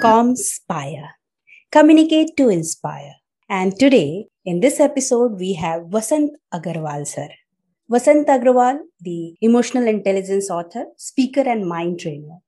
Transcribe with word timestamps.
Comspire. 0.00 1.10
Communicate 1.70 2.36
to 2.36 2.48
inspire. 2.48 3.14
And 3.48 3.78
today, 3.78 4.26
in 4.44 4.60
this 4.60 4.80
episode, 4.80 5.38
we 5.38 5.54
have 5.54 5.82
Vasant 5.82 6.30
Agarwal 6.52 7.06
sir. 7.06 7.28
Vasant 7.90 8.26
Agarwal, 8.26 8.78
the 9.00 9.34
emotional 9.40 9.86
intelligence 9.86 10.50
author, 10.50 10.84
speaker, 10.96 11.40
and 11.40 11.66
mind 11.66 12.00
trainer. 12.00 12.38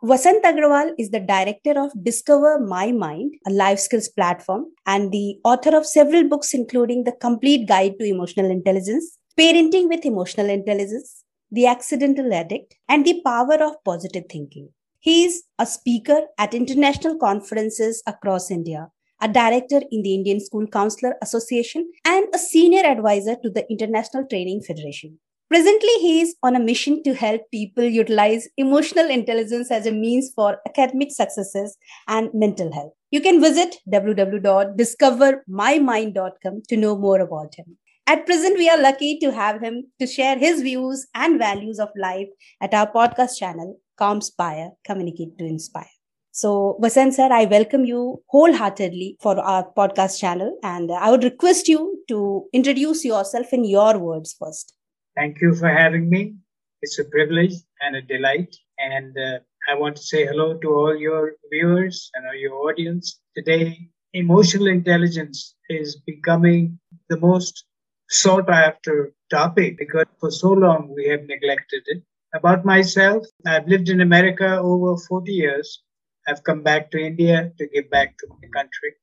Vasant 0.00 0.44
Agarwal 0.44 0.92
is 0.96 1.10
the 1.10 1.18
director 1.18 1.72
of 1.76 1.90
Discover 2.04 2.60
My 2.60 2.92
Mind, 2.92 3.34
a 3.48 3.50
life 3.50 3.80
skills 3.80 4.08
platform, 4.08 4.66
and 4.86 5.10
the 5.10 5.40
author 5.42 5.76
of 5.76 5.86
several 5.86 6.28
books, 6.28 6.54
including 6.54 7.02
The 7.02 7.10
Complete 7.20 7.66
Guide 7.66 7.94
to 7.98 8.06
Emotional 8.06 8.48
Intelligence, 8.48 9.18
Parenting 9.36 9.88
with 9.88 10.06
Emotional 10.06 10.50
Intelligence, 10.50 11.24
The 11.50 11.66
Accidental 11.66 12.32
Addict, 12.32 12.76
and 12.88 13.04
The 13.04 13.20
Power 13.24 13.54
of 13.54 13.82
Positive 13.84 14.22
Thinking. 14.30 14.68
He 15.00 15.24
is 15.24 15.42
a 15.58 15.66
speaker 15.66 16.20
at 16.38 16.54
international 16.54 17.18
conferences 17.18 18.00
across 18.06 18.52
India, 18.52 18.90
a 19.20 19.26
director 19.26 19.80
in 19.90 20.02
the 20.02 20.14
Indian 20.14 20.38
School 20.38 20.68
Counselor 20.68 21.16
Association, 21.22 21.90
and 22.04 22.32
a 22.32 22.38
senior 22.38 22.84
advisor 22.84 23.34
to 23.42 23.50
the 23.50 23.68
International 23.68 24.24
Training 24.30 24.62
Federation. 24.62 25.18
Presently, 25.50 25.88
he 26.00 26.20
is 26.20 26.36
on 26.42 26.54
a 26.56 26.60
mission 26.60 27.02
to 27.04 27.14
help 27.14 27.40
people 27.50 27.84
utilize 27.84 28.48
emotional 28.58 29.08
intelligence 29.10 29.70
as 29.70 29.86
a 29.86 29.92
means 29.92 30.30
for 30.34 30.58
academic 30.66 31.10
successes 31.10 31.76
and 32.06 32.28
mental 32.34 32.70
health. 32.72 32.92
You 33.10 33.20
can 33.22 33.40
visit 33.40 33.76
www.discovermymind.com 33.90 36.62
to 36.68 36.76
know 36.76 36.98
more 36.98 37.20
about 37.20 37.54
him. 37.54 37.78
At 38.06 38.26
present, 38.26 38.58
we 38.58 38.68
are 38.68 38.78
lucky 38.80 39.18
to 39.20 39.32
have 39.32 39.62
him 39.62 39.84
to 40.00 40.06
share 40.06 40.36
his 40.38 40.60
views 40.62 41.06
and 41.14 41.38
values 41.38 41.78
of 41.78 41.88
life 41.96 42.28
at 42.60 42.74
our 42.74 42.90
podcast 42.92 43.38
channel, 43.38 43.78
Comspire, 43.98 44.70
Communicate 44.84 45.38
to 45.38 45.44
Inspire. 45.46 45.88
So, 46.30 46.78
Vasant 46.82 47.14
sir, 47.14 47.28
I 47.32 47.46
welcome 47.46 47.84
you 47.84 48.22
wholeheartedly 48.28 49.16
for 49.20 49.38
our 49.40 49.66
podcast 49.76 50.18
channel. 50.20 50.56
And 50.62 50.90
I 50.92 51.10
would 51.10 51.24
request 51.24 51.68
you 51.68 52.02
to 52.08 52.44
introduce 52.52 53.04
yourself 53.04 53.52
in 53.52 53.64
your 53.64 53.98
words 53.98 54.34
first. 54.38 54.74
Thank 55.18 55.40
you 55.40 55.52
for 55.52 55.68
having 55.68 56.08
me. 56.08 56.36
It's 56.80 57.00
a 57.00 57.04
privilege 57.04 57.54
and 57.80 57.96
a 57.96 58.02
delight. 58.02 58.54
And 58.78 59.18
uh, 59.18 59.38
I 59.68 59.74
want 59.74 59.96
to 59.96 60.02
say 60.02 60.24
hello 60.24 60.56
to 60.58 60.68
all 60.68 60.96
your 60.96 61.32
viewers 61.50 62.08
and 62.14 62.24
all 62.24 62.36
your 62.36 62.54
audience. 62.68 63.18
Today, 63.36 63.90
emotional 64.12 64.68
intelligence 64.68 65.56
is 65.68 65.96
becoming 66.06 66.78
the 67.08 67.18
most 67.18 67.64
sought 68.08 68.48
after 68.48 69.12
topic 69.28 69.76
because 69.78 70.06
for 70.20 70.30
so 70.30 70.50
long 70.50 70.94
we 70.94 71.08
have 71.08 71.24
neglected 71.24 71.82
it. 71.86 72.04
About 72.32 72.64
myself, 72.64 73.26
I've 73.44 73.66
lived 73.66 73.88
in 73.88 74.00
America 74.00 74.60
over 74.60 74.96
40 75.08 75.32
years. 75.32 75.82
I've 76.28 76.44
come 76.44 76.62
back 76.62 76.92
to 76.92 77.04
India 77.04 77.50
to 77.58 77.66
give 77.66 77.90
back 77.90 78.16
to 78.18 78.28
my 78.28 78.48
country. 78.54 78.94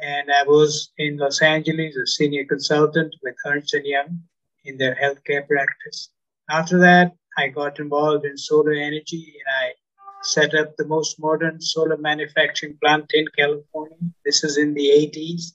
And 0.00 0.30
I 0.30 0.44
was 0.44 0.92
in 0.98 1.16
Los 1.16 1.42
Angeles, 1.42 1.96
a 1.96 2.06
senior 2.06 2.44
consultant 2.44 3.12
with 3.24 3.34
Ernst 3.44 3.74
& 3.80 3.84
Young 3.84 4.22
in 4.64 4.78
their 4.78 4.94
healthcare 4.94 5.46
practice. 5.46 6.10
After 6.50 6.78
that, 6.80 7.12
I 7.38 7.48
got 7.48 7.80
involved 7.80 8.24
in 8.24 8.36
solar 8.38 8.72
energy 8.72 9.34
and 9.38 9.66
I 9.66 9.74
set 10.22 10.54
up 10.54 10.76
the 10.76 10.86
most 10.86 11.20
modern 11.20 11.60
solar 11.60 11.96
manufacturing 11.96 12.78
plant 12.82 13.10
in 13.14 13.26
California. 13.36 13.98
This 14.24 14.44
is 14.44 14.58
in 14.58 14.74
the 14.74 14.88
80s. 14.88 15.52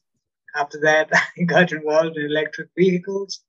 After 0.55 0.80
that, 0.81 1.09
I 1.13 1.43
got 1.43 1.71
involved 1.71 2.17
in 2.17 2.25
electric 2.25 2.69
vehicles 2.77 3.41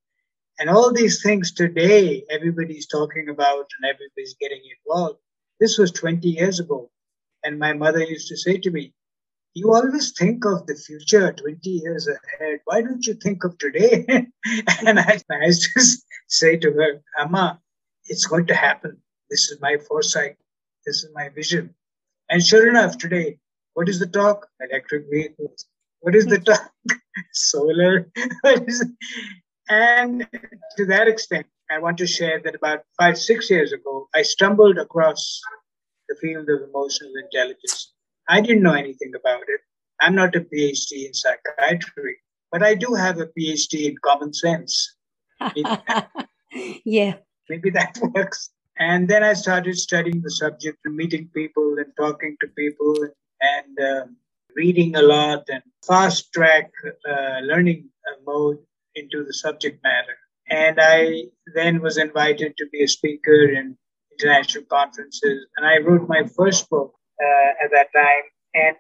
and 0.61 0.69
all 0.69 0.93
these 0.93 1.23
things 1.23 1.53
today, 1.53 2.23
everybody's 2.31 2.87
talking 2.87 3.31
about 3.31 3.67
and 3.81 3.91
everybody's 3.91 4.37
getting 4.39 4.61
involved. 4.77 5.19
This 5.59 5.79
was 5.79 5.91
20 5.91 6.29
years 6.29 6.61
ago. 6.61 6.91
And 7.43 7.59
my 7.59 7.73
mother 7.73 8.03
used 8.03 8.29
to 8.29 8.37
say 8.37 8.59
to 8.59 8.71
me, 8.71 8.93
You 9.55 9.75
always 9.75 10.13
think 10.13 10.45
of 10.45 10.67
the 10.67 10.77
future 10.77 11.33
20 11.33 11.69
years 11.69 12.09
ahead. 12.09 12.61
Why 12.67 12.83
don't 12.83 13.05
you 13.05 13.15
think 13.15 13.43
of 13.43 13.59
today? 13.59 14.05
and 14.87 15.01
I, 15.01 15.21
I 15.31 15.51
to 15.51 15.97
say 16.29 16.57
to 16.57 16.73
her, 16.73 17.03
Amma, 17.19 17.61
it's 18.05 18.27
going 18.27 18.47
to 18.47 18.55
happen. 18.55 18.99
This 19.29 19.51
is 19.51 19.61
my 19.61 19.77
foresight. 19.89 20.37
This 20.87 21.03
is 21.03 21.11
my 21.15 21.29
vision. 21.31 21.75
And 22.29 22.45
sure 22.45 22.69
enough, 22.69 22.97
today, 22.97 23.39
what 23.75 23.89
is 23.89 23.99
the 23.99 24.07
talk? 24.07 24.47
Electric 24.61 25.05
vehicles. 25.11 25.67
What 26.01 26.15
is 26.15 26.27
the 26.27 26.39
talk? 26.39 26.73
Solar. 27.33 28.11
And 29.71 30.27
to 30.77 30.87
that 30.87 31.07
extent, 31.07 31.47
I 31.71 31.79
want 31.79 31.97
to 31.99 32.07
share 32.07 32.41
that 32.43 32.57
about 32.57 32.81
five, 32.99 33.17
six 33.17 33.49
years 33.49 33.73
ago, 33.73 34.09
I 34.13 34.23
stumbled 34.23 34.79
across 34.79 35.41
the 36.09 36.17
field 36.17 36.49
of 36.51 36.69
emotional 36.69 37.13
intelligence. 37.23 37.95
I 38.31 38.41
didn't 38.41 38.63
know 38.63 38.75
anything 38.75 39.13
about 39.17 39.43
it. 39.49 39.61
I'm 40.01 40.15
not 40.15 40.37
a 40.37 40.41
PhD 40.41 41.07
in 41.07 41.13
psychiatry, 41.13 42.17
but 42.53 42.63
I 42.63 42.77
do 42.77 42.95
have 42.95 43.19
a 43.19 43.27
PhD 43.27 43.89
in 43.89 43.97
common 44.05 44.33
sense. 44.33 44.97
yeah. 46.85 47.15
Maybe 47.49 47.71
that 47.71 47.99
works. 48.15 48.51
And 48.79 49.09
then 49.09 49.25
I 49.25 49.33
started 49.33 49.77
studying 49.77 50.23
the 50.23 50.31
subject 50.31 50.79
and 50.85 50.95
meeting 50.95 51.29
people 51.35 51.77
and 51.79 51.93
talking 51.97 52.37
to 52.41 52.47
people 52.57 52.95
and 53.41 53.81
um, 53.81 54.17
reading 54.55 54.95
a 54.95 55.03
lot 55.03 55.43
and 55.49 55.63
fast 55.85 56.33
track 56.33 56.71
uh, 57.09 57.41
learning 57.43 57.91
uh, 58.09 58.17
mode 58.25 58.59
into 58.95 59.25
the 59.25 59.35
subject 59.35 59.83
matter. 59.83 60.17
And 60.49 60.79
I 60.81 61.25
then 61.55 61.81
was 61.81 61.99
invited 61.99 62.57
to 62.57 62.67
be 62.73 62.85
a 62.85 62.89
speaker 62.89 63.51
in 63.51 63.77
international 64.13 64.65
conferences. 64.71 65.47
And 65.57 65.67
I 65.67 65.79
wrote 65.79 66.09
my 66.09 66.25
first 66.37 66.71
book 66.71 66.95
uh, 67.21 67.65
at 67.65 67.71
that 67.73 67.89
time. 67.95 68.25
And 68.55 68.77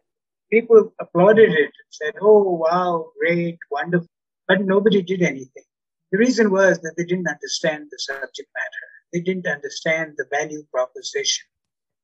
people 0.50 0.92
applauded 1.00 1.50
it 1.50 1.58
and 1.58 1.90
said, 1.90 2.14
oh, 2.20 2.42
wow, 2.42 3.10
great, 3.18 3.58
wonderful. 3.70 4.08
But 4.48 4.62
nobody 4.62 5.02
did 5.02 5.22
anything. 5.22 5.64
The 6.12 6.18
reason 6.18 6.50
was 6.50 6.80
that 6.80 6.94
they 6.96 7.04
didn't 7.04 7.28
understand 7.28 7.86
the 7.90 7.98
subject 7.98 8.48
matter. 8.56 8.86
They 9.12 9.20
didn't 9.20 9.46
understand 9.46 10.14
the 10.16 10.26
value 10.30 10.64
proposition. 10.72 11.46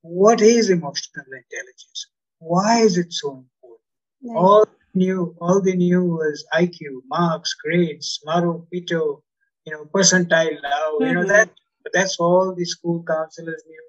What 0.03 0.41
is 0.41 0.71
emotional 0.71 1.27
intelligence? 1.27 2.07
Why 2.39 2.81
is 2.81 2.99
it 2.99 3.13
so 3.13 3.45
important? 3.45 4.37
All 4.37 4.67
knew, 4.95 5.37
all 5.41 5.61
they 5.61 5.75
knew 5.75 6.05
was 6.05 6.45
IQ, 6.55 7.03
marks, 7.09 7.55
grades, 7.55 8.21
Maro, 8.25 8.67
Pito, 8.73 9.23
you 9.65 9.73
know, 9.73 9.85
percentile 9.93 10.63
now, 10.63 10.93
mm-hmm. 10.95 11.05
you 11.05 11.15
know, 11.15 11.21
mm-hmm. 11.21 11.29
that, 11.29 11.51
but 11.83 11.93
that's 11.93 12.19
all 12.19 12.55
the 12.55 12.65
school 12.65 13.05
counselors 13.07 13.63
knew. 13.67 13.83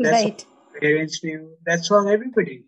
That's 0.00 0.24
right. 0.24 0.46
Parents 0.80 1.22
knew. 1.22 1.56
That's 1.66 1.90
all 1.90 2.08
everybody. 2.08 2.64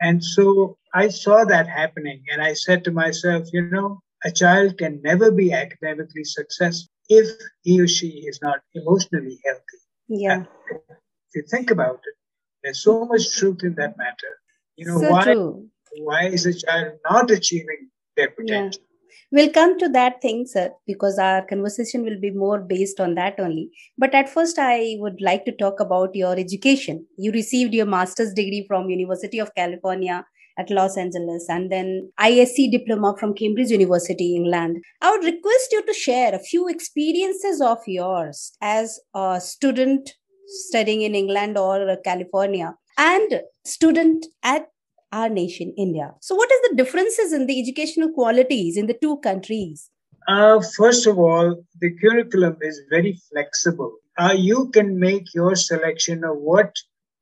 And 0.00 0.22
so 0.22 0.76
I 0.94 1.08
saw 1.08 1.44
that 1.44 1.68
happening 1.68 2.22
and 2.30 2.42
I 2.42 2.52
said 2.52 2.84
to 2.84 2.90
myself, 2.90 3.48
you 3.52 3.62
know, 3.62 4.00
a 4.24 4.30
child 4.30 4.78
can 4.78 5.00
never 5.02 5.30
be 5.30 5.52
academically 5.52 6.24
successful 6.24 6.90
if 7.08 7.28
he 7.62 7.80
or 7.80 7.88
she 7.88 8.08
is 8.26 8.40
not 8.42 8.58
emotionally 8.74 9.38
healthy. 9.44 9.80
Yeah. 10.08 10.34
And 10.34 10.46
if 10.90 11.34
you 11.34 11.42
think 11.50 11.70
about 11.70 11.96
it, 11.96 12.14
there's 12.62 12.80
so 12.80 13.04
much 13.06 13.36
truth 13.36 13.62
in 13.62 13.74
that 13.76 13.96
matter. 13.96 14.32
You 14.76 14.86
know, 14.86 15.00
so 15.00 15.10
why 15.10 15.24
true 15.24 15.70
why 15.98 16.26
is 16.26 16.46
a 16.46 16.54
child 16.54 16.94
not 17.08 17.30
achieving 17.30 17.90
their 18.16 18.30
potential? 18.30 18.82
We'll 19.32 19.50
come 19.50 19.78
to 19.78 19.88
that 19.90 20.22
thing, 20.22 20.46
sir, 20.46 20.70
because 20.86 21.18
our 21.18 21.44
conversation 21.46 22.04
will 22.04 22.20
be 22.20 22.30
more 22.30 22.60
based 22.60 23.00
on 23.00 23.14
that 23.16 23.40
only. 23.40 23.70
But 23.98 24.14
at 24.14 24.28
first, 24.28 24.58
I 24.58 24.96
would 24.98 25.20
like 25.20 25.44
to 25.46 25.52
talk 25.52 25.80
about 25.80 26.14
your 26.14 26.38
education. 26.38 27.06
You 27.18 27.32
received 27.32 27.74
your 27.74 27.86
master's 27.86 28.32
degree 28.32 28.64
from 28.68 28.88
University 28.88 29.38
of 29.38 29.54
California 29.54 30.24
at 30.58 30.70
Los 30.70 30.96
Angeles 30.96 31.46
and 31.48 31.70
then 31.70 32.10
ISc 32.20 32.70
diploma 32.70 33.14
from 33.18 33.34
Cambridge 33.34 33.70
University, 33.70 34.34
England. 34.36 34.78
I 35.02 35.10
would 35.10 35.24
request 35.24 35.68
you 35.72 35.84
to 35.84 35.92
share 35.92 36.34
a 36.34 36.38
few 36.38 36.68
experiences 36.68 37.60
of 37.60 37.78
yours 37.86 38.52
as 38.62 38.98
a 39.14 39.40
student 39.40 40.10
studying 40.46 41.02
in 41.02 41.14
England 41.14 41.58
or 41.58 41.96
California 42.04 42.74
and 42.96 43.42
student 43.64 44.24
at 44.42 44.68
our 45.12 45.28
nation, 45.28 45.72
India. 45.76 46.14
So, 46.20 46.34
what 46.34 46.50
is 46.50 46.60
the 46.68 46.76
differences 46.76 47.32
in 47.32 47.46
the 47.46 47.60
educational 47.60 48.12
qualities 48.12 48.76
in 48.76 48.86
the 48.86 48.98
two 49.00 49.18
countries? 49.18 49.90
Uh, 50.28 50.60
first 50.76 51.06
of 51.06 51.18
all, 51.18 51.64
the 51.80 51.90
curriculum 51.98 52.56
is 52.60 52.80
very 52.90 53.18
flexible. 53.30 53.96
Uh, 54.18 54.34
you 54.36 54.70
can 54.70 54.98
make 54.98 55.34
your 55.34 55.54
selection 55.54 56.24
of 56.24 56.36
what 56.38 56.74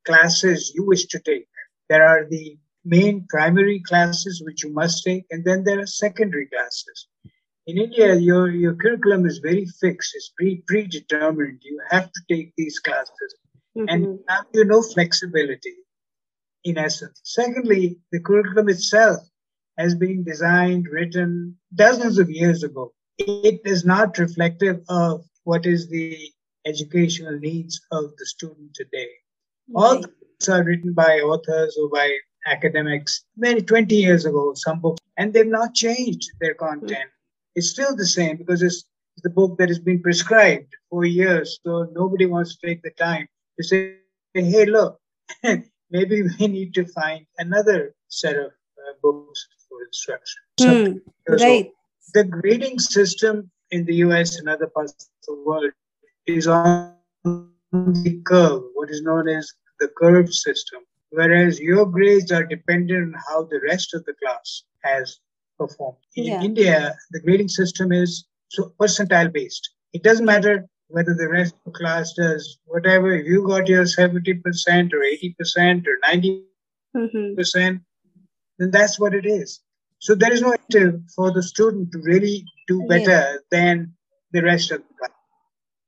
classes 0.07 0.73
you 0.75 0.87
wish 0.87 1.07
to 1.07 1.19
take. 1.19 1.47
There 1.89 2.07
are 2.07 2.27
the 2.29 2.57
main 2.85 3.27
primary 3.29 3.81
classes 3.81 4.43
which 4.45 4.65
you 4.65 4.73
must 4.73 5.05
take, 5.05 5.25
and 5.31 5.45
then 5.45 5.65
there 5.65 5.81
are 5.81 5.87
secondary 5.87 6.47
classes. 6.47 7.09
In 7.67 7.79
India, 7.79 8.15
your, 8.15 8.51
your 8.51 8.75
curriculum 8.75 9.27
is 9.27 9.39
very 9.39 9.67
fixed, 9.81 10.15
it's 10.15 10.33
pre 10.37 10.63
predetermined. 10.67 11.61
You 11.63 11.81
have 11.91 12.11
to 12.13 12.21
take 12.31 12.53
these 12.57 12.79
classes. 12.79 13.35
Mm-hmm. 13.77 13.89
And 13.89 14.03
you 14.03 14.25
have 14.29 14.47
you 14.53 14.65
no 14.65 14.83
flexibility 14.83 15.75
in 16.65 16.79
essence. 16.79 17.21
Secondly, 17.25 17.99
the 18.13 18.21
curriculum 18.21 18.69
itself 18.69 19.21
has 19.79 19.95
been 19.95 20.25
designed, 20.25 20.87
written 20.89 21.57
dozens 21.75 22.19
of 22.19 22.31
years 22.31 22.63
ago. 22.63 22.93
it 23.19 23.61
is 23.65 23.85
not 23.85 24.19
reflective 24.19 24.81
of 24.89 25.25
what 25.45 25.67
is 25.67 25.89
the 25.89 26.19
educational 26.67 27.39
needs 27.39 27.81
of 27.93 28.05
the 28.19 28.27
student 28.27 28.75
today. 28.75 29.09
All 29.75 30.01
books 30.01 30.49
are 30.49 30.65
written 30.65 30.93
by 30.93 31.21
authors 31.21 31.77
or 31.81 31.89
by 31.89 32.19
academics 32.47 33.25
many 33.37 33.63
20 33.63 33.95
years 33.95 34.25
ago, 34.25 34.53
some 34.55 34.81
books, 34.81 35.01
and 35.17 35.33
they've 35.33 35.47
not 35.47 35.75
changed 35.75 36.29
their 36.41 36.55
content. 36.55 36.91
Mm-hmm. 36.91 37.55
It's 37.57 37.71
still 37.71 37.95
the 37.95 38.07
same 38.07 38.37
because 38.37 38.63
it's 38.63 38.85
the 39.23 39.31
book 39.31 39.57
that 39.59 39.69
has 39.69 39.79
been 39.79 40.03
prescribed 40.03 40.75
for 40.91 41.05
years. 41.05 41.61
So 41.65 41.89
nobody 41.93 42.27
wants 42.27 42.57
to 42.57 42.67
take 42.67 42.83
the 42.83 42.91
time 42.91 43.29
to 43.59 43.65
say, 43.65 43.95
hey, 44.35 44.67
look, 44.67 44.99
maybe 45.95 46.23
we 46.39 46.47
need 46.49 46.75
to 46.75 46.85
find 46.99 47.25
another 47.39 47.95
set 48.09 48.37
of 48.37 48.51
uh, 48.83 48.93
books 49.03 49.47
for 49.67 49.79
instruction. 49.87 50.43
Mm, 50.61 51.01
right. 51.41 51.71
The 52.13 52.25
grading 52.25 52.79
system 52.81 53.51
in 53.71 53.87
the 53.87 53.97
US 54.07 54.37
and 54.39 54.49
other 54.49 54.67
parts 54.67 54.93
of 54.93 55.27
the 55.29 55.43
world 55.47 55.73
is 56.27 56.47
on 56.47 56.95
the 57.25 58.21
curve, 58.25 58.63
what 58.75 58.91
is 58.91 59.03
known 59.03 59.29
as 59.29 59.51
the 59.81 59.89
curve 60.01 60.33
system, 60.33 60.81
whereas 61.11 61.59
your 61.59 61.87
grades 61.87 62.31
are 62.31 62.45
dependent 62.45 63.15
on 63.15 63.21
how 63.29 63.45
the 63.45 63.61
rest 63.67 63.95
of 63.95 64.05
the 64.05 64.15
class 64.23 64.65
has 64.85 65.19
performed. 65.59 65.99
In 66.17 66.25
yeah. 66.25 66.43
India, 66.43 66.95
the 67.11 67.21
grading 67.21 67.49
system 67.49 67.91
is 67.91 68.27
so 68.51 68.73
percentile 68.81 69.33
based. 69.33 69.71
It 69.93 70.03
doesn't 70.03 70.27
matter 70.27 70.67
whether 70.95 71.13
the 71.13 71.29
rest 71.29 71.55
of 71.55 71.73
the 71.73 71.79
class 71.79 72.13
does 72.13 72.59
whatever. 72.67 73.13
If 73.13 73.27
you 73.27 73.47
got 73.49 73.67
your 73.67 73.83
70% 73.83 74.93
or 74.93 75.03
80% 75.03 75.85
or 75.89 75.99
90%, 76.05 76.43
mm-hmm. 76.97 77.35
percent 77.35 77.83
then 78.59 78.71
that's 78.71 79.01
what 79.01 79.15
it 79.15 79.27
is. 79.27 79.61
So 79.99 80.15
there 80.15 80.33
is 80.33 80.43
no 80.43 80.53
incentive 80.53 81.01
for 81.17 81.33
the 81.33 81.43
student 81.43 81.91
to 81.93 81.99
really 81.99 82.45
do 82.69 82.87
better 82.89 83.11
yeah. 83.11 83.37
than 83.51 83.95
the 84.33 84.43
rest 84.43 84.71
of 84.71 84.83
the 84.87 84.95
class. 84.99 85.11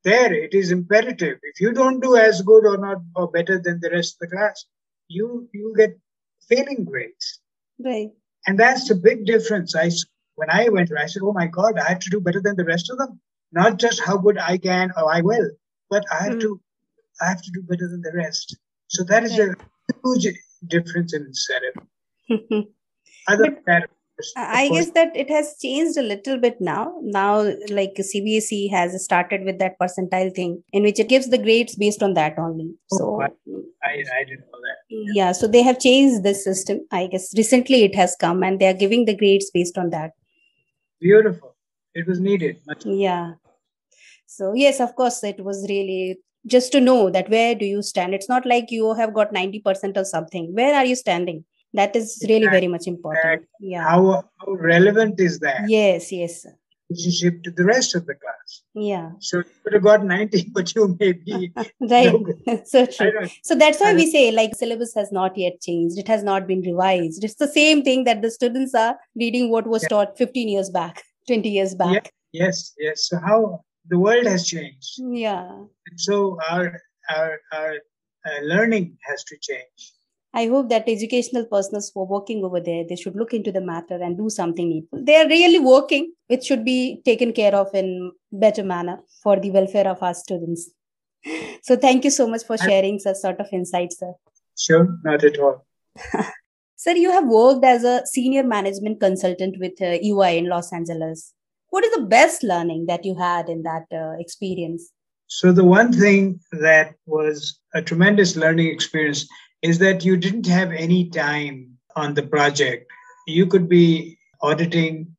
There, 0.02 0.32
it 0.32 0.54
is 0.54 0.72
imperative. 0.72 1.38
If 1.42 1.60
you 1.60 1.72
don't 1.72 2.00
do 2.00 2.16
as 2.16 2.42
good 2.42 2.64
or 2.64 2.76
not 2.76 2.98
or 3.14 3.30
better 3.30 3.58
than 3.58 3.78
the 3.80 3.90
rest 3.90 4.14
of 4.14 4.28
the 4.28 4.36
class, 4.36 4.64
you 5.08 5.48
you 5.52 5.74
get 5.76 5.98
failing 6.48 6.84
grades. 6.84 7.40
Right. 7.78 8.10
And 8.46 8.58
that's 8.58 8.88
the 8.88 8.94
big 8.94 9.26
difference. 9.26 9.76
I 9.76 9.90
when 10.36 10.50
I 10.50 10.68
went, 10.68 10.90
I 10.96 11.06
said, 11.06 11.22
"Oh 11.24 11.32
my 11.32 11.46
God, 11.46 11.78
I 11.78 11.88
have 11.88 12.00
to 12.00 12.10
do 12.10 12.20
better 12.20 12.40
than 12.40 12.56
the 12.56 12.64
rest 12.64 12.90
of 12.90 12.98
them. 12.98 13.20
Not 13.52 13.78
just 13.78 14.00
how 14.00 14.16
good 14.18 14.38
I 14.38 14.58
can 14.58 14.92
or 14.96 15.12
I 15.12 15.20
will, 15.20 15.50
but 15.90 16.04
I 16.12 16.24
have 16.24 16.34
mm. 16.34 16.40
to, 16.40 16.60
I 17.20 17.28
have 17.28 17.42
to 17.42 17.50
do 17.52 17.62
better 17.62 17.88
than 17.88 18.02
the 18.02 18.12
rest." 18.14 18.56
So 18.88 19.04
that 19.04 19.24
is 19.24 19.38
right. 19.38 19.50
a 19.50 19.94
huge 20.04 20.34
difference 20.68 21.14
in 21.14 21.22
incentive. 21.22 21.76
Other 23.28 23.58
that, 23.66 23.88
I 24.36 24.70
guess 24.70 24.90
that 24.92 25.14
it 25.14 25.28
has 25.30 25.56
changed 25.60 25.98
a 25.98 26.02
little 26.02 26.38
bit 26.38 26.58
now. 26.60 26.94
Now, 27.02 27.42
like 27.68 27.96
CBSE 27.96 28.70
has 28.70 29.04
started 29.04 29.44
with 29.44 29.58
that 29.58 29.78
percentile 29.78 30.34
thing, 30.34 30.62
in 30.72 30.82
which 30.82 30.98
it 30.98 31.08
gives 31.08 31.28
the 31.28 31.38
grades 31.38 31.74
based 31.76 32.02
on 32.02 32.14
that 32.14 32.38
only. 32.38 32.74
Oh, 32.92 32.98
so 32.98 33.22
I, 33.22 33.28
I 33.84 34.24
didn't 34.24 34.40
know 34.40 34.60
that. 34.62 34.76
Yeah. 34.88 35.12
yeah, 35.14 35.32
so 35.32 35.46
they 35.46 35.62
have 35.62 35.78
changed 35.78 36.22
this 36.22 36.44
system. 36.44 36.86
I 36.90 37.08
guess 37.08 37.36
recently 37.36 37.82
it 37.82 37.94
has 37.94 38.16
come, 38.18 38.42
and 38.42 38.58
they 38.58 38.68
are 38.68 38.74
giving 38.74 39.04
the 39.04 39.16
grades 39.16 39.50
based 39.52 39.76
on 39.76 39.90
that. 39.90 40.12
Beautiful. 41.00 41.55
It 41.96 42.06
was 42.06 42.20
needed. 42.20 42.58
yeah. 42.84 43.32
So 44.26 44.52
yes, 44.54 44.80
of 44.80 44.94
course, 44.94 45.22
it 45.24 45.42
was 45.42 45.66
really 45.68 46.18
just 46.46 46.72
to 46.72 46.80
know 46.80 47.10
that 47.10 47.28
where 47.28 47.54
do 47.54 47.64
you 47.64 47.82
stand. 47.82 48.14
It's 48.14 48.28
not 48.28 48.46
like 48.46 48.70
you 48.70 48.94
have 48.94 49.14
got 49.14 49.32
ninety 49.32 49.60
percent 49.60 49.96
or 49.96 50.04
something. 50.04 50.54
Where 50.54 50.74
are 50.74 50.84
you 50.84 50.96
standing? 50.96 51.44
that 51.76 51.94
is 51.94 52.24
really 52.28 52.46
very 52.46 52.68
much 52.68 52.86
important. 52.86 53.42
Yeah. 53.60 53.82
how, 53.86 54.24
how 54.38 54.52
relevant 54.52 55.20
is 55.20 55.38
that? 55.40 55.68
Yes 55.68 56.10
yes 56.10 56.46
relationship 56.88 57.42
to 57.42 57.50
the 57.50 57.64
rest 57.64 57.94
of 57.94 58.06
the 58.06 58.14
class. 58.14 58.62
Yeah. 58.74 59.10
So 59.18 59.38
you 59.38 59.44
could 59.64 59.72
have 59.72 59.82
got 59.82 60.04
90 60.04 60.50
but 60.54 60.74
you 60.74 60.96
may 61.00 61.12
be 61.12 61.52
right. 61.80 62.14
so 62.64 62.86
true. 62.86 63.28
So 63.42 63.54
that's 63.54 63.80
why 63.80 63.94
we 63.94 64.10
say 64.10 64.30
like 64.30 64.54
syllabus 64.54 64.94
has 64.94 65.10
not 65.12 65.36
yet 65.36 65.60
changed. 65.60 65.98
It 65.98 66.08
has 66.08 66.22
not 66.22 66.46
been 66.46 66.60
revised. 66.60 67.24
It's 67.24 67.34
the 67.34 67.48
same 67.48 67.82
thing 67.82 68.04
that 68.04 68.22
the 68.22 68.30
students 68.30 68.74
are 68.74 68.96
reading 69.16 69.50
what 69.50 69.66
was 69.66 69.82
yeah. 69.82 69.88
taught 69.88 70.18
15 70.18 70.48
years 70.48 70.70
back 70.70 71.02
20 71.26 71.48
years 71.48 71.74
back 71.74 71.92
yeah. 71.92 72.44
yes 72.44 72.74
yes 72.78 73.08
so 73.08 73.18
how 73.18 73.64
the 73.88 73.98
world 73.98 74.26
has 74.26 74.46
changed 74.46 75.00
yeah 75.12 75.50
and 75.86 76.00
so 76.08 76.38
our 76.50 76.80
our 77.16 77.38
our 77.52 77.74
uh, 78.28 78.40
learning 78.42 78.96
has 79.02 79.24
to 79.24 79.36
change 79.40 79.92
I 80.36 80.48
hope 80.48 80.68
that 80.68 80.86
educational 80.86 81.46
persons 81.46 81.90
who 81.94 82.02
are 82.02 82.06
working 82.06 82.44
over 82.44 82.60
there, 82.60 82.84
they 82.86 82.96
should 82.96 83.16
look 83.16 83.32
into 83.32 83.50
the 83.50 83.62
matter 83.62 83.94
and 83.94 84.18
do 84.18 84.28
something 84.28 84.68
needful. 84.68 85.02
They 85.02 85.16
are 85.16 85.26
really 85.26 85.58
working. 85.58 86.12
It 86.28 86.44
should 86.44 86.62
be 86.62 87.00
taken 87.06 87.32
care 87.32 87.54
of 87.54 87.74
in 87.74 88.12
better 88.30 88.62
manner 88.62 88.98
for 89.22 89.40
the 89.40 89.50
welfare 89.50 89.88
of 89.88 90.02
our 90.02 90.12
students. 90.12 90.70
So 91.62 91.74
thank 91.74 92.04
you 92.04 92.10
so 92.10 92.28
much 92.28 92.44
for 92.44 92.58
sharing 92.58 92.98
such 92.98 93.16
sort 93.16 93.40
of 93.40 93.46
insights, 93.50 93.98
sir. 93.98 94.12
Sure, 94.58 94.98
not 95.04 95.24
at 95.24 95.38
all. 95.38 95.66
sir, 96.76 96.92
you 96.92 97.10
have 97.10 97.26
worked 97.26 97.64
as 97.64 97.84
a 97.84 98.06
senior 98.06 98.44
management 98.44 99.00
consultant 99.00 99.56
with 99.58 99.80
uh, 99.80 99.86
in 99.86 100.48
Los 100.48 100.72
Angeles. 100.72 101.32
What 101.70 101.84
is 101.84 101.94
the 101.94 102.06
best 102.06 102.42
learning 102.42 102.86
that 102.86 103.04
you 103.04 103.16
had 103.16 103.48
in 103.48 103.62
that 103.62 103.86
uh, 103.92 104.12
experience? 104.18 104.92
So 105.28 105.52
the 105.52 105.64
one 105.64 105.92
thing 105.92 106.40
that 106.52 106.94
was 107.06 107.58
a 107.74 107.82
tremendous 107.82 108.36
learning 108.36 108.68
experience 108.68 109.26
is 109.62 109.78
that 109.78 110.04
you 110.04 110.16
didn't 110.16 110.46
have 110.46 110.70
any 110.70 111.10
time 111.10 111.76
on 111.96 112.14
the 112.14 112.22
project. 112.22 112.90
You 113.26 113.46
could 113.46 113.68
be 113.68 114.16
auditing 114.40 115.16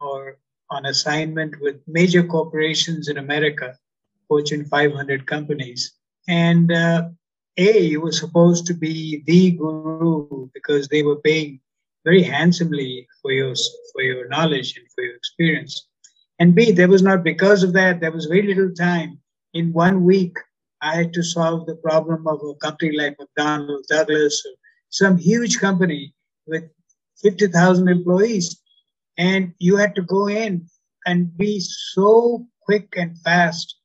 or 0.00 0.38
on 0.70 0.86
assignment 0.86 1.60
with 1.60 1.76
major 1.86 2.22
corporations 2.22 3.08
in 3.08 3.18
America, 3.18 3.76
Fortune 4.28 4.64
500 4.66 5.26
companies. 5.26 5.94
And 6.28 6.70
uh, 6.70 7.08
A, 7.58 7.78
you 7.80 8.00
were 8.00 8.12
supposed 8.12 8.66
to 8.66 8.74
be 8.74 9.22
the 9.26 9.50
guru 9.52 10.48
because 10.54 10.88
they 10.88 11.02
were 11.02 11.20
paying 11.20 11.60
very 12.04 12.22
handsomely 12.22 13.06
for 13.20 13.32
your, 13.32 13.54
for 13.92 14.02
your 14.02 14.28
knowledge 14.28 14.76
and 14.76 14.86
for 14.94 15.02
your 15.02 15.16
experience. 15.16 15.88
And 16.38 16.54
B, 16.54 16.70
there 16.70 16.88
was 16.88 17.02
not 17.02 17.24
because 17.24 17.64
of 17.64 17.72
that, 17.72 18.00
there 18.00 18.12
was 18.12 18.26
very 18.26 18.42
little 18.42 18.72
time. 18.72 19.18
In 19.54 19.72
one 19.72 20.04
week, 20.04 20.36
I 20.80 20.94
had 20.94 21.12
to 21.14 21.22
solve 21.22 21.66
the 21.66 21.74
problem 21.76 22.28
of 22.28 22.40
a 22.42 22.54
company 22.54 22.96
like 22.96 23.16
McDonnell 23.18 23.82
Douglas 23.88 24.42
or 24.46 24.52
some 24.90 25.18
huge 25.18 25.58
company 25.58 26.14
with 26.46 26.64
50,000 27.22 27.88
employees. 27.88 28.60
And 29.16 29.52
you 29.58 29.76
had 29.76 29.96
to 29.96 30.02
go 30.02 30.28
in 30.28 30.68
and 31.06 31.36
be 31.36 31.60
so 31.60 32.46
quick 32.62 32.94
and 32.96 33.18
fast. 33.18 33.77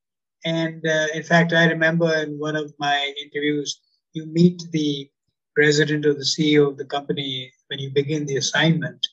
And 0.46 0.86
uh, 0.86 1.08
in 1.14 1.24
fact, 1.24 1.54
I 1.54 1.66
remember 1.66 2.14
in 2.16 2.38
one 2.38 2.56
of 2.56 2.74
my 2.80 3.14
interviews, 3.24 3.80
you 4.14 4.26
meet 4.26 4.64
the 4.72 5.10
president 5.56 6.06
or 6.06 6.14
the 6.14 6.32
CEO 6.36 6.68
of 6.68 6.78
the 6.78 6.86
company 6.86 7.52
when 7.68 7.80
you 7.80 7.90
begin 7.92 8.26
the 8.26 8.38
assignment. 8.38 9.06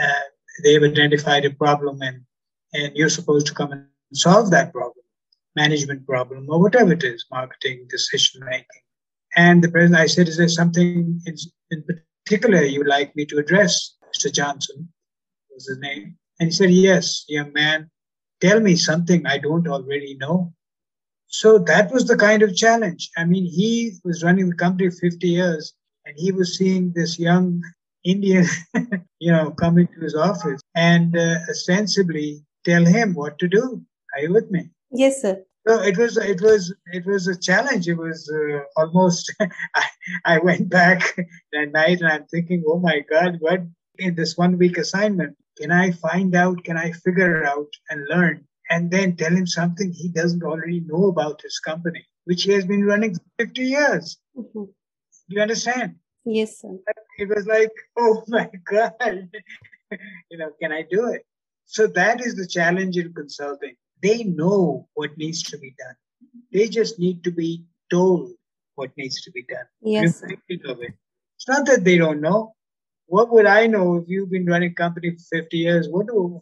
Uh, 0.00 0.22
they've 0.64 0.82
identified 0.82 1.44
a 1.44 1.50
problem 1.50 2.00
and, 2.02 2.22
and 2.72 2.96
you're 2.96 3.08
supposed 3.08 3.46
to 3.48 3.54
come 3.54 3.72
and 3.72 3.86
solve 4.12 4.50
that 4.50 4.72
problem 4.72 5.02
management 5.56 6.06
problem 6.06 6.46
or 6.48 6.60
whatever 6.60 6.92
it 6.92 7.04
is, 7.04 7.26
marketing, 7.30 7.86
decision 7.88 8.42
making. 8.44 8.66
And 9.36 9.62
the 9.62 9.70
president, 9.70 10.00
I 10.00 10.06
said, 10.06 10.28
is 10.28 10.36
there 10.36 10.48
something 10.48 11.20
in, 11.26 11.36
in 11.70 11.84
particular 12.26 12.62
you'd 12.62 12.86
like 12.86 13.14
me 13.16 13.24
to 13.26 13.38
address? 13.38 13.96
Mr. 14.14 14.32
Johnson 14.32 14.88
was 15.52 15.66
his 15.66 15.78
name. 15.78 16.16
And 16.38 16.48
he 16.48 16.52
said, 16.52 16.70
yes, 16.70 17.24
young 17.28 17.52
man, 17.52 17.90
tell 18.40 18.60
me 18.60 18.76
something 18.76 19.26
I 19.26 19.38
don't 19.38 19.68
already 19.68 20.16
know. 20.20 20.52
So 21.32 21.58
that 21.58 21.90
was 21.90 22.06
the 22.06 22.16
kind 22.16 22.42
of 22.42 22.54
challenge. 22.54 23.10
I 23.16 23.24
mean, 23.24 23.46
he 23.46 23.94
was 24.04 24.22
running 24.22 24.50
the 24.50 24.56
company 24.56 24.90
50 24.90 25.26
years 25.26 25.72
and 26.04 26.14
he 26.18 26.30
was 26.30 26.58
seeing 26.58 26.92
this 26.94 27.18
young 27.18 27.62
Indian, 28.04 28.44
you 29.18 29.32
know, 29.32 29.50
come 29.50 29.78
into 29.78 29.98
his 30.00 30.14
office 30.14 30.60
and 30.74 31.16
uh, 31.16 31.38
ostensibly 31.48 32.44
tell 32.66 32.84
him 32.84 33.14
what 33.14 33.38
to 33.38 33.48
do. 33.48 33.80
Are 34.14 34.20
you 34.20 34.32
with 34.32 34.50
me? 34.50 34.68
Yes, 34.90 35.22
sir. 35.22 35.42
So 35.66 35.80
it 35.80 35.96
was 35.96 36.18
it 36.18 36.42
was 36.42 36.74
it 36.92 37.06
was 37.06 37.28
a 37.28 37.38
challenge. 37.38 37.88
It 37.88 37.94
was 37.94 38.30
uh, 38.30 38.60
almost. 38.76 39.32
I, 39.74 39.86
I 40.24 40.38
went 40.38 40.68
back 40.68 41.16
that 41.52 41.72
night 41.72 42.00
and 42.00 42.10
I'm 42.10 42.26
thinking, 42.26 42.62
oh 42.66 42.78
my 42.78 43.00
God, 43.08 43.38
what 43.40 43.62
in 43.98 44.16
this 44.16 44.36
one 44.36 44.58
week 44.58 44.76
assignment 44.76 45.36
can 45.58 45.70
I 45.70 45.92
find 45.92 46.34
out? 46.34 46.64
Can 46.64 46.76
I 46.76 46.92
figure 46.92 47.44
out 47.44 47.68
and 47.88 48.06
learn? 48.08 48.44
And 48.72 48.90
then 48.90 49.16
tell 49.16 49.32
him 49.32 49.46
something 49.46 49.92
he 49.92 50.08
doesn't 50.08 50.42
already 50.42 50.80
know 50.80 51.08
about 51.08 51.42
his 51.42 51.58
company, 51.58 52.04
which 52.24 52.44
he 52.44 52.52
has 52.52 52.64
been 52.64 52.84
running 52.84 53.14
for 53.14 53.24
50 53.38 53.62
years. 53.62 54.18
Mm-hmm. 54.36 54.64
Do 54.64 54.72
you 55.28 55.42
understand? 55.42 55.96
Yes, 56.24 56.60
sir. 56.60 56.78
It 57.18 57.28
was 57.28 57.46
like, 57.46 57.70
oh 57.98 58.22
my 58.28 58.48
God, 58.64 59.28
you 60.30 60.38
know, 60.38 60.50
can 60.60 60.72
I 60.72 60.82
do 60.90 61.08
it? 61.08 61.26
So 61.66 61.86
that 61.88 62.24
is 62.24 62.34
the 62.34 62.46
challenge 62.46 62.96
in 62.96 63.12
consulting 63.12 63.76
they 64.02 64.24
know 64.24 64.88
what 64.94 65.16
needs 65.16 65.42
to 65.44 65.58
be 65.58 65.74
done. 65.78 65.94
They 66.52 66.68
just 66.68 66.98
need 66.98 67.24
to 67.24 67.30
be 67.30 67.64
told 67.90 68.32
what 68.74 68.90
needs 68.96 69.22
to 69.22 69.30
be 69.30 69.44
done. 69.48 69.66
Yes. 69.80 70.22
It. 70.22 70.38
It's 70.48 71.48
not 71.48 71.66
that 71.66 71.84
they 71.84 71.96
don't 71.96 72.20
know. 72.20 72.54
What 73.06 73.30
would 73.32 73.46
I 73.46 73.66
know 73.66 73.96
if 73.96 74.04
you've 74.08 74.30
been 74.30 74.46
running 74.46 74.72
a 74.72 74.74
company 74.74 75.10
for 75.10 75.38
50 75.40 75.56
years? 75.56 75.88
What 75.88 76.06
do 76.08 76.40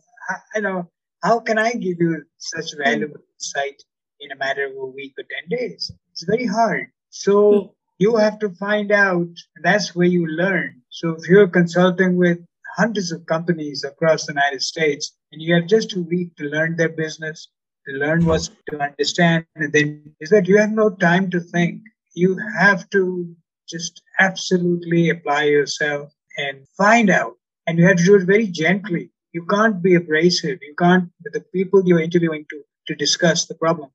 I 0.55 0.61
know? 0.61 0.91
How 1.23 1.41
can 1.41 1.59
I 1.59 1.73
give 1.73 2.01
you 2.01 2.23
such 2.39 2.77
valuable 2.77 3.21
insight 3.35 3.83
in 4.21 4.33
a 4.33 4.37
matter 4.37 4.67
of 4.67 4.77
a 4.77 4.87
week 4.87 5.15
or 5.19 5.25
10 5.49 5.59
days? 5.59 5.91
It's 6.13 6.25
very 6.25 6.47
hard. 6.47 6.89
So 7.11 7.61
hmm. 7.61 7.67
you 7.99 8.17
have 8.17 8.39
to 8.41 8.51
find 8.51 8.91
out. 8.93 9.29
That's 9.63 9.95
where 9.95 10.07
you 10.07 10.27
learn. 10.27 10.83
So 10.89 11.11
if 11.11 11.29
you're 11.29 11.49
consulting 11.49 12.17
with 12.17 12.39
hundreds 12.77 13.13
of 13.13 13.27
companies 13.27 13.85
across 13.85 14.27
the 14.27 14.33
United 14.33 14.63
States 14.63 15.17
and 15.33 15.43
you 15.43 15.55
have 15.55 15.67
just 15.67 15.95
a 15.95 16.01
week 16.01 16.35
to 16.37 16.45
learn 16.45 16.77
their 16.77 16.89
business, 16.89 17.49
to 17.87 17.95
learn 17.95 18.25
what's 18.25 18.51
to 18.71 18.81
understand, 18.81 19.45
and 19.57 19.73
then 19.73 20.15
is 20.21 20.31
that 20.31 20.49
you 20.49 20.59
have 20.59 20.73
no 20.73 20.91
time 20.91 21.31
to 21.31 21.41
think. 21.41 21.83
You 22.15 22.39
have 22.59 22.89
to 22.91 23.35
just 23.69 24.03
absolutely 24.19 25.11
apply 25.11 25.45
yourself 25.45 26.13
and 26.37 26.67
find 26.77 27.09
out. 27.11 27.35
And 27.67 27.79
you 27.79 27.87
have 27.87 27.99
to 27.99 28.05
do 28.05 28.17
it 28.17 28.25
very 28.25 28.47
gently. 28.47 29.11
You 29.33 29.45
can't 29.47 29.83
be 29.83 29.95
abrasive. 29.95 30.59
You 30.63 30.75
can't, 30.79 31.11
with 31.23 31.35
the 31.35 31.41
people 31.41 31.83
you're 31.85 32.01
interviewing 32.01 32.47
to, 32.51 32.63
to 32.89 32.95
discuss 32.95 33.47
the 33.47 33.55
problem, 33.55 33.91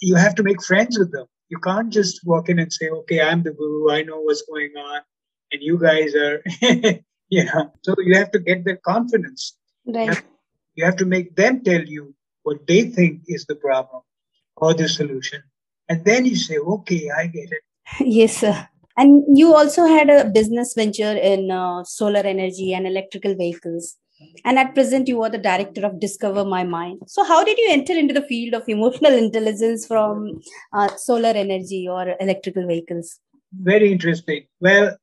you 0.00 0.14
have 0.16 0.34
to 0.36 0.42
make 0.42 0.62
friends 0.62 0.98
with 0.98 1.12
them. 1.12 1.26
You 1.48 1.58
can't 1.58 1.90
just 1.90 2.20
walk 2.24 2.48
in 2.48 2.58
and 2.58 2.72
say, 2.72 2.88
okay, 2.88 3.20
I'm 3.20 3.42
the 3.42 3.52
guru. 3.52 3.90
I 3.90 4.02
know 4.02 4.20
what's 4.20 4.42
going 4.42 4.72
on. 4.76 5.00
And 5.52 5.62
you 5.62 5.78
guys 5.78 6.14
are, 6.14 6.42
you 7.28 7.44
know, 7.44 7.72
so 7.82 7.94
you 7.98 8.16
have 8.16 8.30
to 8.32 8.38
get 8.38 8.64
their 8.64 8.76
confidence. 8.76 9.56
Right. 9.86 10.06
You 10.06 10.14
have, 10.14 10.24
you 10.74 10.84
have 10.84 10.96
to 10.96 11.06
make 11.06 11.36
them 11.36 11.62
tell 11.62 11.82
you 11.82 12.14
what 12.42 12.66
they 12.66 12.82
think 12.82 13.22
is 13.28 13.46
the 13.46 13.54
problem 13.56 14.02
or 14.56 14.74
the 14.74 14.88
solution. 14.88 15.42
And 15.88 16.04
then 16.04 16.24
you 16.24 16.36
say, 16.36 16.58
okay, 16.58 17.10
I 17.16 17.26
get 17.26 17.50
it. 17.52 17.62
Yes, 18.00 18.38
sir. 18.38 18.68
And 18.96 19.24
you 19.36 19.54
also 19.54 19.86
had 19.86 20.08
a 20.08 20.30
business 20.30 20.74
venture 20.76 21.16
in 21.16 21.50
uh, 21.50 21.84
solar 21.84 22.20
energy 22.20 22.72
and 22.72 22.86
electrical 22.86 23.34
vehicles. 23.34 23.96
And 24.44 24.58
at 24.58 24.74
present, 24.74 25.08
you 25.08 25.22
are 25.22 25.30
the 25.30 25.38
director 25.38 25.86
of 25.86 26.00
Discover 26.00 26.44
My 26.44 26.64
Mind. 26.64 27.02
So, 27.06 27.24
how 27.24 27.44
did 27.44 27.58
you 27.58 27.68
enter 27.70 27.92
into 27.94 28.14
the 28.14 28.22
field 28.22 28.54
of 28.54 28.68
emotional 28.68 29.12
intelligence 29.12 29.86
from 29.86 30.40
uh, 30.72 30.88
solar 30.96 31.30
energy 31.30 31.86
or 31.88 32.14
electrical 32.20 32.66
vehicles? 32.66 33.20
Very 33.52 33.92
interesting. 33.92 34.44
Well, 34.60 34.96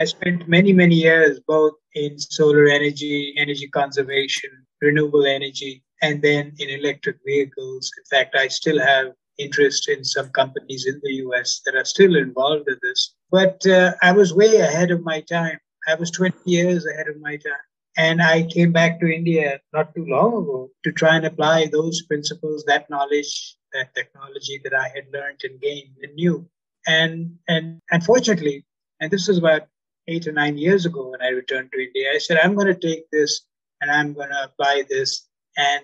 I 0.00 0.04
spent 0.04 0.48
many, 0.48 0.72
many 0.72 0.94
years 0.94 1.40
both 1.46 1.74
in 1.94 2.18
solar 2.18 2.66
energy, 2.66 3.34
energy 3.36 3.68
conservation, 3.68 4.50
renewable 4.80 5.26
energy, 5.26 5.82
and 6.02 6.22
then 6.22 6.52
in 6.58 6.70
electric 6.70 7.16
vehicles. 7.26 7.90
In 7.98 8.04
fact, 8.18 8.36
I 8.36 8.48
still 8.48 8.80
have 8.80 9.08
interest 9.38 9.88
in 9.88 10.04
some 10.04 10.30
companies 10.30 10.86
in 10.86 11.00
the 11.02 11.14
US 11.26 11.60
that 11.64 11.74
are 11.74 11.84
still 11.84 12.16
involved 12.16 12.68
in 12.68 12.76
this. 12.82 13.14
But 13.30 13.64
uh, 13.66 13.92
I 14.02 14.12
was 14.12 14.34
way 14.34 14.56
ahead 14.56 14.90
of 14.90 15.02
my 15.02 15.20
time. 15.22 15.58
I 15.88 15.94
was 15.94 16.10
20 16.10 16.36
years 16.44 16.86
ahead 16.86 17.08
of 17.08 17.20
my 17.20 17.36
time. 17.36 17.66
And 17.98 18.22
I 18.22 18.44
came 18.44 18.70
back 18.70 19.00
to 19.00 19.12
India 19.12 19.60
not 19.72 19.92
too 19.92 20.06
long 20.06 20.28
ago 20.28 20.70
to 20.84 20.92
try 20.92 21.16
and 21.16 21.26
apply 21.26 21.66
those 21.66 22.02
principles, 22.02 22.64
that 22.68 22.88
knowledge, 22.88 23.56
that 23.72 23.92
technology 23.92 24.60
that 24.62 24.72
I 24.72 24.88
had 24.94 25.06
learned 25.12 25.40
and 25.42 25.60
gained 25.60 25.96
and 26.00 26.14
knew. 26.14 26.48
And, 26.86 27.36
and 27.48 27.80
unfortunately, 27.90 28.64
and 29.00 29.10
this 29.10 29.26
was 29.26 29.38
about 29.38 29.62
eight 30.06 30.28
or 30.28 30.32
nine 30.32 30.56
years 30.56 30.86
ago 30.86 31.08
when 31.08 31.20
I 31.20 31.30
returned 31.30 31.72
to 31.72 31.82
India, 31.82 32.12
I 32.14 32.18
said, 32.18 32.38
I'm 32.38 32.54
going 32.54 32.68
to 32.68 32.88
take 32.88 33.10
this 33.10 33.40
and 33.80 33.90
I'm 33.90 34.14
going 34.14 34.30
to 34.30 34.44
apply 34.44 34.84
this 34.88 35.26
and 35.56 35.82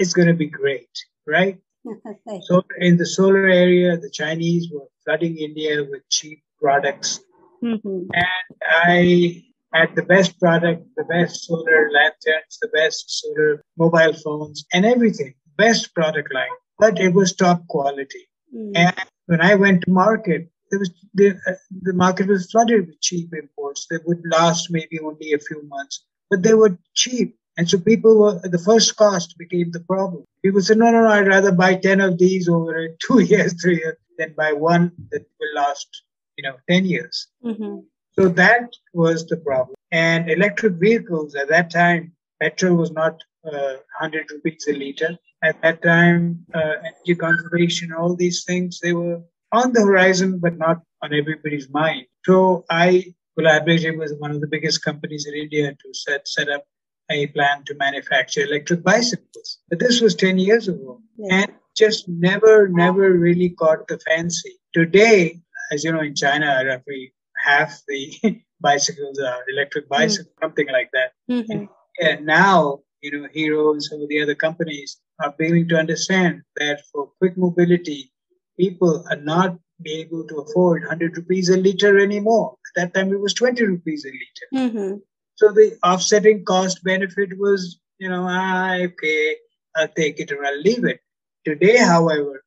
it's 0.00 0.14
going 0.14 0.28
to 0.28 0.34
be 0.34 0.46
great, 0.46 0.90
right? 1.28 1.58
so 2.42 2.64
in 2.80 2.96
the 2.96 3.06
solar 3.06 3.46
area, 3.46 3.96
the 3.96 4.10
Chinese 4.10 4.68
were 4.72 4.86
flooding 5.04 5.38
India 5.38 5.84
with 5.88 6.02
cheap 6.10 6.42
products. 6.60 7.20
Mm-hmm. 7.62 8.08
And 8.12 8.56
I 8.66 9.45
had 9.78 9.96
the 9.96 10.02
best 10.02 10.38
product, 10.38 10.84
the 10.96 11.04
best 11.04 11.46
solar 11.46 11.90
lanterns, 11.92 12.58
the 12.60 12.68
best 12.72 13.04
solar 13.20 13.62
mobile 13.78 14.12
phones, 14.12 14.64
and 14.72 14.84
everything. 14.84 15.34
Best 15.56 15.94
product 15.94 16.32
line, 16.34 16.56
but 16.78 16.98
it 17.00 17.14
was 17.14 17.34
top 17.34 17.66
quality. 17.68 18.28
Mm. 18.54 18.72
And 18.74 19.04
when 19.26 19.40
I 19.40 19.54
went 19.54 19.82
to 19.82 19.90
market, 19.90 20.48
there 20.70 20.78
was 20.78 20.90
the, 21.14 21.30
uh, 21.46 21.52
the 21.82 21.92
market 21.92 22.26
was 22.26 22.50
flooded 22.50 22.86
with 22.86 23.00
cheap 23.00 23.32
imports 23.32 23.86
that 23.90 24.06
would 24.06 24.22
last 24.30 24.70
maybe 24.70 24.98
only 25.00 25.32
a 25.32 25.38
few 25.38 25.62
months, 25.68 26.04
but 26.30 26.42
they 26.42 26.54
were 26.54 26.78
cheap. 26.94 27.36
And 27.56 27.68
so 27.68 27.78
people 27.78 28.18
were, 28.18 28.40
the 28.42 28.58
first 28.58 28.96
cost 28.96 29.36
became 29.38 29.70
the 29.70 29.80
problem. 29.80 30.24
People 30.44 30.60
said, 30.60 30.76
no, 30.76 30.90
no, 30.90 31.02
no, 31.02 31.08
I'd 31.08 31.26
rather 31.26 31.52
buy 31.52 31.76
10 31.76 32.00
of 32.00 32.18
these 32.18 32.48
over 32.48 32.88
two 33.00 33.20
years, 33.20 33.54
three 33.60 33.78
years 33.78 33.96
than 34.18 34.34
buy 34.36 34.52
one 34.52 34.92
that 35.10 35.24
will 35.40 35.62
last, 35.62 35.88
you 36.36 36.42
know, 36.42 36.56
10 36.68 36.84
years. 36.84 37.28
Mm-hmm. 37.44 37.78
So 38.18 38.28
that 38.28 38.70
was 38.94 39.26
the 39.26 39.36
problem. 39.36 39.74
And 39.92 40.30
electric 40.30 40.74
vehicles 40.74 41.34
at 41.34 41.48
that 41.48 41.70
time, 41.70 42.12
petrol 42.40 42.76
was 42.76 42.90
not 42.90 43.22
uh, 43.46 43.76
100 44.00 44.30
rupees 44.30 44.66
a 44.68 44.72
liter. 44.72 45.18
At 45.42 45.60
that 45.62 45.82
time, 45.82 46.44
uh, 46.54 46.74
energy 46.80 47.14
conservation, 47.14 47.92
all 47.92 48.16
these 48.16 48.44
things, 48.44 48.80
they 48.80 48.94
were 48.94 49.20
on 49.52 49.72
the 49.72 49.82
horizon, 49.82 50.38
but 50.38 50.56
not 50.56 50.82
on 51.02 51.12
everybody's 51.12 51.68
mind. 51.70 52.06
So 52.24 52.64
I 52.70 53.14
collaborated 53.38 53.98
with 53.98 54.16
one 54.18 54.30
of 54.30 54.40
the 54.40 54.46
biggest 54.46 54.82
companies 54.82 55.26
in 55.26 55.34
India 55.34 55.70
to 55.72 55.94
set, 55.94 56.26
set 56.26 56.48
up 56.48 56.64
a 57.10 57.26
plan 57.28 57.64
to 57.64 57.74
manufacture 57.74 58.42
electric 58.42 58.82
bicycles. 58.82 59.58
But 59.68 59.78
this 59.78 60.00
was 60.00 60.14
10 60.14 60.38
years 60.38 60.68
ago 60.68 61.00
yeah. 61.16 61.42
and 61.42 61.52
just 61.76 62.08
never, 62.08 62.68
never 62.68 63.12
really 63.12 63.50
caught 63.50 63.86
the 63.88 63.98
fancy. 63.98 64.58
Today, 64.72 65.40
as 65.70 65.84
you 65.84 65.92
know, 65.92 66.00
in 66.00 66.14
China, 66.14 66.62
roughly 66.66 67.12
half 67.46 67.80
the 67.88 68.42
bicycles 68.60 69.18
are 69.18 69.42
electric 69.48 69.84
hmm. 69.86 69.94
bicycles, 69.94 70.34
mm. 70.34 70.44
something 70.44 70.68
like 70.68 70.90
that. 70.92 71.12
Mm-hmm. 71.30 71.64
And, 72.00 72.26
now, 72.26 72.80
you 73.00 73.10
know, 73.12 73.28
Hero 73.32 73.72
and 73.72 73.82
some 73.82 74.02
of 74.02 74.08
the 74.08 74.22
other 74.22 74.34
companies 74.34 74.98
are 75.22 75.34
beginning 75.38 75.68
to 75.68 75.78
understand 75.78 76.42
that 76.56 76.82
for 76.92 77.10
quick 77.18 77.36
mobility, 77.36 78.12
people 78.58 79.04
are 79.10 79.16
not 79.16 79.56
able 79.86 80.26
to 80.26 80.38
afford 80.38 80.82
100 80.82 81.16
rupees 81.16 81.48
a 81.50 81.56
liter 81.56 81.98
anymore. 81.98 82.56
At 82.76 82.92
that 82.92 82.94
time, 82.94 83.12
it 83.12 83.20
was 83.20 83.34
20 83.34 83.64
rupees 83.64 84.04
a 84.04 84.08
liter. 84.08 84.68
Mm-hmm. 84.68 84.96
So 85.36 85.52
the 85.52 85.78
offsetting 85.84 86.44
cost 86.44 86.82
benefit 86.82 87.38
was, 87.38 87.78
you 87.98 88.08
know, 88.08 88.26
ah, 88.28 88.74
okay, 88.74 89.36
I'll 89.76 89.88
take 89.88 90.18
it 90.18 90.32
or 90.32 90.44
I'll 90.44 90.60
leave 90.60 90.84
it. 90.84 91.00
Today, 91.44 91.76
however, 91.76 92.42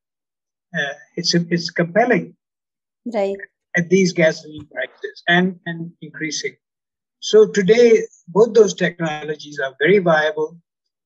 uh, 0.78 0.94
it's 1.16 1.34
it's 1.34 1.70
compelling. 1.70 2.36
Right. 3.06 3.38
At 3.78 3.90
these 3.90 4.14
gasoline 4.14 4.68
prices 4.72 5.24
and, 5.28 5.60
and 5.66 5.92
increasing. 6.02 6.56
So 7.20 7.48
today, 7.48 8.04
both 8.28 8.54
those 8.54 8.74
technologies 8.74 9.60
are 9.60 9.76
very 9.80 10.00
viable. 10.00 10.58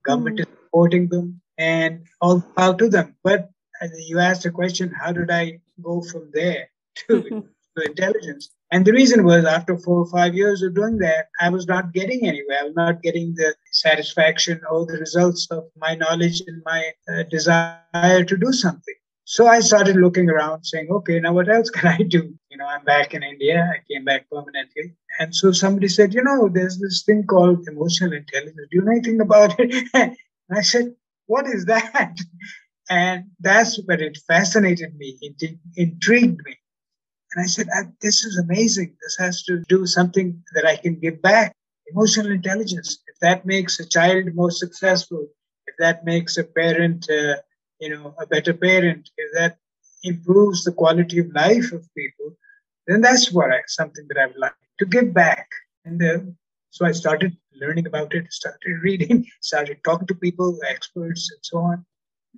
Government 0.05 0.38
mm. 0.38 0.41
is 0.41 0.48
supporting 0.63 1.10
them 1.10 1.41
and 1.58 2.05
all 2.22 2.41
power 2.55 2.75
to 2.77 2.89
them. 2.89 3.15
But 3.24 3.50
you 3.98 4.20
asked 4.20 4.46
a 4.46 4.51
question, 4.51 4.91
how 4.91 5.12
did 5.12 5.29
I 5.29 5.60
go 5.82 6.01
from 6.01 6.29
there 6.34 6.70
to, 7.08 7.22
to 7.77 7.84
intelligence? 7.84 8.50
And 8.72 8.86
the 8.86 8.93
reason 8.93 9.24
was 9.24 9.46
after 9.46 9.77
four 9.77 10.00
or 10.00 10.10
five 10.10 10.34
years 10.34 10.63
of 10.63 10.74
doing 10.74 10.98
that, 11.00 11.27
I 11.39 11.50
was 11.50 11.67
not 11.67 11.93
getting 11.93 12.27
anywhere. 12.27 12.60
I 12.62 12.63
was 12.63 12.75
not 12.75 13.03
getting 13.03 13.36
the 13.36 13.53
satisfaction 13.72 14.62
or 14.70 14.86
the 14.86 14.98
results 14.98 15.48
of 15.51 15.65
my 15.77 15.96
knowledge 15.96 16.41
and 16.48 16.62
my 16.65 16.91
uh, 17.08 17.24
desire 17.29 18.24
to 18.24 18.38
do 18.38 18.51
something. 18.51 18.96
So 19.25 19.47
I 19.47 19.61
started 19.61 19.95
looking 19.95 20.29
around 20.29 20.65
saying, 20.65 20.89
okay, 20.91 21.19
now 21.19 21.33
what 21.33 21.49
else 21.49 21.69
can 21.69 21.87
I 21.87 21.97
do? 22.03 22.33
You 22.49 22.57
know, 22.57 22.67
I'm 22.67 22.83
back 22.83 23.13
in 23.13 23.23
India. 23.23 23.69
I 23.73 23.79
came 23.91 24.03
back 24.05 24.29
permanently. 24.29 24.95
And 25.19 25.33
so 25.33 25.51
somebody 25.51 25.87
said, 25.87 26.13
you 26.13 26.23
know, 26.23 26.49
there's 26.49 26.77
this 26.79 27.03
thing 27.05 27.25
called 27.25 27.67
emotional 27.67 28.13
intelligence. 28.13 28.67
Do 28.71 28.77
you 28.77 28.81
know 28.81 28.91
anything 28.91 29.21
about 29.21 29.59
it? 29.59 29.87
and 29.93 30.15
I 30.53 30.61
said, 30.61 30.93
what 31.27 31.47
is 31.47 31.65
that? 31.65 32.17
And 32.89 33.31
that's 33.39 33.79
what 33.85 34.01
it 34.01 34.17
fascinated 34.27 34.95
me, 34.97 35.17
it 35.21 35.57
intrigued 35.77 36.41
me. 36.45 36.57
And 37.33 37.43
I 37.43 37.47
said, 37.47 37.67
ah, 37.75 37.83
This 38.01 38.25
is 38.25 38.37
amazing. 38.37 38.95
This 39.01 39.17
has 39.19 39.43
to 39.43 39.63
do 39.69 39.85
something 39.85 40.43
that 40.53 40.65
I 40.65 40.75
can 40.75 40.99
give 40.99 41.21
back. 41.21 41.55
Emotional 41.91 42.31
intelligence. 42.31 42.99
If 43.07 43.19
that 43.21 43.45
makes 43.45 43.79
a 43.79 43.87
child 43.87 44.25
more 44.35 44.51
successful, 44.51 45.27
if 45.67 45.75
that 45.79 46.05
makes 46.05 46.37
a 46.37 46.43
parent, 46.43 47.09
uh, 47.09 47.37
you 47.83 47.89
know, 47.89 48.15
a 48.17 48.25
better 48.25 48.53
parent, 48.53 49.09
if 49.17 49.29
that 49.37 49.57
improves 50.03 50.63
the 50.63 50.71
quality 50.71 51.19
of 51.19 51.27
life 51.33 51.71
of 51.73 51.93
people, 51.95 52.29
then 52.87 53.01
that's 53.01 53.31
what 53.31 53.51
I, 53.51 53.59
something 53.67 54.05
that 54.07 54.17
I 54.17 54.27
would 54.27 54.37
like 54.37 54.53
to 54.79 54.85
give 54.85 55.13
back. 55.13 55.49
And 55.85 56.01
uh, 56.01 56.19
so 56.69 56.85
I 56.85 56.93
started 56.93 57.35
learning 57.61 57.87
about 57.87 58.15
it, 58.15 58.31
started 58.31 58.75
reading, 58.81 59.25
started 59.41 59.77
talking 59.83 60.07
to 60.07 60.15
people, 60.15 60.57
experts, 60.67 61.29
and 61.31 61.39
so 61.43 61.57
on. 61.57 61.85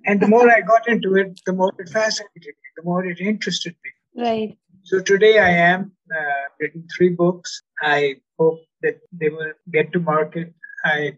And 0.04 0.20
the 0.20 0.28
more 0.28 0.50
I 0.50 0.60
got 0.60 0.88
into 0.88 1.14
it, 1.16 1.40
the 1.46 1.52
more 1.52 1.72
it 1.78 1.88
fascinated 1.88 2.54
me, 2.60 2.68
the 2.76 2.82
more 2.82 3.04
it 3.06 3.20
interested 3.20 3.74
me. 3.84 4.24
Right. 4.24 4.58
So 4.82 5.00
today 5.00 5.38
I 5.38 5.50
am 5.50 5.92
uh, 6.14 6.44
written 6.60 6.86
three 6.96 7.10
books. 7.10 7.62
I 7.80 8.16
hope 8.38 8.60
that 8.82 8.98
they 9.12 9.28
will 9.28 9.52
get 9.72 9.92
to 9.92 10.00
market. 10.00 10.52
I, 10.84 11.16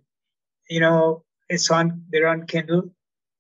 you 0.69 0.81
know, 0.81 1.25
it's 1.49 1.71
on 1.71 2.05
they're 2.11 2.29
on 2.29 2.47
Kindle, 2.47 2.91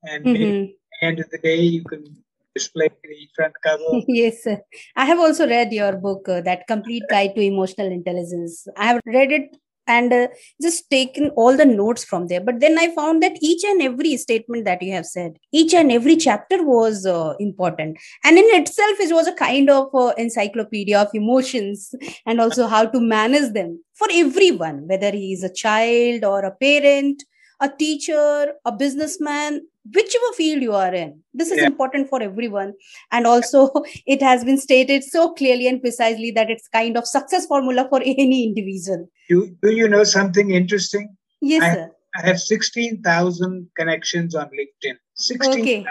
and 0.08 0.24
mm-hmm. 0.24 0.62
at 0.62 0.68
the 1.00 1.06
end 1.06 1.20
of 1.20 1.30
the 1.30 1.38
day, 1.38 1.60
you 1.60 1.84
can 1.84 2.16
display 2.54 2.88
the 3.02 3.28
front 3.36 3.54
cover. 3.62 3.84
yes, 4.08 4.42
sir. 4.44 4.60
I 4.96 5.04
have 5.04 5.18
also 5.18 5.48
read 5.48 5.72
your 5.72 5.96
book, 5.96 6.28
uh, 6.28 6.40
that 6.42 6.66
Complete 6.66 7.04
Guide 7.10 7.34
to 7.36 7.42
Emotional 7.42 7.90
Intelligence. 7.90 8.66
I 8.76 8.86
have 8.86 9.00
read 9.06 9.32
it 9.32 9.56
and 9.88 10.12
uh, 10.12 10.28
just 10.60 10.88
taken 10.90 11.30
all 11.30 11.56
the 11.56 11.64
notes 11.64 12.04
from 12.04 12.26
there 12.28 12.40
but 12.40 12.60
then 12.60 12.78
i 12.78 12.94
found 12.94 13.22
that 13.22 13.38
each 13.40 13.64
and 13.64 13.80
every 13.80 14.16
statement 14.16 14.66
that 14.66 14.82
you 14.82 14.92
have 14.92 15.06
said 15.06 15.38
each 15.50 15.72
and 15.74 15.90
every 15.90 16.16
chapter 16.16 16.62
was 16.62 17.06
uh, 17.06 17.32
important 17.40 17.96
and 18.24 18.38
in 18.38 18.44
itself 18.60 19.00
it 19.00 19.14
was 19.14 19.26
a 19.26 19.32
kind 19.32 19.70
of 19.70 19.88
uh, 19.94 20.12
encyclopedia 20.18 21.00
of 21.00 21.08
emotions 21.14 21.94
and 22.26 22.40
also 22.40 22.66
how 22.66 22.84
to 22.84 23.00
manage 23.00 23.52
them 23.54 23.82
for 23.94 24.08
everyone 24.12 24.86
whether 24.86 25.10
he 25.10 25.32
is 25.32 25.42
a 25.42 25.54
child 25.64 26.22
or 26.22 26.40
a 26.44 26.54
parent 26.66 27.24
a 27.60 27.68
teacher 27.68 28.54
a 28.64 28.72
businessman 28.72 29.60
whichever 29.94 30.32
field 30.36 30.62
you 30.62 30.74
are 30.74 30.94
in. 30.94 31.20
This 31.32 31.50
is 31.50 31.58
yeah. 31.58 31.66
important 31.66 32.08
for 32.08 32.22
everyone. 32.22 32.74
And 33.10 33.26
also 33.26 33.70
it 34.06 34.22
has 34.22 34.44
been 34.44 34.58
stated 34.58 35.04
so 35.04 35.32
clearly 35.32 35.66
and 35.66 35.80
precisely 35.80 36.30
that 36.32 36.50
it's 36.50 36.68
kind 36.68 36.96
of 36.96 37.06
success 37.06 37.46
formula 37.46 37.86
for 37.88 38.00
any 38.00 38.44
individual. 38.44 39.08
Do, 39.28 39.56
do 39.62 39.70
you 39.70 39.88
know 39.88 40.04
something 40.04 40.50
interesting? 40.50 41.16
Yes 41.40 41.62
I, 41.62 41.74
sir. 41.74 41.90
I 42.16 42.26
have 42.26 42.40
16000 42.40 43.68
connections 43.76 44.34
on 44.34 44.50
linkedin. 44.50 44.96
16 45.14 45.60
okay. 45.60 45.86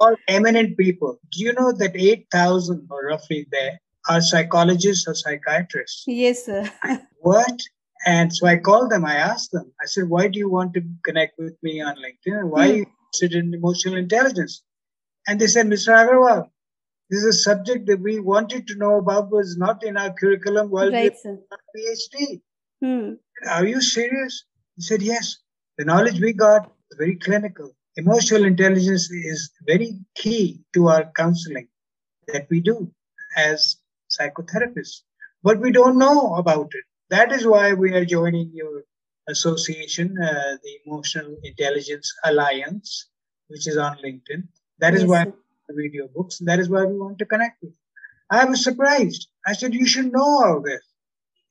all 0.00 0.16
eminent 0.28 0.76
people. 0.76 1.18
Do 1.30 1.44
you 1.44 1.52
know 1.52 1.72
that 1.72 1.96
8000 1.96 2.88
or 2.90 3.06
roughly 3.06 3.46
there 3.50 3.80
are 4.08 4.20
psychologists 4.20 5.06
or 5.06 5.14
psychiatrists? 5.14 6.04
Yes 6.06 6.46
sir. 6.46 6.70
What 7.20 7.60
and 8.06 8.34
so 8.34 8.46
I 8.46 8.56
called 8.56 8.90
them, 8.90 9.04
I 9.04 9.14
asked 9.14 9.52
them, 9.52 9.72
I 9.80 9.86
said, 9.86 10.08
why 10.08 10.28
do 10.28 10.38
you 10.38 10.48
want 10.48 10.74
to 10.74 10.82
connect 11.04 11.38
with 11.38 11.56
me 11.62 11.80
on 11.80 11.96
LinkedIn? 11.96 12.48
Why 12.48 12.68
mm 12.68 12.86
interested 13.12 13.38
in 13.38 13.54
emotional 13.54 13.96
intelligence. 13.96 14.62
And 15.26 15.40
they 15.40 15.46
said, 15.46 15.66
Mr. 15.66 15.92
Agarwal, 15.94 16.48
this 17.10 17.22
is 17.22 17.36
a 17.36 17.38
subject 17.38 17.86
that 17.86 18.00
we 18.00 18.18
wanted 18.20 18.66
to 18.68 18.76
know 18.76 18.96
about 18.96 19.30
was 19.30 19.56
not 19.56 19.84
in 19.84 19.96
our 19.96 20.12
curriculum 20.12 20.70
while 20.70 20.90
right, 20.90 21.14
we 21.24 21.30
were 21.30 21.38
PhD. 21.76 22.40
Hmm. 22.82 23.14
Are 23.50 23.66
you 23.66 23.80
serious? 23.80 24.44
He 24.76 24.82
said, 24.82 25.02
yes. 25.02 25.38
The 25.78 25.84
knowledge 25.84 26.20
we 26.20 26.32
got 26.32 26.72
is 26.90 26.98
very 26.98 27.16
clinical. 27.16 27.72
Emotional 27.96 28.44
intelligence 28.44 29.10
is 29.10 29.50
very 29.66 29.98
key 30.14 30.60
to 30.72 30.88
our 30.88 31.10
counseling 31.14 31.68
that 32.28 32.46
we 32.50 32.60
do 32.60 32.90
as 33.36 33.76
psychotherapists. 34.10 35.02
But 35.42 35.60
we 35.60 35.70
don't 35.70 35.98
know 35.98 36.36
about 36.36 36.70
it. 36.72 36.84
That 37.12 37.30
is 37.30 37.46
why 37.46 37.74
we 37.74 37.92
are 37.92 38.06
joining 38.06 38.50
your 38.54 38.84
association, 39.28 40.16
uh, 40.16 40.56
the 40.64 40.78
Emotional 40.86 41.36
Intelligence 41.44 42.10
Alliance, 42.24 43.10
which 43.48 43.68
is 43.68 43.76
on 43.76 43.98
LinkedIn. 43.98 44.44
That 44.78 44.94
is 44.94 45.02
yes. 45.02 45.10
why 45.10 45.26
video 45.68 46.08
books. 46.14 46.38
That 46.38 46.58
is 46.58 46.70
why 46.70 46.86
we 46.86 46.96
want 46.96 47.18
to 47.18 47.26
connect 47.26 47.62
with. 47.62 47.74
I 48.30 48.46
was 48.46 48.64
surprised. 48.64 49.28
I 49.46 49.52
said, 49.52 49.74
"You 49.74 49.86
should 49.86 50.10
know 50.10 50.30
all 50.44 50.62
this," 50.64 50.80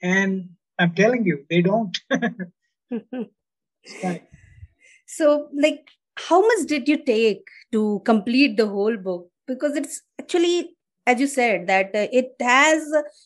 and 0.01 0.49
I'm 0.79 0.95
telling 0.95 1.25
you, 1.25 1.45
they 1.47 1.61
don't. 1.61 1.95
so, 5.05 5.47
like, 5.53 5.89
how 6.17 6.41
much 6.41 6.67
did 6.73 6.89
you 6.89 6.97
take 7.05 7.45
to 7.71 8.01
complete 8.03 8.57
the 8.57 8.67
whole 8.67 8.97
book? 8.97 9.29
Because 9.45 9.75
it's 9.75 10.01
actually 10.19 10.75
as 11.07 11.19
you 11.19 11.27
said 11.27 11.67
that 11.67 11.87
uh, 11.95 12.07
it 12.11 12.35
has 12.39 12.83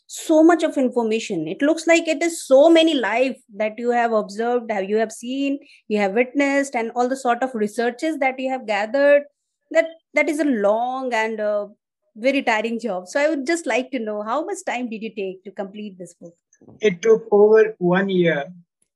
so 0.08 0.44
much 0.44 0.64
of 0.64 0.78
information. 0.78 1.48
It 1.48 1.62
looks 1.62 1.88
like 1.88 2.08
it 2.08 2.24
is 2.24 2.46
so 2.46 2.70
many 2.70 2.94
life 2.94 3.38
that 3.56 3.78
you 3.78 3.92
have 3.92 4.14
observed 4.14 4.72
have 4.72 4.90
you 4.90 4.98
have 4.98 5.12
seen 5.12 5.60
you 5.88 6.00
have 6.00 6.14
witnessed 6.14 6.76
and 6.76 6.92
all 6.96 7.10
the 7.10 7.18
sort 7.18 7.44
of 7.44 7.54
researches 7.54 8.18
that 8.20 8.40
you 8.40 8.50
have 8.50 8.66
gathered. 8.68 9.24
That 9.72 9.88
that 10.14 10.30
is 10.30 10.40
a 10.40 10.46
long 10.46 11.14
and 11.14 11.40
uh, 11.40 11.68
very 12.16 12.42
tiring 12.42 12.80
job. 12.80 13.08
So 13.08 13.20
i 13.20 13.28
would 13.30 13.46
just 13.46 13.66
like 13.66 13.92
to 13.92 14.00
know 14.00 14.22
how 14.22 14.46
much 14.46 14.60
time 14.66 14.90
did 14.90 15.04
you 15.04 15.14
take 15.14 15.44
to 15.44 15.52
complete 15.52 15.98
this 15.98 16.14
book? 16.14 16.36
It 16.80 17.02
took 17.02 17.28
over 17.32 17.76
one 17.80 18.10
year. 18.10 18.54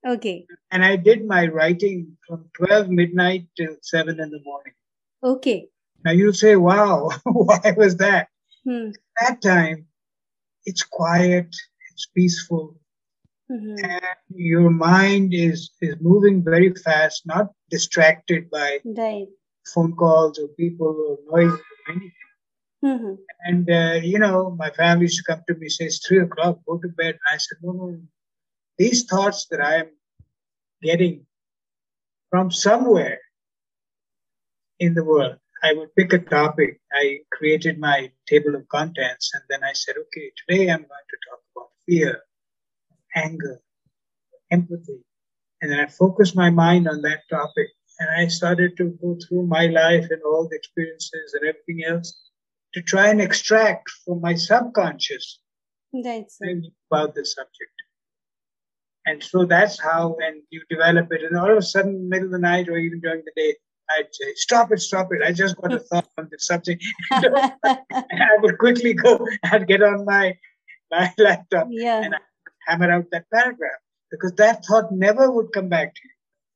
Okay. 0.07 0.45
And 0.71 0.85
i 0.85 0.95
did 0.95 1.25
my 1.25 1.47
writing 1.47 2.17
from 2.25 2.49
12 2.55 2.89
midnight 2.89 3.47
till 3.57 3.75
7 3.81 4.19
in 4.19 4.29
the 4.29 4.39
morning. 4.45 4.73
Okay. 5.21 5.67
Now 6.05 6.11
you 6.11 6.31
say 6.31 6.55
wow 6.55 7.09
why 7.25 7.73
was 7.75 7.97
that 7.97 8.29
At 8.69 9.41
that 9.41 9.41
time, 9.41 9.85
it's 10.65 10.83
quiet, 10.83 11.55
it's 11.91 12.07
peaceful, 12.15 12.75
mm-hmm. 13.51 13.83
and 13.83 14.15
your 14.29 14.69
mind 14.69 15.33
is 15.33 15.71
is 15.81 15.95
moving 15.99 16.43
very 16.43 16.73
fast, 16.75 17.25
not 17.25 17.51
distracted 17.69 18.49
by 18.49 18.79
right. 18.85 19.27
phone 19.73 19.95
calls 19.95 20.39
or 20.39 20.47
people 20.49 20.93
or 21.07 21.17
noise 21.31 21.59
or 21.59 21.91
anything. 21.91 22.11
Mm-hmm. 22.85 23.15
And 23.45 23.69
uh, 23.69 23.99
you 24.03 24.19
know, 24.19 24.51
my 24.51 24.69
family 24.71 25.05
used 25.05 25.17
to 25.17 25.23
come 25.23 25.43
to 25.47 25.55
me 25.55 25.69
say, 25.69 25.85
"It's 25.85 26.05
three 26.05 26.21
o'clock, 26.21 26.59
go 26.67 26.77
to 26.77 26.87
bed." 26.89 27.15
And 27.15 27.29
I 27.33 27.37
said, 27.37 27.57
"No, 27.61 27.71
no, 27.73 27.99
these 28.77 29.03
thoughts 29.03 29.47
that 29.51 29.61
I 29.61 29.75
am 29.83 29.89
getting 30.81 31.25
from 32.29 32.51
somewhere 32.51 33.19
in 34.79 34.93
the 34.93 35.03
world 35.03 35.37
I 35.63 35.73
would 35.73 35.93
pick 35.95 36.13
a 36.13 36.19
topic. 36.19 36.79
I 36.93 37.19
created 37.31 37.79
my 37.79 38.11
table 38.27 38.55
of 38.55 38.67
contents 38.69 39.31
and 39.33 39.43
then 39.49 39.63
I 39.63 39.73
said, 39.73 39.95
okay, 39.97 40.31
today 40.37 40.69
I'm 40.69 40.79
going 40.79 41.07
to 41.09 41.17
talk 41.29 41.39
about 41.55 41.69
fear, 41.85 42.21
anger, 43.15 43.59
empathy. 44.51 45.03
And 45.61 45.71
then 45.71 45.79
I 45.79 45.87
focused 45.87 46.35
my 46.35 46.49
mind 46.49 46.87
on 46.87 47.01
that 47.01 47.21
topic 47.29 47.67
and 47.99 48.09
I 48.09 48.27
started 48.27 48.77
to 48.77 48.97
go 49.01 49.17
through 49.27 49.47
my 49.47 49.67
life 49.67 50.07
and 50.09 50.21
all 50.23 50.47
the 50.49 50.55
experiences 50.55 51.33
and 51.33 51.47
everything 51.47 51.83
else 51.85 52.29
to 52.73 52.81
try 52.81 53.09
and 53.09 53.21
extract 53.21 53.89
from 54.05 54.21
my 54.21 54.35
subconscious 54.35 55.39
that's 56.39 56.39
about 56.91 57.15
the 57.15 57.25
subject. 57.25 57.71
And 59.05 59.23
so 59.23 59.45
that's 59.45 59.81
how, 59.81 60.17
and 60.21 60.41
you 60.51 60.61
develop 60.69 61.11
it. 61.11 61.23
And 61.23 61.37
all 61.37 61.51
of 61.51 61.57
a 61.57 61.61
sudden, 61.61 62.09
middle 62.09 62.27
of 62.27 62.31
the 62.31 62.39
night 62.39 62.69
or 62.69 62.77
even 62.77 62.99
during 62.99 63.23
the 63.25 63.31
day, 63.35 63.55
I'd 63.89 64.07
say, 64.11 64.33
stop 64.35 64.71
it, 64.71 64.79
stop 64.79 65.09
it. 65.11 65.21
I 65.25 65.31
just 65.31 65.57
got 65.57 65.73
a 65.73 65.79
thought 65.91 66.07
on 66.17 66.29
the 66.31 66.39
subject. 66.39 66.83
I 67.11 68.37
would 68.41 68.57
quickly 68.57 68.93
go 68.93 69.25
and 69.43 69.67
get 69.67 69.81
on 69.81 70.05
my, 70.05 70.37
my 70.91 71.11
laptop 71.17 71.67
yeah. 71.69 72.03
and 72.03 72.15
hammer 72.67 72.91
out 72.91 73.05
that 73.11 73.25
paragraph 73.33 73.79
because 74.11 74.33
that 74.33 74.65
thought 74.65 74.91
never 74.91 75.31
would 75.31 75.51
come 75.53 75.69
back 75.69 75.95
to 75.95 76.01
you. 76.03 76.11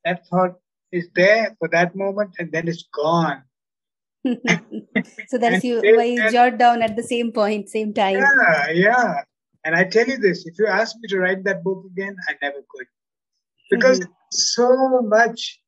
That 0.05 0.27
thought 0.27 0.55
is 0.91 1.07
there 1.15 1.55
for 1.59 1.67
that 1.69 1.95
moment 1.95 2.35
and 2.39 2.51
then 2.51 2.67
it's 2.67 2.87
gone. 2.93 3.43
so 5.27 5.37
that's 5.37 5.63
you 5.65 5.81
why 5.83 6.03
you 6.03 6.31
jot 6.31 6.57
down 6.57 6.81
at 6.81 6.95
the 6.95 7.03
same 7.03 7.31
point, 7.31 7.67
same 7.69 7.93
time. 7.93 8.15
Yeah, 8.15 8.69
yeah. 8.69 9.21
And 9.65 9.75
I 9.75 9.83
tell 9.83 10.07
you 10.07 10.17
this, 10.17 10.45
if 10.45 10.57
you 10.59 10.67
ask 10.67 10.95
me 11.01 11.07
to 11.09 11.19
write 11.19 11.43
that 11.43 11.63
book 11.63 11.85
again, 11.91 12.15
I 12.29 12.35
never 12.41 12.59
could. 12.69 12.87
Because 13.69 13.99
mm-hmm. 13.99 14.11
so 14.31 15.01
much 15.01 15.59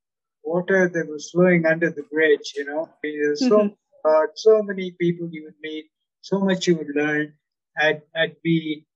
water 0.46 0.88
that 0.88 1.08
was 1.08 1.30
flowing 1.30 1.66
under 1.66 1.90
the 1.90 2.04
bridge, 2.04 2.54
you 2.56 2.64
know. 2.64 2.88
There's 3.02 3.40
so 3.40 3.58
mm-hmm. 3.58 4.08
uh, 4.08 4.26
so 4.34 4.62
many 4.62 4.92
people 4.92 5.28
you 5.30 5.44
would 5.44 5.60
meet, 5.60 5.86
so 6.20 6.38
much 6.38 6.66
you 6.66 6.76
would 6.76 6.94
learn. 6.94 7.34
I'd, 7.78 8.02
I'd 8.14 8.36
be, 8.42 8.86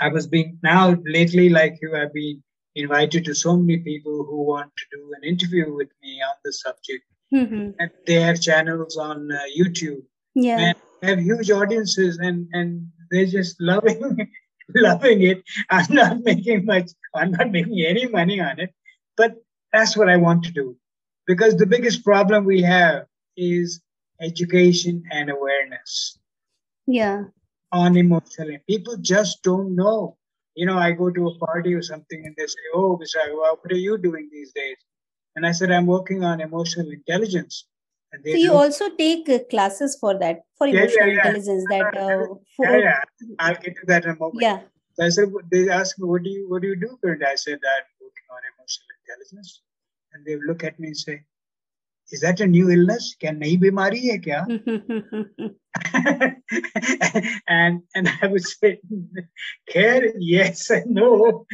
I 0.00 0.08
was 0.08 0.26
being, 0.26 0.58
now 0.62 0.96
lately, 1.04 1.48
like 1.50 1.78
you, 1.82 1.94
I've 1.94 2.14
been 2.14 2.42
invited 2.74 3.24
to 3.26 3.34
so 3.34 3.56
many 3.56 3.78
people 3.78 4.24
who 4.24 4.42
want 4.44 4.70
to 4.76 4.96
do 4.96 5.12
an 5.16 5.28
interview 5.28 5.74
with 5.74 5.88
me 6.02 6.22
on 6.22 6.36
the 6.44 6.52
subject. 6.52 7.04
Mm-hmm. 7.34 7.70
And 7.78 7.90
they 8.06 8.20
have 8.20 8.40
channels 8.40 8.96
on 8.96 9.30
uh, 9.30 9.38
YouTube. 9.56 10.02
Yeah. 10.34 10.58
And 10.58 10.76
have 11.02 11.20
huge 11.20 11.50
audiences 11.50 12.18
and, 12.18 12.46
and 12.52 12.86
they're 13.10 13.26
just 13.26 13.60
loving 13.60 14.28
loving 14.74 15.22
it. 15.22 15.42
I'm 15.70 15.86
not 15.90 16.20
making 16.24 16.64
much, 16.64 16.90
I'm 17.14 17.32
not 17.32 17.50
making 17.50 17.84
any 17.86 18.06
money 18.06 18.40
on 18.40 18.60
it. 18.60 18.72
But 19.16 19.34
that's 19.72 19.96
what 19.96 20.08
I 20.08 20.16
want 20.16 20.44
to 20.44 20.52
do. 20.52 20.76
Because 21.26 21.56
the 21.56 21.66
biggest 21.66 22.04
problem 22.04 22.44
we 22.44 22.62
have 22.62 23.06
is 23.36 23.80
education 24.20 25.02
and 25.10 25.30
awareness. 25.30 26.18
Yeah. 26.86 27.24
On 27.72 27.96
emotional. 27.96 28.56
People 28.68 28.96
just 28.96 29.42
don't 29.42 29.76
know. 29.76 30.16
You 30.56 30.66
know, 30.66 30.76
I 30.76 30.92
go 30.92 31.10
to 31.10 31.28
a 31.28 31.38
party 31.38 31.72
or 31.74 31.82
something 31.82 32.26
and 32.26 32.34
they 32.36 32.46
say, 32.46 32.64
Oh, 32.74 32.98
Mr. 33.00 33.24
Agarwal, 33.24 33.58
what 33.62 33.72
are 33.72 33.76
you 33.76 33.96
doing 33.96 34.28
these 34.32 34.52
days? 34.52 34.76
And 35.36 35.46
I 35.46 35.52
said, 35.52 35.70
I'm 35.70 35.86
working 35.86 36.24
on 36.24 36.40
emotional 36.40 36.90
intelligence. 36.90 37.66
so 38.12 38.20
you 38.24 38.52
also 38.52 38.88
take 38.96 39.28
uh, 39.28 39.38
classes 39.48 39.96
for 40.00 40.18
that, 40.18 40.40
for 40.58 40.66
yeah, 40.66 40.80
emotional 40.80 41.06
yeah, 41.06 41.12
yeah. 41.12 41.18
intelligence. 41.18 41.64
That 41.70 41.96
uh, 41.96 42.34
for... 42.56 42.66
yeah, 42.66 42.78
yeah, 42.78 43.00
I'll 43.38 43.54
get 43.54 43.76
to 43.76 43.86
that 43.86 44.04
in 44.04 44.10
a 44.10 44.16
moment. 44.16 44.42
Yeah. 44.42 44.60
So 44.94 45.06
I 45.06 45.08
said, 45.08 45.32
they 45.52 45.68
asked 45.68 46.00
me, 46.00 46.08
what 46.08 46.24
do 46.24 46.30
you 46.30 46.48
what 46.50 46.62
do 46.62 46.68
you 46.68 46.76
do 46.76 46.98
currently? 47.02 47.26
I 47.26 47.36
said, 47.36 47.60
on 47.64 47.82
emotional. 49.16 49.62
And 50.12 50.24
they 50.26 50.36
look 50.46 50.64
at 50.64 50.78
me 50.80 50.88
and 50.88 50.96
say, 50.96 51.22
is 52.10 52.20
that 52.20 52.40
a 52.40 52.46
new 52.46 52.70
illness? 52.70 53.14
Can 53.20 53.38
nahi 53.40 53.60
bimari 53.60 54.10
hai 54.10 54.18
kya? 54.18 54.40
and 57.48 57.82
and 57.94 58.08
I 58.20 58.26
would 58.26 58.44
say, 58.44 58.80
care, 59.68 60.12
yes 60.18 60.70
and 60.70 60.94
no. 60.94 61.46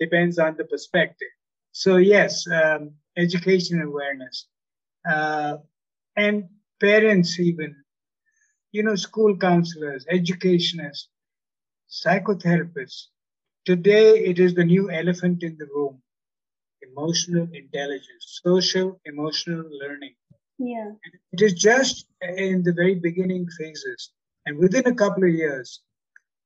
Depends 0.00 0.38
on 0.38 0.56
the 0.56 0.64
perspective. 0.64 1.28
So 1.72 1.96
yes, 1.96 2.44
um, 2.48 2.94
education 3.16 3.80
awareness. 3.80 4.46
Uh, 5.08 5.58
and 6.16 6.44
parents 6.80 7.38
even, 7.38 7.76
you 8.72 8.82
know, 8.82 8.96
school 8.96 9.36
counselors, 9.36 10.04
educationists, 10.10 11.08
psychotherapists, 11.88 13.06
today 13.64 14.18
it 14.18 14.38
is 14.38 14.54
the 14.54 14.64
new 14.64 14.90
elephant 14.90 15.42
in 15.42 15.56
the 15.58 15.66
room 15.74 16.02
emotional 16.90 17.48
intelligence, 17.52 18.40
social 18.44 19.00
emotional 19.04 19.64
learning. 19.82 20.14
Yeah. 20.58 20.92
It 21.32 21.42
is 21.42 21.54
just 21.54 22.06
in 22.20 22.62
the 22.62 22.72
very 22.72 22.94
beginning 22.94 23.48
phases. 23.58 24.10
And 24.46 24.58
within 24.58 24.86
a 24.86 24.94
couple 24.94 25.24
of 25.24 25.30
years, 25.30 25.80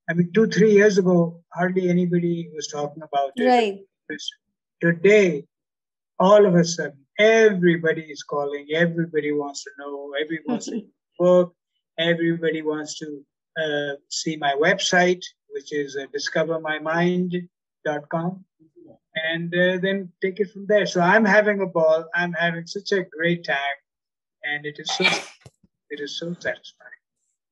I 0.09 0.15
mean, 0.15 0.33
two, 0.33 0.47
three 0.47 0.73
years 0.73 0.97
ago, 0.99 1.43
hardly 1.53 1.91
anybody 1.91 2.49
was 2.55 2.69
talking 2.69 3.03
about 3.03 3.33
it. 3.37 3.45
Right. 3.45 3.81
Today, 4.81 5.45
all 6.19 6.47
of 6.47 6.55
a 6.55 6.65
sudden, 6.65 7.05
everybody 7.19 8.03
is 8.03 8.23
calling, 8.23 8.69
everybody 8.75 9.33
wants 9.33 9.65
to 9.65 9.71
know, 9.79 10.13
everybody 10.19 10.45
wants 10.47 10.67
to 10.67 10.83
book, 11.19 11.55
everybody 11.99 12.63
wants 12.63 12.99
to 13.01 13.23
uh, 13.63 13.97
see 14.09 14.37
my 14.37 14.55
website, 14.55 15.23
which 15.51 15.73
is 15.73 15.97
uh, 15.97 16.07
discovermymind.com, 16.17 18.45
and 19.33 19.55
uh, 19.55 19.79
then 19.79 20.11
take 20.23 20.41
it 20.41 20.51
from 20.51 20.67
there. 20.67 20.87
So 20.87 21.01
I'm 21.01 21.25
having 21.25 21.61
a 21.61 21.67
ball. 21.67 22.07
I'm 22.15 22.33
having 22.33 22.67
such 22.67 22.93
a 22.93 23.05
great 23.05 23.45
time, 23.45 23.79
and 24.45 24.67
it 24.67 24.79
is 24.79 24.91
so 24.97 25.05
it 25.91 26.01
is 26.01 26.19
so 26.19 26.35
satisfying. 26.35 26.99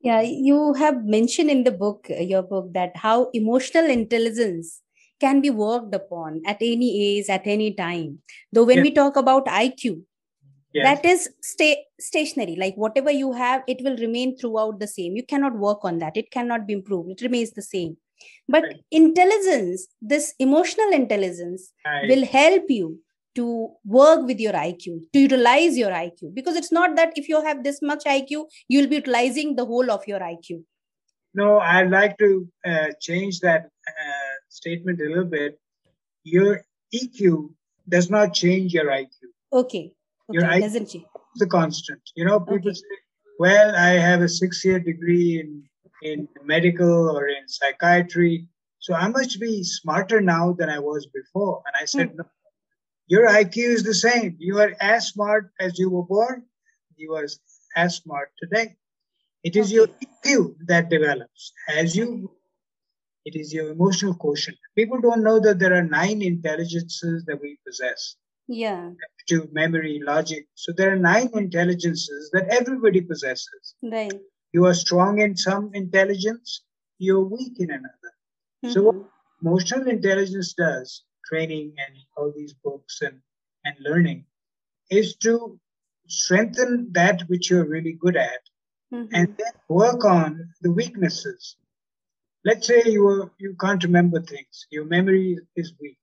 Yeah, 0.00 0.20
you 0.20 0.74
have 0.74 1.05
mentioned 1.05 1.50
in 1.50 1.64
the 1.64 1.72
book, 1.72 2.07
uh, 2.11 2.22
your 2.22 2.42
book, 2.42 2.72
that 2.74 2.96
how 2.96 3.31
emotional 3.33 3.87
intelligence 3.87 4.83
can 5.18 5.40
be 5.40 5.50
worked 5.50 5.94
upon 5.94 6.42
at 6.46 6.59
any 6.61 7.18
age, 7.18 7.29
at 7.29 7.46
any 7.46 7.72
time. 7.72 8.18
Though 8.52 8.64
when 8.64 8.83
we 8.83 8.90
talk 8.90 9.16
about 9.16 9.46
IQ, 9.46 10.02
yes. 10.72 10.85
that 10.85 11.05
is 11.05 11.31
stay 11.42 11.85
stationary. 11.98 12.57
Like 12.57 12.74
whatever 12.74 13.11
you 13.11 13.33
have, 13.33 13.62
it 13.66 13.83
will 13.83 13.96
remain 13.96 14.37
throughout 14.37 14.79
the 14.79 14.87
same. 14.87 15.16
You 15.16 15.24
cannot 15.24 15.57
work 15.57 15.85
on 15.85 15.98
that. 15.98 16.16
It 16.16 16.31
cannot 16.31 16.66
be 16.66 16.74
improved. 16.74 17.11
It 17.11 17.22
remains 17.22 17.52
the 17.52 17.62
same. 17.62 17.96
But 18.48 18.62
right. 18.62 18.76
intelligence, 18.90 19.88
this 20.00 20.35
emotional 20.38 20.92
intelligence, 20.92 21.72
right. 21.85 22.09
will 22.09 22.24
help 22.26 22.64
you 22.68 23.00
to 23.37 23.70
work 23.85 24.26
with 24.26 24.40
your 24.40 24.55
IQ, 24.55 25.12
to 25.12 25.18
utilize 25.18 25.76
your 25.76 25.90
IQ. 25.90 26.35
Because 26.35 26.57
it's 26.57 26.72
not 26.72 26.96
that 26.96 27.12
if 27.16 27.29
you 27.29 27.42
have 27.42 27.62
this 27.62 27.81
much 27.83 28.05
IQ, 28.05 28.46
you'll 28.68 28.88
be 28.88 28.96
utilizing 28.96 29.57
the 29.57 29.64
whole 29.64 29.90
of 29.90 30.07
your 30.07 30.20
IQ. 30.20 30.62
No, 31.35 31.59
I'd 31.59 31.90
like 31.90 32.16
to 32.18 32.48
uh, 32.66 32.87
change 32.98 33.40
that 33.40 33.66
uh, 33.88 34.35
statement 34.48 35.00
a 35.00 35.05
little 35.05 35.24
bit. 35.24 35.61
Your 36.24 36.64
EQ 36.94 37.50
does 37.88 38.11
not 38.11 38.33
change 38.33 38.72
your 38.72 38.87
IQ. 38.87 39.12
Okay. 39.52 39.92
okay. 39.92 39.92
Your 40.31 40.44
IQ 40.44 40.61
doesn't 40.61 40.88
change. 40.88 41.05
The 41.37 41.46
constant. 41.46 42.00
You 42.14 42.24
know, 42.24 42.40
people 42.40 42.70
okay. 42.70 42.72
say, 42.72 42.96
well, 43.38 43.76
I 43.76 43.90
have 43.90 44.22
a 44.22 44.29
six 44.29 44.64
year 44.64 44.81
degree 44.81 45.40
in, 45.40 45.62
in 46.02 46.28
medical 46.44 47.11
or 47.11 47.28
in 47.28 47.48
psychiatry. 47.48 48.46
So 48.78 48.94
I 48.94 49.09
must 49.09 49.40
be 49.40 49.64
smarter 49.64 50.20
now 50.20 50.52
than 50.52 50.68
I 50.68 50.78
was 50.78 51.06
before. 51.06 51.62
And 51.66 51.74
I 51.80 51.85
said, 51.85 52.11
hmm. 52.11 52.18
no, 52.18 52.24
your 53.09 53.28
IQ 53.28 53.56
is 53.56 53.82
the 53.82 53.94
same. 53.94 54.37
You 54.38 54.59
are 54.59 54.74
as 54.80 55.09
smart 55.09 55.50
as 55.61 55.78
you 55.78 55.90
were 55.90 56.04
born. 56.04 56.44
You 56.96 57.14
are 57.14 57.26
as 57.76 57.96
smart 57.96 58.30
today. 58.38 58.76
It 59.44 59.54
is 59.54 59.70
your 59.70 59.87
EQ 59.87 60.56
that 60.66 60.90
develops 60.90 61.52
as 61.68 61.94
you. 61.94 62.30
It 63.24 63.37
is 63.37 63.52
your 63.52 63.70
emotional 63.70 64.14
quotient. 64.14 64.56
People 64.76 65.00
don't 65.00 65.22
know 65.22 65.40
that 65.40 65.59
there 65.59 65.74
are 65.74 65.82
nine 65.82 66.22
intelligences 66.22 67.24
that 67.26 67.40
we 67.40 67.59
possess. 67.66 68.16
Yeah. 68.48 68.90
To 69.28 69.48
memory, 69.52 70.00
logic. 70.04 70.46
So 70.54 70.72
there 70.76 70.92
are 70.92 70.98
nine 70.98 71.30
intelligences 71.35 72.30
that 72.32 72.48
everybody 72.48 73.00
possesses. 73.00 73.74
Right. 73.82 74.12
You 74.52 74.66
are 74.66 74.74
strong 74.74 75.20
in 75.20 75.37
some 75.37 75.70
intelligence. 75.74 76.62
You're 76.98 77.24
weak 77.24 77.59
in 77.59 77.70
another. 77.70 78.12
Mm-hmm. 78.64 78.70
So 78.70 78.82
what 78.82 78.96
emotional 79.42 79.88
intelligence 79.88 80.54
does 80.54 81.02
training 81.28 81.74
and 81.78 81.96
all 82.16 82.32
these 82.35 82.54
books 82.54 83.02
and, 83.02 83.20
and 83.64 83.74
learning 83.80 84.24
is 84.90 85.16
to 85.16 85.59
strengthen 86.09 86.88
that 86.92 87.22
which 87.28 87.50
you're 87.50 87.68
really 87.68 87.92
good 87.92 88.16
at 88.16 88.40
mm-hmm. 88.92 89.12
and 89.12 89.37
then 89.37 89.52
work 89.68 90.04
on 90.04 90.48
the 90.62 90.70
weaknesses. 90.70 91.56
Let's 92.44 92.66
say 92.66 92.82
you 92.87 93.06
are, 93.09 93.32
you 93.38 93.56
can't 93.61 93.82
remember 93.82 94.20
things, 94.20 94.66
your 94.70 94.85
memory 94.85 95.38
is 95.56 95.72
weak. 95.80 95.98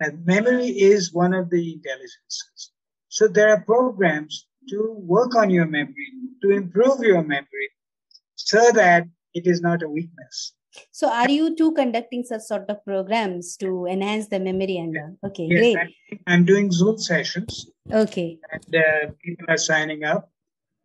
And 0.00 0.26
memory 0.26 0.66
is 0.66 1.12
one 1.12 1.32
of 1.32 1.48
the 1.48 1.72
intelligences. 1.72 2.72
So 3.08 3.28
there 3.28 3.48
are 3.50 3.62
programs 3.62 4.46
to 4.68 4.94
work 4.98 5.36
on 5.36 5.48
your 5.48 5.66
memory, 5.66 6.12
to 6.42 6.50
improve 6.50 7.00
your 7.00 7.22
memory, 7.22 7.70
so 8.36 8.70
that 8.72 9.04
it 9.34 9.46
is 9.46 9.60
not 9.60 9.82
a 9.82 9.88
weakness. 9.88 10.52
So, 10.92 11.10
are 11.10 11.30
you 11.30 11.56
two 11.56 11.72
conducting 11.72 12.22
such 12.22 12.42
sort 12.42 12.68
of 12.68 12.84
programs 12.84 13.56
to 13.58 13.86
enhance 13.86 14.28
the 14.28 14.38
memory 14.38 14.76
and 14.76 14.94
yeah. 14.94 15.28
okay, 15.28 15.46
yes, 15.48 15.58
great. 15.58 15.78
I'm, 15.78 16.18
I'm 16.26 16.44
doing 16.44 16.70
Zoom 16.70 16.98
sessions. 16.98 17.70
Okay. 17.90 18.38
And 18.52 18.76
uh, 18.76 19.10
people 19.24 19.46
are 19.48 19.56
signing 19.56 20.04
up, 20.04 20.30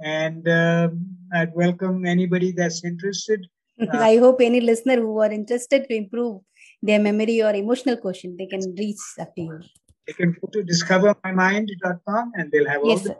and 0.02 0.48
uh, 0.48 0.90
I'd 1.34 1.54
welcome 1.54 2.06
anybody 2.06 2.52
that's 2.52 2.84
interested. 2.84 3.48
Uh, 3.82 3.98
I 3.98 4.18
hope 4.18 4.42
any 4.42 4.62
listener 4.62 4.98
who 4.98 5.20
are 5.22 5.32
interested 5.32 5.88
to 5.90 5.96
improve 5.96 6.42
their 6.84 7.00
memory 7.00 7.42
or 7.42 7.52
emotional 7.52 7.98
quotient, 7.98 8.38
they 8.38 8.46
can 8.46 8.76
reach 8.78 9.00
up 9.20 9.34
to 9.36 9.42
you. 9.42 9.60
They 10.06 10.14
can 10.14 10.36
go 10.40 10.48
to 10.54 10.62
discovermymind.com 10.62 12.32
and 12.36 12.52
they'll 12.52 12.70
have 12.70 12.82
yes, 12.84 13.00
all 13.00 13.04
the. 13.04 13.10
Sir. 13.10 13.18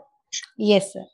Yes, 0.56 0.92
sir. 0.92 1.04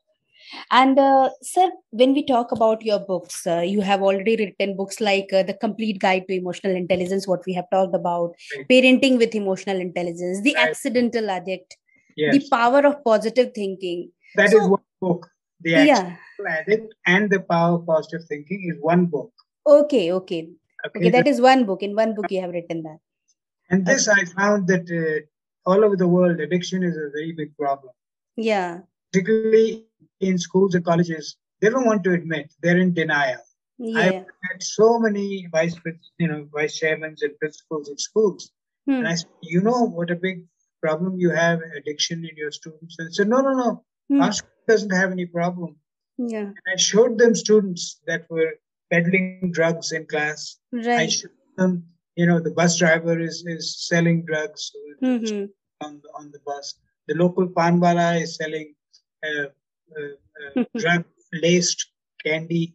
And 0.71 0.99
uh, 0.99 1.31
sir, 1.43 1.71
when 1.91 2.15
we 2.15 2.25
talk 2.25 2.53
about 2.53 2.83
your 2.83 2.99
books, 3.01 3.47
uh, 3.47 3.61
you 3.61 3.81
have 3.81 4.03
already 4.03 4.37
written 4.37 4.77
books 4.77 5.01
like 5.01 5.33
uh, 5.33 5.43
The 5.43 5.55
Complete 5.55 5.99
Guide 5.99 6.25
to 6.29 6.35
Emotional 6.35 6.75
Intelligence, 6.75 7.27
what 7.27 7.45
we 7.47 7.53
have 7.55 7.69
talked 7.71 7.95
about, 7.95 8.35
right. 8.57 8.69
Parenting 8.69 9.19
with 9.19 9.35
Emotional 9.35 9.81
Intelligence, 9.81 10.41
The 10.43 10.55
right. 10.55 10.69
Accidental 10.69 11.31
Addict, 11.31 11.77
yes. 12.17 12.35
The 12.35 12.49
Power 12.51 12.87
of 12.87 13.03
Positive 13.05 13.53
Thinking. 13.55 14.11
That 14.37 14.51
so, 14.51 14.63
is 14.63 14.69
one 14.69 14.81
book. 15.01 15.29
The 15.61 15.75
Accidental 15.75 16.17
yeah. 16.41 16.57
Addict 16.61 16.95
and 17.07 17.31
The 17.31 17.41
Power 17.41 17.77
of 17.77 17.87
Positive 17.87 18.27
Thinking 18.29 18.71
is 18.73 18.81
one 18.81 19.07
book. 19.07 19.33
Okay, 19.67 20.13
okay. 20.13 20.49
Okay, 20.87 20.99
okay 21.01 21.11
that 21.11 21.27
is 21.27 21.41
one 21.41 21.65
book. 21.65 21.83
In 21.83 21.95
one 21.95 22.15
book, 22.15 22.31
you 22.31 22.41
have 22.41 22.51
written 22.51 22.83
that. 22.85 22.99
And 23.71 23.85
this, 23.85 24.09
okay. 24.09 24.23
I 24.23 24.25
found 24.25 24.67
that 24.69 24.89
uh, 24.89 25.71
all 25.71 25.85
over 25.85 25.97
the 25.97 26.09
world, 26.09 26.41
addiction 26.41 26.83
is 26.83 26.97
a 26.97 27.11
very 27.13 27.33
big 27.33 27.55
problem. 27.57 27.93
Yeah. 28.37 28.81
Particularly 29.13 29.88
in 30.21 30.39
schools 30.39 30.75
and 30.75 30.85
colleges, 30.85 31.37
they 31.61 31.71
don't 31.71 31.87
want 31.87 32.05
to 32.05 32.13
admit 32.13 32.53
they're 32.63 32.79
in 32.79 32.95
denial. 32.95 33.41
Yeah. 33.79 34.01
I've 34.01 34.27
had 34.51 34.63
so 34.63 34.99
many 34.99 35.47
vice, 35.53 35.77
you 36.19 36.29
know, 36.29 36.49
vice 36.53 36.79
chairmen 36.79 37.15
and 37.21 37.39
principals 37.39 37.89
in 37.89 37.99
schools, 37.99 38.51
hmm. 38.87 38.95
and 38.95 39.09
I 39.09 39.15
said, 39.15 39.31
you 39.43 39.61
know, 39.61 39.87
what 39.87 40.11
a 40.11 40.17
big 40.17 40.47
problem 40.83 41.19
you 41.19 41.31
have 41.31 41.61
addiction 41.77 42.25
in 42.25 42.37
your 42.37 42.51
students. 42.51 42.97
And 42.99 43.15
said, 43.15 43.29
no, 43.29 43.41
no, 43.41 43.53
no, 43.53 43.85
hmm. 44.09 44.21
our 44.21 44.33
school 44.33 44.51
doesn't 44.67 44.91
have 44.91 45.13
any 45.13 45.27
problem. 45.27 45.77
Yeah. 46.19 46.41
And 46.41 46.57
I 46.73 46.77
showed 46.77 47.19
them 47.19 47.35
students 47.35 48.01
that 48.07 48.29
were 48.29 48.55
peddling 48.91 49.51
drugs 49.53 49.93
in 49.93 50.07
class. 50.07 50.57
Right. 50.73 51.01
I 51.01 51.07
showed 51.07 51.31
them, 51.57 51.85
you 52.17 52.27
know, 52.27 52.41
the 52.41 52.51
bus 52.51 52.79
driver 52.79 53.19
is 53.21 53.45
is 53.47 53.87
selling 53.87 54.25
drugs 54.25 54.73
mm-hmm. 55.01 55.45
on 55.87 56.01
the, 56.03 56.09
on 56.19 56.33
the 56.33 56.41
bus. 56.45 56.75
The 57.07 57.15
local 57.15 57.47
panwala 57.49 58.21
is 58.21 58.37
selling 58.37 58.75
uh, 59.25 59.47
drug 60.77 61.05
laced 61.33 61.91
candy. 62.25 62.75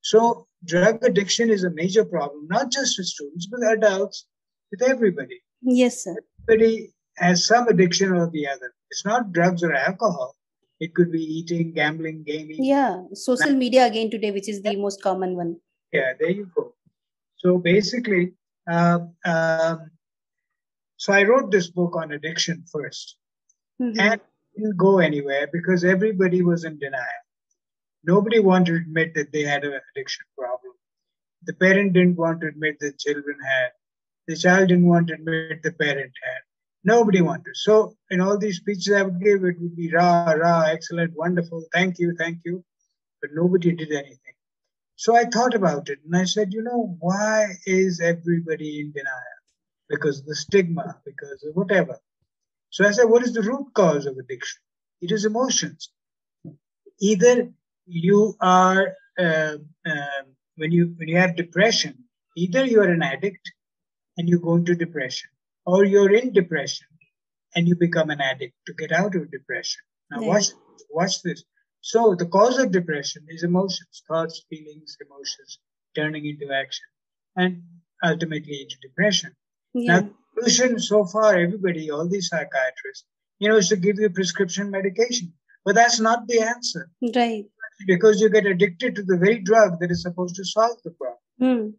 So, 0.00 0.46
drug 0.64 1.04
addiction 1.04 1.50
is 1.50 1.64
a 1.64 1.70
major 1.70 2.04
problem, 2.04 2.46
not 2.48 2.70
just 2.70 2.98
with 2.98 3.06
students, 3.06 3.46
but 3.46 3.60
adults, 3.62 4.26
with 4.70 4.82
everybody. 4.82 5.40
Yes, 5.62 6.04
sir. 6.04 6.16
Everybody 6.48 6.92
has 7.16 7.44
some 7.44 7.68
addiction 7.68 8.12
or 8.12 8.30
the 8.30 8.46
other. 8.46 8.72
It's 8.90 9.04
not 9.04 9.32
drugs 9.32 9.62
or 9.62 9.74
alcohol. 9.74 10.36
It 10.80 10.94
could 10.94 11.10
be 11.10 11.22
eating, 11.22 11.72
gambling, 11.72 12.22
gaming. 12.24 12.62
Yeah, 12.62 13.02
social 13.12 13.52
media 13.52 13.86
again 13.86 14.10
today, 14.10 14.30
which 14.30 14.48
is 14.48 14.62
the 14.62 14.76
most 14.76 15.02
common 15.02 15.34
one. 15.34 15.56
Yeah, 15.92 16.12
there 16.18 16.30
you 16.30 16.50
go. 16.54 16.74
So 17.36 17.58
basically, 17.58 18.32
uh, 18.70 19.00
um, 19.24 19.90
so 20.96 21.12
I 21.12 21.22
wrote 21.24 21.50
this 21.50 21.68
book 21.70 21.96
on 21.96 22.12
addiction 22.12 22.64
1st 22.74 23.14
mm-hmm. 23.82 24.00
and 24.00 24.20
didn't 24.58 24.76
go 24.76 24.98
anywhere 24.98 25.48
because 25.52 25.84
everybody 25.84 26.42
was 26.42 26.64
in 26.64 26.78
denial. 26.78 27.22
Nobody 28.04 28.40
wanted 28.40 28.72
to 28.72 28.76
admit 28.78 29.14
that 29.14 29.32
they 29.32 29.42
had 29.42 29.64
an 29.64 29.78
addiction 29.90 30.24
problem. 30.36 30.72
The 31.44 31.54
parent 31.54 31.92
didn't 31.92 32.16
want 32.16 32.40
to 32.40 32.48
admit 32.48 32.78
the 32.80 32.92
children 32.92 33.36
had. 33.46 33.70
The 34.26 34.36
child 34.36 34.68
didn't 34.68 34.88
want 34.88 35.08
to 35.08 35.14
admit 35.14 35.62
the 35.62 35.72
parent 35.72 36.12
had. 36.22 36.42
Nobody 36.84 37.20
wanted. 37.20 37.54
So 37.54 37.96
in 38.10 38.20
all 38.20 38.38
these 38.38 38.58
speeches 38.58 38.92
I 38.92 39.02
would 39.02 39.20
give, 39.20 39.44
it 39.44 39.60
would 39.60 39.76
be 39.76 39.92
rah, 39.92 40.32
rah, 40.32 40.64
excellent, 40.66 41.16
wonderful, 41.16 41.64
thank 41.72 41.98
you, 41.98 42.14
thank 42.18 42.38
you. 42.44 42.64
But 43.20 43.30
nobody 43.34 43.72
did 43.72 43.92
anything. 43.92 44.36
So 44.96 45.14
I 45.16 45.24
thought 45.24 45.54
about 45.54 45.88
it 45.88 45.98
and 46.04 46.16
I 46.16 46.24
said, 46.24 46.52
you 46.52 46.62
know, 46.62 46.96
why 46.98 47.46
is 47.66 48.00
everybody 48.00 48.80
in 48.80 48.92
denial? 48.92 49.38
Because 49.88 50.24
the 50.24 50.34
stigma, 50.34 50.96
because 51.04 51.44
of 51.44 51.54
whatever. 51.54 51.98
So 52.70 52.86
I 52.86 52.92
said, 52.92 53.04
what 53.04 53.22
is 53.22 53.32
the 53.32 53.42
root 53.42 53.68
cause 53.74 54.06
of 54.06 54.16
addiction? 54.16 54.60
It 55.00 55.12
is 55.12 55.24
emotions. 55.24 55.90
Either 57.00 57.50
you 57.86 58.34
are, 58.40 58.94
uh, 59.18 59.56
uh, 59.86 60.22
when 60.56 60.72
you 60.72 60.94
when 60.98 61.08
you 61.08 61.16
have 61.16 61.36
depression, 61.36 62.04
either 62.36 62.64
you 62.64 62.80
are 62.80 62.88
an 62.88 63.02
addict 63.02 63.52
and 64.16 64.28
you 64.28 64.40
go 64.40 64.56
into 64.56 64.74
depression, 64.74 65.30
or 65.64 65.84
you're 65.84 66.12
in 66.12 66.32
depression 66.32 66.88
and 67.54 67.66
you 67.68 67.76
become 67.76 68.10
an 68.10 68.20
addict 68.20 68.54
to 68.66 68.74
get 68.74 68.92
out 68.92 69.14
of 69.14 69.30
depression. 69.30 69.80
Now, 70.10 70.22
watch, 70.22 70.46
watch 70.90 71.22
this. 71.22 71.44
So, 71.80 72.14
the 72.14 72.26
cause 72.26 72.58
of 72.58 72.72
depression 72.72 73.26
is 73.28 73.44
emotions, 73.44 74.02
thoughts, 74.08 74.44
feelings, 74.50 74.96
emotions 75.00 75.58
turning 75.94 76.26
into 76.26 76.52
action, 76.52 76.86
and 77.36 77.62
ultimately 78.04 78.62
into 78.62 78.76
depression. 78.82 79.34
Yeah. 79.74 80.00
Now, 80.00 80.10
solution 80.38 80.78
so 80.78 81.04
far, 81.04 81.36
everybody, 81.36 81.90
all 81.90 82.08
these 82.08 82.28
psychiatrists, 82.28 83.04
you 83.38 83.48
know, 83.48 83.56
is 83.56 83.68
to 83.68 83.76
give 83.76 83.98
you 83.98 84.10
prescription 84.10 84.70
medication. 84.70 85.32
But 85.64 85.74
that's 85.74 86.00
not 86.00 86.26
the 86.26 86.40
answer. 86.40 86.90
Right. 87.14 87.44
Because 87.86 88.20
you 88.20 88.28
get 88.30 88.46
addicted 88.46 88.96
to 88.96 89.02
the 89.02 89.16
very 89.16 89.38
drug 89.38 89.78
that 89.80 89.90
is 89.90 90.02
supposed 90.02 90.34
to 90.36 90.44
solve 90.44 90.78
the 90.84 90.90
problem. 90.92 91.18
Mm. 91.40 91.74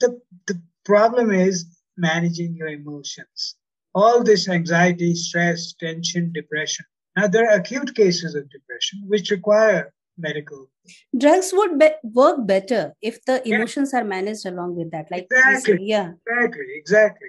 The, 0.00 0.20
the 0.46 0.60
problem 0.84 1.32
is 1.32 1.66
managing 1.96 2.56
your 2.56 2.68
emotions. 2.68 3.56
All 3.94 4.24
this 4.24 4.48
anxiety, 4.48 5.14
stress, 5.14 5.72
tension, 5.74 6.32
depression. 6.32 6.84
Now, 7.16 7.28
there 7.28 7.48
are 7.48 7.58
acute 7.58 7.94
cases 7.94 8.34
of 8.34 8.50
depression 8.50 9.04
which 9.06 9.30
require 9.30 9.92
medical. 10.18 10.68
Drugs 11.16 11.52
would 11.52 11.78
be- 11.78 11.90
work 12.02 12.44
better 12.44 12.92
if 13.00 13.24
the 13.24 13.46
emotions 13.48 13.90
yeah. 13.92 14.00
are 14.00 14.04
managed 14.04 14.46
along 14.46 14.74
with 14.76 14.90
that. 14.90 15.06
Like 15.10 15.28
exactly, 15.30 15.78
yeah, 15.80 16.12
exactly, 16.26 16.66
exactly. 16.74 17.28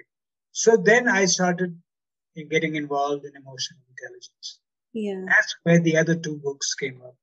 So 0.56 0.74
then 0.74 1.06
I 1.06 1.26
started 1.26 1.78
getting 2.50 2.76
involved 2.76 3.26
in 3.26 3.32
emotional 3.36 3.80
intelligence. 3.92 4.60
Yeah, 4.94 5.20
that's 5.28 5.54
where 5.64 5.80
the 5.80 5.98
other 5.98 6.14
two 6.14 6.36
books 6.36 6.74
came 6.74 7.02
up. 7.04 7.14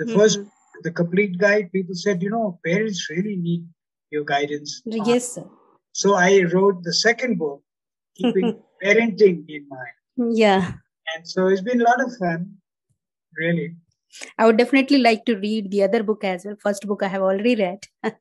The 0.00 0.06
mm-hmm. 0.06 0.18
first, 0.18 0.40
the 0.82 0.90
complete 0.90 1.38
guide. 1.38 1.70
People 1.70 1.94
said, 1.94 2.20
you 2.20 2.30
know, 2.30 2.58
parents 2.66 3.08
really 3.08 3.36
need 3.36 3.64
your 4.10 4.24
guidance. 4.24 4.82
Yes, 4.84 5.34
sir. 5.34 5.44
So 5.92 6.14
I 6.14 6.42
wrote 6.52 6.82
the 6.82 6.92
second 6.92 7.38
book, 7.38 7.62
keeping 8.16 8.58
parenting 8.82 9.44
in 9.48 9.68
mind. 9.68 10.34
Yeah. 10.36 10.72
And 11.14 11.28
so 11.28 11.46
it's 11.46 11.60
been 11.60 11.80
a 11.80 11.84
lot 11.84 12.02
of 12.04 12.16
fun, 12.16 12.56
really. 13.36 13.76
I 14.36 14.46
would 14.46 14.56
definitely 14.56 14.98
like 14.98 15.24
to 15.26 15.36
read 15.36 15.70
the 15.70 15.84
other 15.84 16.02
book 16.02 16.24
as 16.24 16.44
well. 16.44 16.56
First 16.60 16.88
book 16.88 17.04
I 17.04 17.08
have 17.08 17.22
already 17.22 17.54
read. 17.54 17.86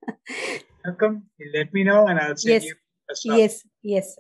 Welcome. 0.86 1.23
let 1.55 1.73
me 1.73 1.84
know 1.84 2.05
and 2.05 2.19
I'll 2.19 2.38
send 2.38 2.53
yes. 2.53 2.65
you. 2.65 2.75
Yes, 3.25 3.63
yes. 3.81 4.17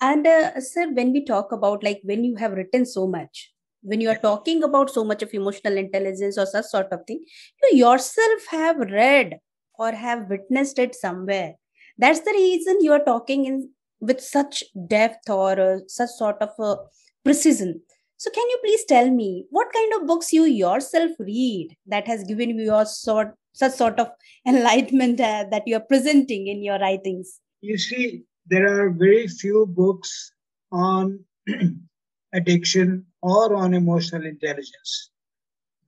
And 0.00 0.26
uh, 0.26 0.60
sir, 0.60 0.90
when 0.92 1.12
we 1.12 1.24
talk 1.24 1.52
about 1.52 1.82
like 1.82 2.00
when 2.04 2.24
you 2.24 2.36
have 2.36 2.52
written 2.52 2.86
so 2.86 3.06
much, 3.06 3.52
when 3.82 4.00
you 4.00 4.10
are 4.10 4.16
talking 4.16 4.62
about 4.62 4.90
so 4.90 5.04
much 5.04 5.22
of 5.22 5.32
emotional 5.32 5.76
intelligence 5.76 6.38
or 6.38 6.46
such 6.46 6.66
sort 6.66 6.92
of 6.92 7.00
thing, 7.06 7.24
you 7.62 7.78
yourself 7.78 8.46
have 8.50 8.78
read 8.78 9.38
or 9.78 9.92
have 9.92 10.28
witnessed 10.28 10.78
it 10.78 10.94
somewhere. 10.94 11.54
That's 11.98 12.20
the 12.20 12.32
reason 12.32 12.78
you 12.80 12.92
are 12.92 13.04
talking 13.04 13.44
in 13.44 13.70
with 14.00 14.20
such 14.20 14.64
depth 14.86 15.28
or 15.28 15.60
uh, 15.60 15.78
such 15.86 16.10
sort 16.10 16.40
of 16.40 16.50
uh, 16.58 16.76
precision 17.24 17.82
so, 18.20 18.30
can 18.30 18.46
you 18.50 18.58
please 18.62 18.84
tell 18.84 19.10
me 19.10 19.46
what 19.48 19.72
kind 19.72 19.94
of 19.94 20.06
books 20.06 20.30
you 20.30 20.44
yourself 20.44 21.12
read 21.18 21.74
that 21.86 22.06
has 22.06 22.22
given 22.24 22.50
you 22.50 22.64
your 22.66 22.84
sort 22.84 23.28
such 23.54 23.72
sort 23.72 23.98
of 23.98 24.10
enlightenment 24.46 25.18
uh, 25.20 25.46
that 25.50 25.62
you 25.66 25.76
are 25.76 25.86
presenting 25.88 26.46
in 26.46 26.62
your 26.62 26.78
writings? 26.78 27.40
You 27.62 27.78
see, 27.78 28.24
there 28.50 28.66
are 28.68 28.90
very 28.90 29.26
few 29.26 29.66
books 29.66 30.32
on 30.72 31.20
addiction 32.34 33.06
or 33.22 33.54
on 33.54 33.74
emotional 33.74 34.26
intelligence 34.26 35.10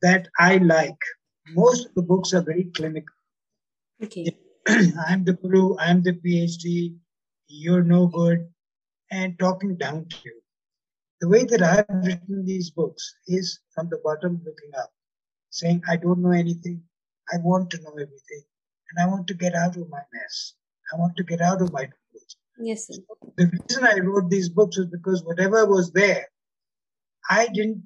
that 0.00 0.28
I 0.38 0.56
like. 0.58 1.02
Most 1.54 1.86
of 1.86 1.94
the 1.94 2.02
books 2.02 2.32
are 2.34 2.42
very 2.42 2.70
clinical. 2.76 3.14
Okay. 4.02 4.36
I'm 5.08 5.24
the 5.24 5.34
guru, 5.34 5.76
I'm 5.78 6.02
the 6.02 6.12
PhD, 6.12 6.94
you're 7.48 7.82
no 7.82 8.06
good, 8.06 8.48
and 9.10 9.38
talking 9.38 9.76
down 9.76 10.06
to 10.08 10.16
you 10.24 10.42
the 11.22 11.28
way 11.28 11.44
that 11.44 11.62
I've 11.62 12.04
written 12.04 12.44
these 12.44 12.70
books 12.70 13.14
is 13.28 13.60
from 13.72 13.88
the 13.88 14.00
bottom 14.02 14.42
looking 14.44 14.72
up, 14.76 14.90
saying, 15.50 15.80
I 15.88 15.94
don't 15.94 16.20
know 16.20 16.32
anything. 16.32 16.82
I 17.32 17.36
want 17.38 17.70
to 17.70 17.80
know 17.80 17.92
everything. 17.92 18.42
And 18.90 19.00
I 19.00 19.06
want 19.06 19.28
to 19.28 19.34
get 19.34 19.54
out 19.54 19.76
of 19.76 19.88
my 19.88 20.02
mess. 20.12 20.54
I 20.92 20.96
want 20.96 21.16
to 21.18 21.22
get 21.22 21.40
out 21.40 21.62
of 21.62 21.72
my. 21.72 21.88
Yes. 22.58 22.86
Sir. 22.86 23.02
The 23.36 23.46
reason 23.46 23.84
I 23.84 23.98
wrote 24.00 24.30
these 24.30 24.48
books 24.48 24.78
was 24.78 24.86
because 24.86 25.24
whatever 25.24 25.66
was 25.66 25.92
there, 25.92 26.26
I 27.30 27.48
didn't 27.48 27.82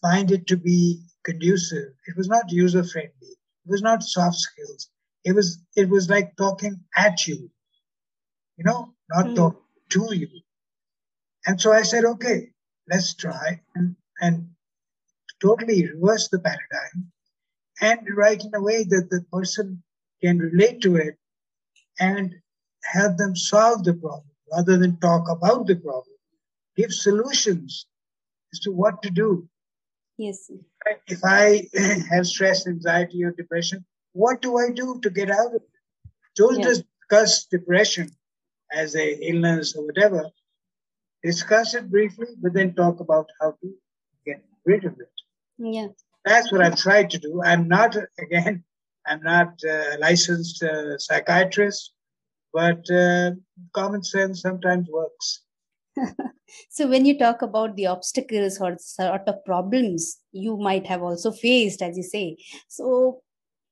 find 0.00 0.30
it 0.30 0.46
to 0.48 0.56
be 0.56 1.02
conducive. 1.24 1.88
It 2.06 2.16
was 2.16 2.28
not 2.28 2.50
user 2.50 2.84
friendly. 2.84 3.12
It 3.20 3.70
was 3.70 3.82
not 3.82 4.02
soft 4.02 4.36
skills. 4.36 4.90
It 5.24 5.32
was 5.32 5.58
it 5.74 5.88
was 5.88 6.08
like 6.08 6.36
talking 6.36 6.80
at 6.96 7.26
you, 7.26 7.50
you 8.56 8.64
know, 8.64 8.94
not 9.10 9.26
mm. 9.26 9.36
talking 9.36 9.62
to 9.90 10.14
you. 10.14 10.28
And 11.46 11.60
so 11.60 11.72
I 11.72 11.82
said, 11.82 12.04
okay, 12.04 12.50
let's 12.88 13.14
try 13.14 13.60
and, 13.74 13.96
and 14.20 14.48
totally 15.40 15.88
reverse 15.88 16.28
the 16.28 16.38
paradigm 16.38 17.12
and 17.80 18.00
write 18.16 18.44
in 18.44 18.54
a 18.54 18.62
way 18.62 18.84
that 18.84 19.08
the 19.10 19.24
person 19.32 19.82
can 20.22 20.38
relate 20.38 20.80
to 20.82 20.96
it 20.96 21.16
and 22.00 22.34
help 22.92 23.16
them 23.16 23.34
solve 23.36 23.84
the 23.84 23.94
problem 23.94 24.30
rather 24.52 24.76
than 24.76 24.96
talk 24.98 25.28
about 25.28 25.66
the 25.66 25.76
problem. 25.76 26.16
Give 26.76 26.92
solutions 26.92 27.86
as 28.52 28.60
to 28.60 28.72
what 28.72 29.02
to 29.02 29.10
do. 29.10 29.48
Yes. 30.18 30.50
If 31.06 31.20
I 31.24 31.68
have 32.10 32.26
stress, 32.26 32.66
anxiety, 32.66 33.24
or 33.24 33.32
depression, 33.32 33.84
what 34.12 34.40
do 34.40 34.58
I 34.58 34.70
do 34.70 35.00
to 35.02 35.10
get 35.10 35.30
out 35.30 35.54
of 35.54 35.62
it? 35.62 35.68
Don't 36.36 36.62
discuss 36.62 37.44
depression 37.46 38.10
as 38.72 38.94
a 38.94 39.28
illness 39.28 39.74
or 39.76 39.84
whatever 39.86 40.30
discuss 41.26 41.74
it 41.74 41.90
briefly, 41.90 42.28
but 42.40 42.52
then 42.54 42.74
talk 42.74 43.00
about 43.00 43.28
how 43.40 43.50
to 43.60 43.74
get 44.24 44.42
rid 44.64 44.84
of 44.84 44.94
it. 45.00 45.14
Yeah. 45.58 45.88
That's 46.24 46.50
what 46.52 46.62
I've 46.62 46.76
tried 46.76 47.10
to 47.10 47.18
do. 47.18 47.42
I'm 47.44 47.68
not, 47.68 47.96
again, 48.18 48.64
I'm 49.06 49.22
not 49.22 49.50
a 49.64 49.98
licensed 50.00 50.62
uh, 50.62 50.98
psychiatrist, 50.98 51.92
but 52.56 52.90
uh, 52.90 53.32
common 53.74 54.02
sense 54.02 54.40
sometimes 54.40 54.88
works. 54.88 55.42
so, 56.70 56.88
when 56.88 57.04
you 57.04 57.18
talk 57.18 57.42
about 57.42 57.76
the 57.76 57.86
obstacles 57.86 58.58
or 58.60 58.76
sort 58.78 59.28
of 59.28 59.44
problems 59.44 60.18
you 60.32 60.56
might 60.56 60.86
have 60.86 61.02
also 61.02 61.30
faced, 61.30 61.82
as 61.82 61.96
you 61.96 62.02
say, 62.02 62.36
so 62.68 63.22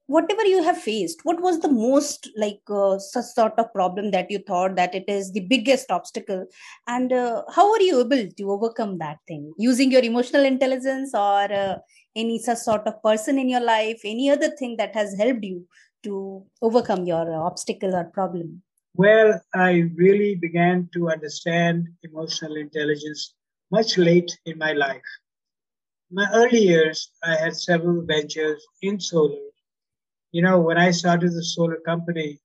whatever 0.07 0.45
you 0.45 0.63
have 0.63 0.77
faced 0.77 1.21
what 1.23 1.41
was 1.41 1.61
the 1.61 1.69
most 1.75 2.29
like 2.37 2.61
uh, 2.69 2.99
such 2.99 3.25
sort 3.25 3.55
of 3.59 3.73
problem 3.73 4.11
that 4.11 4.31
you 4.31 4.39
thought 4.47 4.77
that 4.77 4.95
it 4.95 5.05
is 5.09 5.33
the 5.33 5.41
biggest 5.41 5.91
obstacle? 5.91 6.45
And 6.87 7.13
uh, 7.13 7.43
how 7.55 7.71
are 7.73 7.81
you 7.81 8.01
able 8.01 8.29
to 8.31 8.51
overcome 8.51 8.99
that 8.99 9.19
thing? 9.27 9.55
Using 9.57 9.91
your 9.91 10.03
emotional 10.03 10.45
intelligence 10.45 11.15
or 11.15 11.51
uh, 11.51 11.77
any 12.17 12.39
such 12.39 12.59
sort 12.59 12.87
of 12.87 13.03
person 13.03 13.39
in 13.39 13.49
your 13.49 13.61
life 13.61 14.01
any 14.05 14.31
other 14.31 14.51
thing 14.51 14.77
that 14.77 14.95
has 14.95 15.15
helped 15.15 15.45
you 15.45 15.67
to 16.03 16.45
overcome 16.63 17.05
your 17.05 17.35
obstacle 17.35 17.95
or 17.95 18.05
problem 18.05 18.63
well 18.95 19.41
i 19.55 19.91
really 19.97 20.35
began 20.35 20.89
to 20.93 21.11
understand 21.11 21.89
emotional 22.03 22.57
intelligence 22.57 23.35
much 23.71 23.97
late 23.99 24.31
in 24.47 24.57
my 24.59 24.73
life 24.73 25.11
my 26.11 26.27
early 26.33 26.61
years 26.61 27.11
i 27.23 27.35
had 27.35 27.57
several 27.57 28.03
ventures 28.03 28.65
in 28.83 29.01
solar 29.01 29.45
you 30.35 30.43
know, 30.43 30.59
when 30.59 30.77
I 30.77 30.91
started 30.91 31.33
the 31.33 31.45
solar 31.45 31.79
company, 31.87 32.41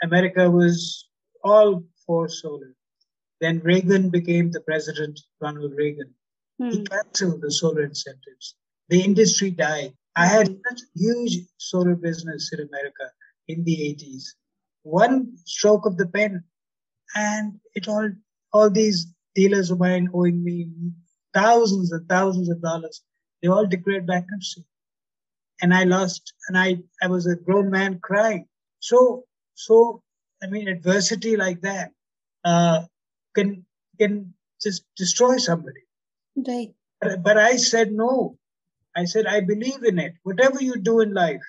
America 0.00 0.48
was 0.48 1.08
all 1.42 1.82
for 2.06 2.28
solar. 2.28 2.72
Then 3.40 3.58
Reagan 3.64 4.10
became 4.10 4.52
the 4.52 4.60
president, 4.60 5.18
Ronald 5.40 5.72
Reagan. 5.76 6.14
Hmm. 6.60 6.70
He 6.70 6.84
canceled 6.84 7.40
the 7.40 7.50
solar 7.50 7.82
incentives. 7.82 8.54
The 8.90 9.02
industry 9.02 9.50
died. 9.50 9.92
I 10.14 10.26
had 10.26 10.56
such 10.68 10.82
huge 10.94 11.38
solar 11.56 11.96
business 11.96 12.52
in 12.52 12.60
America 12.60 13.10
in 13.48 13.64
the 13.64 13.76
80s. 13.76 14.26
One 14.82 15.36
stroke 15.44 15.86
of 15.86 15.96
the 15.96 16.06
pen, 16.06 16.44
and 17.14 17.60
it 17.74 17.88
all 17.88 18.10
all 18.52 18.70
these 18.70 19.06
dealers 19.34 19.70
of 19.70 19.78
mine 19.78 20.08
owing 20.12 20.42
me 20.42 20.68
thousands 21.32 21.92
and 21.92 22.08
thousands 22.08 22.48
of 22.48 22.60
dollars, 22.60 23.02
they 23.42 23.48
all 23.48 23.66
declared 23.66 24.06
bankruptcy 24.06 24.64
and 25.60 25.74
I 25.74 25.84
lost, 25.84 26.32
and 26.48 26.58
I, 26.58 26.78
I 27.02 27.08
was 27.08 27.26
a 27.26 27.36
grown 27.36 27.70
man 27.70 27.98
crying. 28.02 28.46
So, 28.80 29.24
so, 29.54 30.02
I 30.42 30.46
mean, 30.46 30.68
adversity 30.68 31.36
like 31.36 31.60
that 31.62 31.92
uh, 32.44 32.82
can 33.34 33.64
can 33.98 34.34
just 34.62 34.84
destroy 34.96 35.36
somebody. 35.36 35.80
Right. 36.36 36.72
But, 37.00 37.22
but 37.22 37.36
I 37.36 37.56
said 37.56 37.92
no. 37.92 38.38
I 38.96 39.04
said 39.04 39.26
I 39.26 39.40
believe 39.40 39.84
in 39.84 39.98
it. 39.98 40.14
Whatever 40.22 40.62
you 40.62 40.76
do 40.76 41.00
in 41.00 41.12
life, 41.12 41.42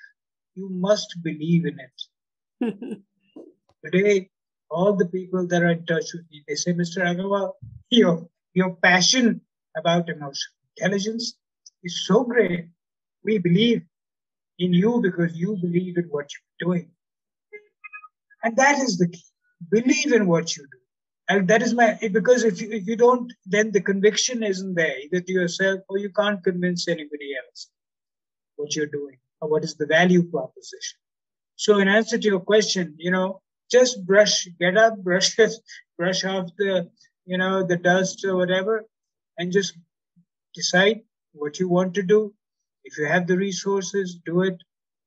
you 0.54 0.68
must 0.70 1.16
believe 1.22 1.64
in 1.66 1.78
it. 1.80 2.98
Today, 3.84 4.30
all 4.70 4.94
the 4.94 5.06
people 5.06 5.46
that 5.48 5.62
are 5.62 5.70
in 5.70 5.84
touch 5.86 6.12
with 6.14 6.24
me, 6.30 6.44
they 6.46 6.54
say, 6.54 6.72
Mr. 6.72 7.02
Agarwal, 7.02 7.52
your 7.90 8.28
your 8.54 8.76
passion 8.76 9.40
about 9.76 10.08
emotional 10.08 10.54
intelligence 10.76 11.34
is 11.82 12.06
so 12.06 12.24
great. 12.24 12.66
We 13.24 13.38
believe 13.38 13.82
in 14.58 14.72
you 14.72 15.00
because 15.02 15.36
you 15.36 15.56
believe 15.56 15.96
in 15.96 16.04
what 16.04 16.28
you're 16.32 16.68
doing. 16.68 16.90
And 18.44 18.56
that 18.56 18.78
is 18.78 18.98
the 18.98 19.08
key. 19.08 19.24
Believe 19.70 20.12
in 20.12 20.26
what 20.26 20.56
you 20.56 20.64
do. 20.64 20.78
And 21.28 21.48
that 21.48 21.62
is 21.62 21.74
my 21.74 21.98
because 22.12 22.44
if 22.44 22.60
you, 22.60 22.70
if 22.70 22.86
you 22.86 22.96
don't, 22.96 23.32
then 23.46 23.72
the 23.72 23.80
conviction 23.80 24.42
isn't 24.42 24.74
there 24.74 24.98
either 24.98 25.20
to 25.20 25.32
yourself 25.32 25.80
or 25.88 25.98
you 25.98 26.10
can't 26.10 26.42
convince 26.42 26.88
anybody 26.88 27.30
else 27.42 27.68
what 28.56 28.74
you're 28.76 28.86
doing 28.86 29.18
or 29.40 29.48
what 29.48 29.64
is 29.64 29.74
the 29.74 29.86
value 29.86 30.22
proposition. 30.22 30.98
So, 31.56 31.78
in 31.78 31.88
answer 31.88 32.18
to 32.18 32.28
your 32.28 32.40
question, 32.40 32.94
you 32.98 33.10
know, 33.10 33.41
just 33.72 34.04
brush, 34.06 34.46
get 34.60 34.76
up, 34.76 34.98
brush, 35.02 35.36
brush 35.98 36.24
off 36.24 36.50
the, 36.58 36.90
you 37.24 37.38
know, 37.38 37.66
the 37.66 37.76
dust 37.76 38.24
or 38.24 38.36
whatever, 38.36 38.84
and 39.38 39.50
just 39.50 39.76
decide 40.54 41.00
what 41.32 41.58
you 41.58 41.68
want 41.68 41.94
to 41.94 42.02
do. 42.02 42.34
If 42.84 42.98
you 42.98 43.06
have 43.06 43.26
the 43.26 43.36
resources, 43.36 44.18
do 44.26 44.42
it. 44.42 44.58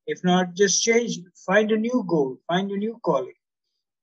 If 0.08 0.24
not, 0.24 0.54
just 0.54 0.84
change, 0.84 1.20
find 1.46 1.72
a 1.72 1.78
new 1.78 2.04
goal, 2.08 2.38
find 2.48 2.72
a 2.72 2.78
new 2.78 3.00
calling. 3.04 3.34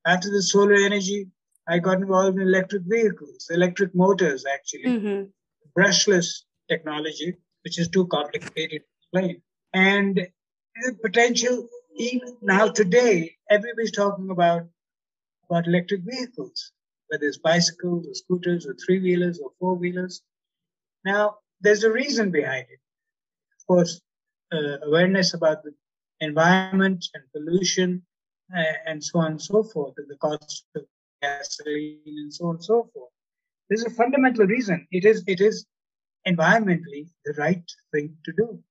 After 0.05 0.31
the 0.31 0.43
solar 0.43 0.75
energy, 0.75 1.29
I 1.69 1.79
got 1.79 1.99
involved 1.99 2.37
in 2.37 2.43
electric 2.43 2.83
vehicles, 2.87 3.49
electric 3.51 3.95
motors, 3.95 4.45
actually, 4.53 4.85
mm-hmm. 4.85 5.23
brushless 5.79 6.43
technology, 6.69 7.37
which 7.65 7.79
is 7.79 7.89
too 7.89 8.07
complicated 8.09 8.83
to 8.83 8.87
explain. 9.01 9.43
And 9.73 10.17
the 10.17 10.95
potential, 11.01 11.69
even 11.97 12.37
now 12.43 12.69
today, 12.69 13.37
everybody's 13.51 13.93
talking 13.93 14.31
about, 14.31 14.63
about 15.49 15.67
electric 15.67 16.03
vehicles, 16.03 16.73
whether 17.09 17.27
it's 17.27 17.39
bicycles 17.39 18.07
or 18.07 18.15
scooters 18.15 18.67
or 18.67 18.75
three 18.75 19.01
wheelers 19.01 19.39
or 19.39 19.51
four 19.59 19.75
wheelers. 19.75 20.23
Now, 21.05 21.37
there's 21.61 21.85
a 21.85 21.93
reason 21.93 22.31
behind 22.31 22.67
it. 22.71 22.81
Of 23.61 23.67
course, 23.67 24.01
uh, 24.53 24.79
awareness 24.87 25.35
about 25.35 25.63
the 25.63 25.73
environment 26.21 27.05
and 27.15 27.25
pollution 27.33 28.03
uh, 28.57 28.63
and 28.87 29.03
so 29.03 29.21
on 29.21 29.33
and 29.33 29.43
so 29.43 29.63
forth, 29.63 29.95
and 29.99 30.09
the 30.09 30.17
cost 30.17 30.67
of 30.77 30.85
gasoline 31.23 32.01
and 32.07 32.33
so 32.33 32.47
on 32.47 32.57
and 32.57 32.65
so 32.65 32.89
forth. 32.93 33.11
There's 33.69 33.85
a 33.85 33.91
fundamental 33.91 34.47
reason. 34.47 34.87
It 34.91 35.05
is 35.05 35.25
it 35.27 35.41
is 35.41 35.65
environmentally 36.27 37.09
the 37.25 37.35
right 37.39 37.65
thing 37.93 38.17
to 38.25 38.33
do. 38.33 38.63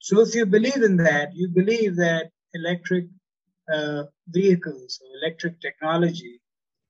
So 0.00 0.20
if 0.20 0.34
you 0.34 0.46
believe 0.46 0.82
in 0.82 0.96
that, 0.98 1.34
you 1.34 1.48
believe 1.48 1.96
that 1.96 2.30
electric 2.60 3.06
uh, 3.72 4.02
vehicles 4.28 5.00
or 5.02 5.08
electric 5.20 5.60
technology 5.60 6.40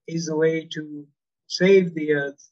is 0.06 0.26
the 0.26 0.36
way 0.36 0.66
to 0.76 1.06
save 1.46 1.94
the 1.94 2.12
earth 2.12 2.50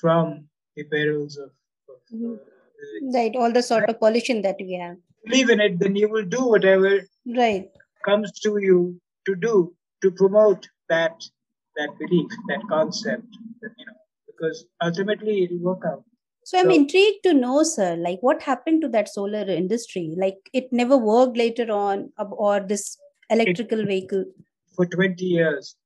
from 0.00 0.46
the 0.76 0.84
perils 0.84 1.36
of, 1.36 1.50
of 1.88 2.00
mm-hmm. 2.12 2.34
uh, 2.34 3.18
right 3.18 3.36
all 3.36 3.52
the 3.52 3.62
sort 3.62 3.88
of 3.88 3.98
pollution 3.98 4.42
that 4.42 4.56
we 4.60 4.74
have 4.74 4.96
believe 5.24 5.50
in 5.50 5.60
it 5.60 5.78
then 5.78 5.96
you 5.96 6.08
will 6.08 6.28
do 6.36 6.44
whatever 6.54 6.92
right 7.42 7.70
comes 8.04 8.32
to 8.44 8.58
you 8.66 8.78
to 9.26 9.34
do 9.34 9.54
to 10.02 10.10
promote 10.22 10.68
that 10.88 11.28
that 11.78 11.96
belief, 11.98 12.28
that 12.48 12.60
concept, 12.68 13.26
that, 13.62 13.70
you 13.78 13.86
know, 13.86 13.98
because 14.26 14.66
ultimately 14.82 15.44
it 15.44 15.50
will 15.52 15.74
work 15.74 15.84
out. 15.86 16.04
So 16.48 16.58
I'm 16.58 16.70
so, 16.70 16.76
intrigued 16.76 17.24
to 17.24 17.34
know, 17.34 17.62
sir, 17.62 17.94
like 17.96 18.20
what 18.22 18.40
happened 18.40 18.80
to 18.80 18.88
that 18.88 19.10
solar 19.10 19.46
industry? 19.46 20.14
Like 20.16 20.38
it 20.54 20.72
never 20.72 20.96
worked 20.96 21.36
later 21.36 21.70
on, 21.70 22.10
or 22.16 22.60
this 22.60 22.96
electrical 23.28 23.80
it, 23.80 23.86
vehicle? 23.86 24.24
For 24.74 24.86
20 24.86 25.22
years. 25.22 25.76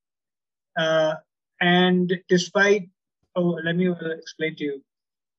Uh, 0.79 1.14
and 1.61 2.12
despite, 2.29 2.88
oh, 3.35 3.59
let 3.64 3.75
me 3.75 3.92
explain 4.16 4.55
to 4.55 4.64
you. 4.64 4.85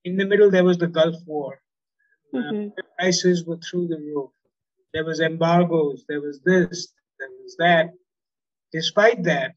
In 0.04 0.18
the 0.18 0.26
middle, 0.26 0.52
there 0.52 0.66
was 0.66 0.78
the 0.78 0.88
Gulf 0.88 1.16
War. 1.26 1.58
Uh, 2.34 2.40
mm-hmm. 2.40 2.68
Uh, 2.78 2.82
prices 3.00 3.46
were 3.46 3.60
through 3.60 3.88
the 3.88 4.00
roof. 4.00 4.30
There 4.94 5.06
was 5.06 5.22
embargoes. 5.22 6.04
There 6.10 6.20
was 6.20 6.42
this. 6.42 6.92
There 7.18 7.30
was 7.42 7.56
that. 7.60 7.92
Despite 8.74 9.24
that, 9.24 9.56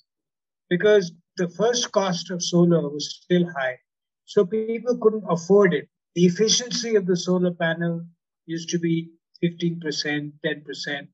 because 0.70 1.10
the 1.38 1.48
first 1.48 1.90
cost 1.90 2.30
of 2.30 2.40
solar 2.40 2.88
was 2.88 3.18
still 3.20 3.50
high. 3.50 3.80
So 4.26 4.44
people 4.44 4.98
couldn't 4.98 5.24
afford 5.28 5.72
it. 5.72 5.88
The 6.14 6.26
efficiency 6.26 6.96
of 6.96 7.06
the 7.06 7.16
solar 7.16 7.54
panel 7.54 8.04
used 8.46 8.68
to 8.70 8.78
be 8.78 9.10
15%, 9.42 9.80
10%, 9.80 10.32
12%. 10.44 11.08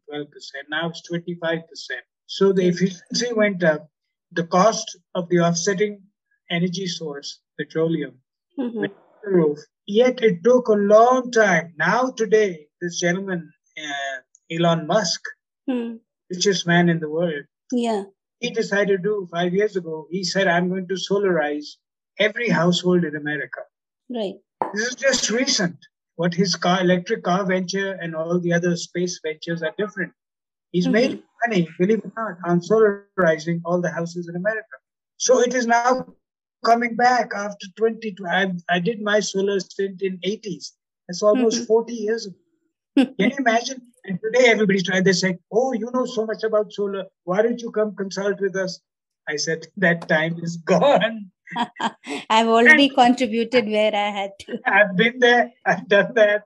Now 0.71 0.89
it's 0.89 1.03
25%. 1.11 1.63
So 2.27 2.53
the 2.53 2.67
efficiency 2.67 3.33
went 3.33 3.63
up. 3.63 3.89
The 4.33 4.45
cost 4.45 4.97
of 5.15 5.29
the 5.29 5.41
offsetting 5.41 6.03
energy 6.51 6.87
source, 6.87 7.41
petroleum, 7.59 8.15
mm-hmm. 8.59 8.87
roof. 9.25 9.59
Yet 9.87 10.23
it 10.23 10.43
took 10.43 10.69
a 10.69 10.73
long 10.73 11.31
time. 11.31 11.75
Now, 11.77 12.11
today, 12.11 12.69
this 12.81 13.01
gentleman, 13.01 13.53
uh, 13.79 14.21
Elon 14.51 14.87
Musk, 14.87 15.21
mm. 15.69 15.99
richest 16.31 16.67
man 16.67 16.89
in 16.89 17.01
the 17.01 17.11
world, 17.11 17.45
yeah, 17.73 18.05
he 18.39 18.51
decided 18.51 18.99
to 18.99 19.03
do 19.03 19.29
five 19.31 19.53
years 19.53 19.77
ago. 19.77 20.07
He 20.11 20.25
said, 20.25 20.47
I'm 20.47 20.69
going 20.69 20.89
to 20.89 20.95
solarize 20.95 21.77
every 22.19 22.49
household 22.49 23.05
in 23.05 23.17
America. 23.17 23.61
Right. 24.09 24.35
This 24.75 24.89
is 24.89 24.95
just 24.95 25.31
recent. 25.31 25.77
What 26.17 26.35
his 26.35 26.55
car, 26.57 26.81
electric 26.81 27.23
car 27.25 27.45
venture 27.45 27.93
and 27.93 28.15
all 28.15 28.39
the 28.39 28.53
other 28.53 28.77
space 28.77 29.19
ventures 29.25 29.63
are 29.63 29.75
different. 29.79 30.13
He's 30.71 30.85
mm-hmm. 30.85 30.93
made 30.93 31.23
money, 31.47 31.69
believe 31.79 31.99
it 31.99 32.13
or 32.17 32.39
not, 32.45 32.51
on 32.51 32.61
solarizing 32.61 33.61
all 33.65 33.81
the 33.81 33.91
houses 33.91 34.29
in 34.29 34.37
America. 34.37 34.77
So 35.17 35.41
it 35.41 35.55
is 35.55 35.67
now 35.67 36.07
coming 36.65 36.97
back 36.97 37.33
after 37.35 37.67
20. 37.77 38.17
I, 38.29 38.53
I 38.69 38.79
did 38.79 39.01
my 39.01 39.21
solar 39.21 39.61
stint 39.61 40.03
in 40.03 40.19
80s. 40.19 40.73
That's 41.09 41.23
almost 41.23 41.59
mm-hmm. 41.59 41.67
40 41.67 41.93
years 41.93 42.27
ago. 42.27 42.37
Can 42.97 43.31
you 43.31 43.37
imagine? 43.39 43.83
And 44.05 44.19
today 44.23 44.49
everybody's 44.51 44.83
trying, 44.83 45.05
they 45.05 45.13
say, 45.13 45.39
Oh, 45.53 45.73
you 45.73 45.91
know 45.93 46.07
so 46.07 46.27
much 46.27 46.43
about 46.43 46.73
solar. 46.73 47.05
Why 47.25 47.43
don't 47.43 47.61
you 47.61 47.71
come 47.71 47.95
consult 47.95 48.41
with 48.41 48.57
us? 48.57 48.81
I 49.29 49.37
said, 49.37 49.67
That 49.77 50.09
time 50.09 50.39
is 50.43 50.57
gone. 50.57 51.31
I've 52.31 52.49
already 52.49 52.87
and 52.87 52.95
contributed 52.95 53.67
where 53.67 53.95
I 53.95 54.11
had 54.11 54.31
to. 54.41 54.59
I've 54.67 54.97
been 54.97 55.19
there, 55.19 55.53
I've 55.67 55.89
done 55.89 56.13
that. 56.15 56.45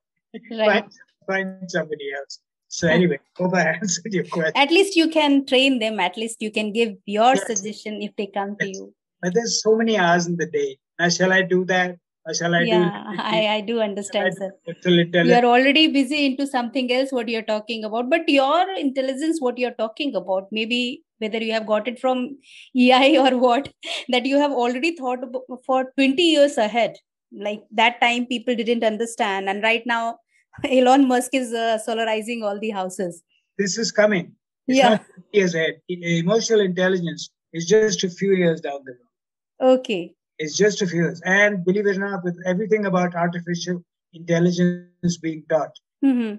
Right. 0.50 0.84
Find, 0.84 0.92
find 1.26 1.70
somebody 1.70 2.12
else. 2.16 2.40
So 2.68 2.88
anyway, 2.88 3.20
hope 3.36 3.54
I 3.54 3.62
answered 3.80 4.12
your 4.12 4.24
question. 4.24 4.52
At 4.56 4.70
least 4.70 4.96
you 4.96 5.08
can 5.08 5.46
train 5.46 5.78
them. 5.78 6.00
At 6.00 6.16
least 6.16 6.42
you 6.42 6.50
can 6.50 6.72
give 6.72 6.94
your 7.06 7.34
yes. 7.34 7.46
suggestion 7.46 8.02
if 8.02 8.14
they 8.16 8.26
come 8.26 8.56
yes. 8.60 8.68
to 8.68 8.68
you. 8.68 8.94
But 9.22 9.34
there's 9.34 9.62
so 9.62 9.76
many 9.76 9.96
hours 9.96 10.26
in 10.26 10.36
the 10.36 10.46
day. 10.46 10.78
Now, 10.98 11.08
shall 11.08 11.32
I 11.32 11.42
do 11.42 11.64
that? 11.66 11.96
Shall 12.34 12.54
I 12.54 12.62
yeah, 12.62 13.04
do? 13.10 13.16
I, 13.22 13.46
I 13.56 13.60
do 13.60 13.80
understand, 13.80 14.34
sir. 14.36 14.52
You 14.84 15.34
are 15.34 15.44
already 15.44 15.86
busy 15.88 16.26
into 16.26 16.46
something 16.46 16.92
else, 16.92 17.12
what 17.12 17.28
you're 17.28 17.42
talking 17.42 17.84
about. 17.84 18.10
But 18.10 18.28
your 18.28 18.70
intelligence, 18.76 19.40
what 19.40 19.58
you're 19.58 19.74
talking 19.74 20.14
about, 20.14 20.48
maybe 20.50 21.02
whether 21.18 21.38
you 21.38 21.52
have 21.52 21.66
got 21.66 21.88
it 21.88 21.98
from 21.98 22.38
EI 22.76 23.16
or 23.18 23.38
what, 23.38 23.72
that 24.08 24.26
you 24.26 24.38
have 24.38 24.52
already 24.52 24.96
thought 24.96 25.22
about 25.22 25.42
for 25.64 25.92
20 25.96 26.22
years 26.22 26.58
ahead. 26.58 26.96
Like 27.32 27.62
that 27.72 28.00
time, 28.00 28.26
people 28.26 28.54
didn't 28.54 28.84
understand. 28.84 29.48
And 29.48 29.62
right 29.62 29.82
now, 29.86 30.18
Elon 30.64 31.06
Musk 31.06 31.30
is 31.34 31.52
uh, 31.52 31.78
solarizing 31.86 32.42
all 32.42 32.58
the 32.58 32.70
houses. 32.70 33.22
This 33.58 33.78
is 33.78 33.92
coming. 33.92 34.32
It's 34.68 34.78
yeah. 34.78 34.98
years 35.32 35.54
ahead. 35.54 35.74
Emotional 35.88 36.60
intelligence 36.60 37.30
is 37.52 37.66
just 37.66 38.02
a 38.04 38.10
few 38.10 38.32
years 38.32 38.60
down 38.60 38.80
the 38.84 38.92
road. 38.92 39.78
Okay. 39.78 40.14
It's 40.38 40.56
just 40.56 40.82
a 40.82 40.86
few 40.86 41.02
years. 41.02 41.20
And 41.24 41.64
believe 41.64 41.86
it 41.86 41.96
or 41.96 42.10
not, 42.10 42.24
with 42.24 42.38
everything 42.46 42.86
about 42.86 43.14
artificial 43.14 43.82
intelligence 44.12 45.16
being 45.22 45.44
taught, 45.48 45.72
mm-hmm. 46.04 46.36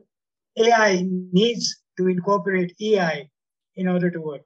AI 0.64 1.06
needs 1.32 1.82
to 1.98 2.08
incorporate 2.08 2.76
EI 2.82 3.30
in 3.76 3.88
order 3.88 4.12
to 4.12 4.22
work. 4.22 4.46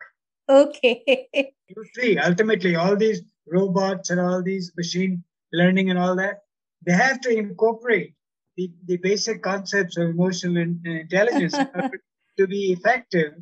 Okay. 0.50 1.28
you 1.34 1.84
see, 1.96 2.18
ultimately, 2.18 2.76
all 2.76 2.96
these 2.96 3.22
robots 3.48 4.10
and 4.10 4.20
all 4.20 4.42
these 4.44 4.72
machine 4.78 5.24
learning 5.54 5.90
and 5.90 6.00
all 6.00 6.16
that, 6.16 6.40
they 6.86 6.94
have 6.94 7.22
to 7.22 7.30
incorporate 7.30 8.14
the, 8.58 8.72
the 8.86 8.98
basic 8.98 9.42
concepts 9.42 9.98
of 9.98 10.10
emotional 10.10 10.58
intelligence 10.58 11.56
to 12.38 12.48
be 12.48 12.72
effective 12.72 13.34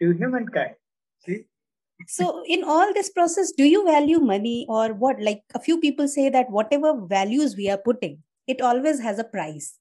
to 0.00 0.12
humankind. 0.12 0.74
See? 1.24 1.44
So 2.08 2.42
in 2.46 2.64
all 2.64 2.92
this 2.94 3.10
process 3.10 3.52
do 3.52 3.64
you 3.64 3.84
value 3.84 4.18
money 4.18 4.66
or 4.68 4.92
what 4.94 5.20
like 5.20 5.42
a 5.54 5.60
few 5.60 5.80
people 5.80 6.08
say 6.08 6.28
that 6.28 6.50
whatever 6.50 6.94
values 7.06 7.56
we 7.56 7.68
are 7.70 7.78
putting 7.78 8.22
it 8.46 8.60
always 8.60 9.00
has 9.00 9.18
a 9.18 9.24
price. 9.24 9.78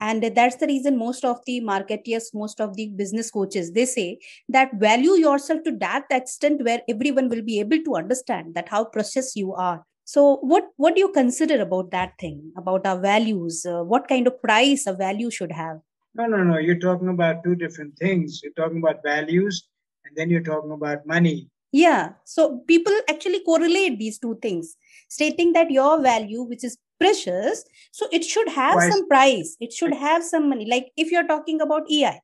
And 0.00 0.22
that's 0.34 0.56
the 0.56 0.66
reason 0.66 0.98
most 0.98 1.24
of 1.24 1.38
the 1.46 1.60
marketeers 1.60 2.34
most 2.34 2.60
of 2.60 2.74
the 2.76 2.88
business 2.96 3.30
coaches 3.30 3.72
they 3.72 3.86
say 3.86 4.18
that 4.48 4.74
value 4.74 5.12
yourself 5.12 5.62
to 5.64 5.72
that 5.78 6.04
extent 6.10 6.64
where 6.64 6.82
everyone 6.88 7.28
will 7.28 7.42
be 7.42 7.60
able 7.60 7.78
to 7.84 7.94
understand 7.96 8.54
that 8.54 8.68
how 8.68 8.84
precious 8.84 9.36
you 9.36 9.54
are. 9.54 9.84
So 10.04 10.36
what 10.42 10.64
what 10.76 10.94
do 10.94 11.00
you 11.00 11.12
consider 11.12 11.62
about 11.62 11.90
that 11.92 12.18
thing 12.18 12.52
about 12.56 12.86
our 12.86 13.00
values? 13.00 13.64
Uh, 13.64 13.84
what 13.84 14.08
kind 14.08 14.26
of 14.26 14.42
price 14.42 14.86
a 14.86 14.92
value 14.92 15.30
should 15.30 15.52
have? 15.52 15.78
No 16.14 16.26
no 16.26 16.42
no. 16.42 16.58
You're 16.58 16.80
talking 16.80 17.08
about 17.08 17.44
two 17.44 17.54
different 17.54 17.96
things. 17.96 18.40
You're 18.42 18.52
talking 18.52 18.78
about 18.78 19.02
values 19.02 19.68
and 20.04 20.16
then 20.16 20.30
you're 20.30 20.42
talking 20.42 20.72
about 20.72 21.06
money. 21.06 21.48
Yeah. 21.72 22.10
So 22.24 22.58
people 22.68 22.92
actually 23.10 23.42
correlate 23.44 23.98
these 23.98 24.18
two 24.18 24.38
things, 24.40 24.76
stating 25.08 25.52
that 25.54 25.70
your 25.70 26.00
value, 26.00 26.42
which 26.42 26.62
is 26.62 26.78
precious, 27.00 27.64
so 27.90 28.06
it 28.12 28.24
should 28.24 28.48
have 28.48 28.80
some 28.80 29.08
price. 29.08 29.56
It 29.60 29.72
should 29.72 29.94
have 29.94 30.22
some 30.22 30.48
money. 30.48 30.66
Like 30.70 30.92
if 30.96 31.10
you're 31.10 31.26
talking 31.26 31.60
about 31.60 31.90
EI, 31.90 32.20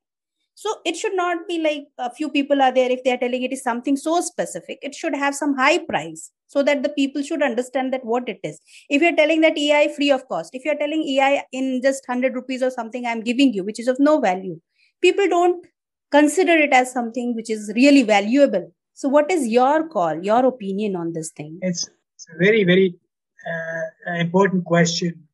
so 0.61 0.75
it 0.85 0.97
should 0.97 1.15
not 1.15 1.49
be 1.49 1.59
like 1.59 1.87
a 1.99 2.11
few 2.15 2.29
people 2.29 2.61
are 2.61 2.73
there 2.73 2.91
if 2.91 3.03
they 3.03 3.13
are 3.13 3.21
telling 3.23 3.43
it 3.43 3.53
is 3.53 3.63
something 3.63 3.97
so 3.97 4.21
specific 4.21 4.79
it 4.83 4.95
should 4.95 5.15
have 5.15 5.35
some 5.35 5.57
high 5.57 5.79
price 5.79 6.33
so 6.49 6.63
that 6.63 6.83
the 6.83 6.91
people 6.91 7.23
should 7.23 7.43
understand 7.43 7.95
that 7.95 8.05
what 8.05 8.29
it 8.29 8.41
is 8.45 8.61
if 8.91 9.01
you're 9.01 9.17
telling 9.21 9.41
that 9.41 9.57
ei 9.57 9.89
free 9.97 10.11
of 10.11 10.27
cost 10.29 10.59
if 10.61 10.67
you're 10.67 10.81
telling 10.83 11.05
ei 11.13 11.43
in 11.53 11.81
just 11.83 12.07
100 12.07 12.35
rupees 12.35 12.63
or 12.63 12.71
something 12.71 13.07
i'm 13.07 13.23
giving 13.31 13.55
you 13.55 13.65
which 13.65 13.81
is 13.85 13.89
of 13.89 14.03
no 14.11 14.21
value 14.21 14.59
people 15.01 15.29
don't 15.29 15.67
consider 16.11 16.53
it 16.53 16.73
as 16.73 16.93
something 16.93 17.35
which 17.35 17.51
is 17.51 17.73
really 17.75 18.03
valuable. 18.03 18.73
So 18.95 19.09
what 19.09 19.31
is 19.31 19.47
your 19.47 19.89
call 19.89 20.23
your 20.23 20.45
opinion 20.45 20.97
on 20.97 21.13
this 21.13 21.31
thing? 21.31 21.59
It's, 21.63 21.89
it's 22.15 22.27
a 22.35 22.39
very 22.39 22.65
very 22.65 22.95
uh, 23.51 24.13
important 24.15 24.65
question 24.65 25.27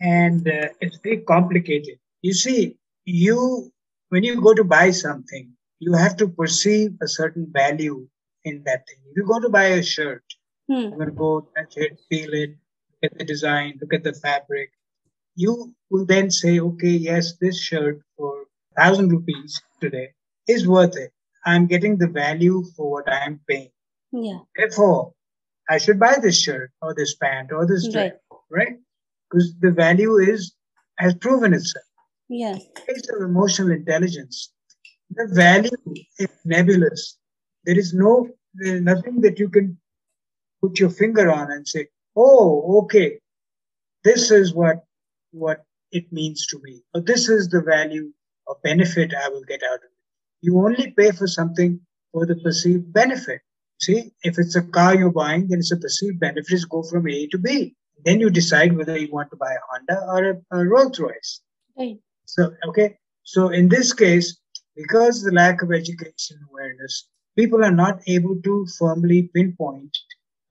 and 0.00 0.48
uh, 0.48 0.68
it's 0.80 0.98
very 1.02 1.18
complicated. 1.18 1.98
You 2.22 2.34
see 2.34 2.76
you 3.04 3.72
when 4.08 4.24
you 4.24 4.40
go 4.40 4.54
to 4.54 4.64
buy 4.64 4.90
something 4.90 5.50
you 5.78 5.92
have 5.92 6.16
to 6.16 6.28
perceive 6.28 6.92
a 7.02 7.08
certain 7.08 7.46
value 7.52 8.06
in 8.44 8.62
that 8.64 8.86
thing. 8.86 8.98
If 9.10 9.16
you 9.16 9.26
go 9.26 9.40
to 9.40 9.48
buy 9.48 9.64
a 9.64 9.82
shirt 9.82 10.24
hmm. 10.68 10.74
you're 10.74 10.90
going 10.90 11.06
to 11.06 11.12
go 11.12 11.48
touch 11.56 11.76
it 11.76 12.00
feel 12.08 12.32
it 12.32 12.50
look 12.50 13.12
at 13.12 13.18
the 13.18 13.24
design 13.24 13.78
look 13.80 13.94
at 13.94 14.04
the 14.04 14.14
fabric. 14.14 14.70
You 15.36 15.74
will 15.90 16.06
then 16.06 16.30
say 16.30 16.60
okay 16.60 16.96
yes 17.10 17.34
this 17.40 17.60
shirt 17.60 18.00
for 18.16 18.43
thousand 18.76 19.10
rupees 19.10 19.60
today 19.80 20.10
is 20.48 20.66
worth 20.66 20.96
it. 20.96 21.12
I'm 21.46 21.66
getting 21.66 21.98
the 21.98 22.08
value 22.08 22.64
for 22.76 22.90
what 22.90 23.12
I'm 23.12 23.40
paying. 23.48 23.70
Yeah. 24.12 24.38
Therefore, 24.56 25.12
I 25.68 25.78
should 25.78 25.98
buy 25.98 26.16
this 26.20 26.40
shirt 26.40 26.70
or 26.82 26.94
this 26.94 27.14
pant 27.16 27.52
or 27.52 27.66
this 27.66 27.88
dress, 27.88 28.12
right? 28.50 28.76
Because 29.30 29.54
the 29.60 29.70
value 29.70 30.16
is 30.18 30.54
has 30.98 31.14
proven 31.14 31.52
itself. 31.52 31.84
Yeah. 32.28 32.56
Case 32.86 33.08
of 33.14 33.22
emotional 33.22 33.72
intelligence, 33.72 34.52
the 35.10 35.28
value 35.32 35.70
is 36.18 36.28
nebulous. 36.44 37.18
There 37.64 37.78
is 37.78 37.92
no, 37.94 38.28
there 38.54 38.76
is 38.76 38.82
nothing 38.82 39.20
that 39.22 39.38
you 39.38 39.48
can 39.48 39.78
put 40.62 40.78
your 40.78 40.90
finger 40.90 41.30
on 41.30 41.50
and 41.50 41.66
say, 41.66 41.88
"Oh, 42.16 42.82
okay, 42.82 43.18
this 44.04 44.30
is 44.30 44.54
what 44.54 44.84
what 45.32 45.64
it 45.90 46.12
means 46.12 46.46
to 46.48 46.60
me," 46.62 46.82
or 46.94 47.00
"This 47.00 47.28
is 47.28 47.48
the 47.48 47.62
value 47.62 48.12
or 48.46 48.56
benefit 48.62 49.12
I 49.14 49.28
will 49.28 49.44
get 49.44 49.62
out 49.62 49.76
of 49.76 49.84
it." 49.84 50.04
You 50.42 50.58
only 50.58 50.90
pay 50.90 51.10
for 51.10 51.26
something 51.26 51.80
for 52.12 52.26
the 52.26 52.36
perceived 52.36 52.92
benefit. 52.92 53.40
See, 53.80 54.12
if 54.22 54.38
it's 54.38 54.56
a 54.56 54.62
car 54.62 54.94
you're 54.94 55.10
buying, 55.10 55.48
then 55.48 55.58
it's 55.58 55.72
a 55.72 55.76
perceived 55.76 56.20
benefit. 56.20 56.68
go 56.70 56.82
from 56.82 57.08
A 57.08 57.26
to 57.28 57.38
B. 57.38 57.74
Then 58.04 58.20
you 58.20 58.30
decide 58.30 58.76
whether 58.76 58.96
you 58.98 59.10
want 59.10 59.30
to 59.30 59.36
buy 59.36 59.52
a 59.52 59.64
Honda 59.70 59.98
or 60.12 60.30
a, 60.30 60.58
a 60.58 60.66
Rolls 60.66 60.98
Royce. 60.98 61.40
Right. 61.76 61.98
So, 62.26 62.52
okay. 62.68 62.98
So 63.22 63.48
in 63.48 63.68
this 63.68 63.92
case, 63.92 64.38
because 64.76 65.22
the 65.22 65.32
lack 65.32 65.62
of 65.62 65.72
education 65.72 66.38
awareness, 66.50 67.08
people 67.36 67.64
are 67.64 67.70
not 67.72 68.00
able 68.06 68.40
to 68.42 68.66
firmly 68.78 69.30
pinpoint 69.34 69.96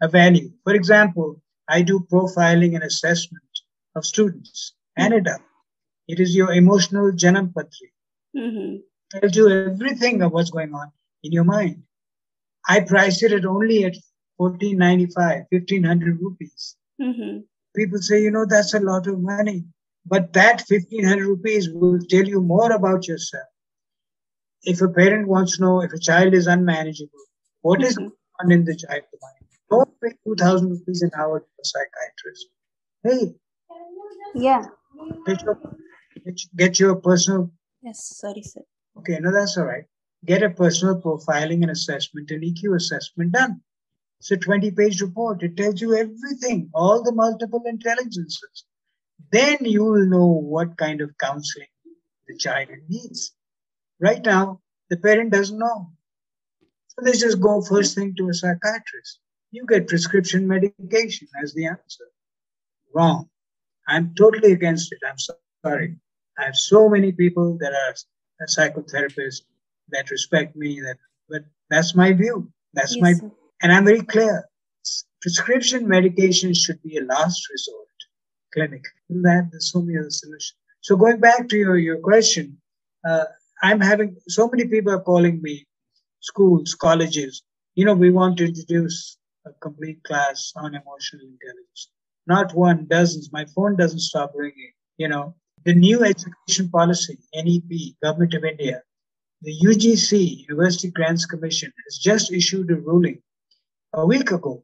a 0.02 0.08
value. 0.08 0.52
For 0.64 0.74
example, 0.74 1.41
I 1.70 1.82
do 1.82 2.06
profiling 2.12 2.76
and 2.76 2.84
assessment 2.84 3.44
of 3.96 4.06
students 4.06 4.74
and 4.98 5.14
adults. 5.14 5.44
It 6.08 6.20
is 6.20 6.36
your 6.36 6.54
emotional 6.54 7.12
janam 7.12 7.54
patri. 7.54 7.93
Mm-hmm 8.36 8.78
tells 9.14 9.36
you 9.36 9.49
everything 9.49 10.22
of 10.22 10.32
what's 10.32 10.49
going 10.49 10.74
on 10.74 10.91
in 11.24 11.32
your 11.32 11.43
mind. 11.43 11.84
I 12.68 12.80
priced 12.82 13.24
it 13.24 13.32
at 13.32 13.45
only 13.45 13.84
at 13.86 13.95
1495, 14.38 15.43
1500 15.49 16.22
rupees. 16.22 16.76
Mm-hmm. 17.01 17.39
People 17.76 17.99
say, 17.99 18.22
you 18.22 18.32
know, 18.32 18.45
that's 18.47 18.74
a 18.74 18.80
lot 18.80 19.08
of 19.08 19.20
money. 19.20 19.66
But 20.06 20.34
that 20.34 20.64
1500 20.68 21.26
rupees 21.26 21.70
will 21.70 21.99
tell 22.10 22.26
you 22.26 22.41
more 22.41 22.72
about 22.72 23.08
yourself. 23.08 23.47
If 24.64 24.82
a 24.82 24.88
parent 24.88 25.28
wants 25.28 25.58
to 25.58 25.64
know 25.64 25.82
if 25.82 25.93
a 25.93 25.99
child 25.99 26.34
is 26.34 26.47
unmanageable, 26.47 27.26
what 27.62 27.80
mm-hmm. 27.80 27.88
is 27.88 27.97
going 27.97 28.12
on 28.41 28.51
in 28.51 28.66
the 28.66 28.76
child's 28.76 29.08
mind? 29.22 29.49
Don't 29.70 30.01
pay 30.01 30.16
2000 30.26 30.70
rupees 30.70 31.01
an 31.01 31.12
hour 31.18 31.39
to 31.39 31.45
a 31.45 31.66
psychiatrist. 31.66 32.47
Hey. 33.04 33.36
Yeah. 34.36 34.64
Get 36.26 36.44
your, 36.44 36.50
get 36.56 36.80
your 36.80 36.96
personal. 36.96 37.52
Yes, 37.82 38.18
sorry, 38.18 38.42
sir. 38.42 38.62
Okay, 38.98 39.20
no, 39.20 39.32
that's 39.32 39.58
all 39.58 39.66
right. 39.66 39.86
Get 40.26 40.44
a 40.44 40.50
personal 40.50 41.02
profiling 41.02 41.64
and 41.64 41.72
assessment 41.72 42.32
and 42.32 42.44
EQ 42.44 42.76
assessment 42.76 43.34
done. 43.34 43.62
It's 44.20 44.32
a 44.32 44.38
20 44.38 44.72
page 44.72 45.02
report. 45.02 45.44
It 45.44 45.58
tells 45.58 45.82
you 45.82 45.96
everything, 45.96 46.70
all 46.74 47.04
the 47.04 47.12
multiple 47.12 47.62
intelligences. 47.66 48.64
Then 49.32 49.58
you 49.62 49.84
will 49.84 50.06
know 50.06 50.28
what 50.28 50.78
kind 50.78 51.02
of 51.02 51.18
counseling 51.18 51.68
the 52.28 52.38
child 52.38 52.70
needs. 52.88 53.34
Right 54.00 54.24
now, 54.24 54.62
the 54.90 54.98
parent 54.98 55.34
doesn't 55.34 55.58
know. 55.58 55.92
So 56.88 57.04
they 57.04 57.12
just 57.12 57.42
go 57.42 57.62
first 57.62 57.96
thing 57.96 58.14
to 58.18 58.30
a 58.30 58.34
psychiatrist. 58.34 59.20
You 59.52 59.66
get 59.68 59.88
prescription 59.88 60.48
medication 60.48 61.28
as 61.42 61.54
the 61.54 61.66
answer. 61.66 62.06
Wrong. 62.94 63.30
I'm 63.88 64.14
totally 64.16 64.54
against 64.54 64.92
it. 64.94 65.00
I'm 65.06 65.18
sorry. 65.64 65.98
I 66.38 66.46
have 66.46 66.56
so 66.56 66.90
many 66.90 67.12
people 67.12 67.58
that 67.60 67.74
are 67.74 67.96
psychotherapists 68.48 69.42
that 69.90 70.10
respect 70.10 70.56
me. 70.56 70.82
That, 70.82 70.98
but 71.30 71.44
that's 71.70 71.96
my 71.96 72.14
view. 72.14 72.52
That's 72.74 72.96
yes, 72.96 73.02
my, 73.02 73.14
sir. 73.14 73.32
and 73.62 73.72
I'm 73.72 73.86
very 73.86 74.04
clear. 74.04 74.48
Prescription 75.22 75.88
medication 75.88 76.54
should 76.54 76.82
be 76.84 76.98
a 76.98 77.04
last 77.04 77.42
resort. 77.50 77.88
Clinic. 78.54 78.84
That 79.10 79.50
there's 79.52 79.72
so 79.72 79.82
many 79.82 79.98
other 79.98 80.10
solutions. 80.10 80.56
So 80.82 80.96
going 80.96 81.20
back 81.20 81.48
to 81.50 81.58
your 81.58 81.78
your 81.78 81.98
question, 82.00 82.58
uh, 83.08 83.26
I'm 83.62 83.80
having 83.80 84.18
so 84.28 84.50
many 84.50 84.66
people 84.68 84.92
are 84.94 85.00
calling 85.00 85.42
me, 85.42 85.66
schools, 86.20 86.76
colleges. 86.76 87.42
You 87.76 87.86
know, 87.86 87.96
we 87.96 88.12
want 88.12 88.38
to 88.38 88.46
introduce 88.46 89.18
a 89.46 89.52
complete 89.62 90.04
class 90.04 90.52
on 90.56 90.76
emotional 90.76 91.26
intelligence. 91.26 91.90
Not 92.28 92.54
one, 92.54 92.86
dozens. 92.88 93.32
My 93.32 93.46
phone 93.56 93.76
doesn't 93.76 94.00
stop 94.00 94.34
ringing. 94.36 94.74
You 94.98 95.08
know, 95.08 95.36
the 95.66 95.74
new 95.74 96.03
education 96.03 96.70
policy, 96.70 97.18
NEP, 97.34 97.95
Government 98.01 98.34
of 98.34 98.43
India, 98.43 98.82
the 99.41 99.55
UGC, 99.66 100.47
University 100.47 100.89
Grants 100.89 101.26
Commission, 101.26 101.72
has 101.86 101.97
just 101.97 102.32
issued 102.32 102.72
a 102.72 102.76
ruling 102.76 103.22
a 103.93 104.05
week 104.05 104.32
ago 104.32 104.64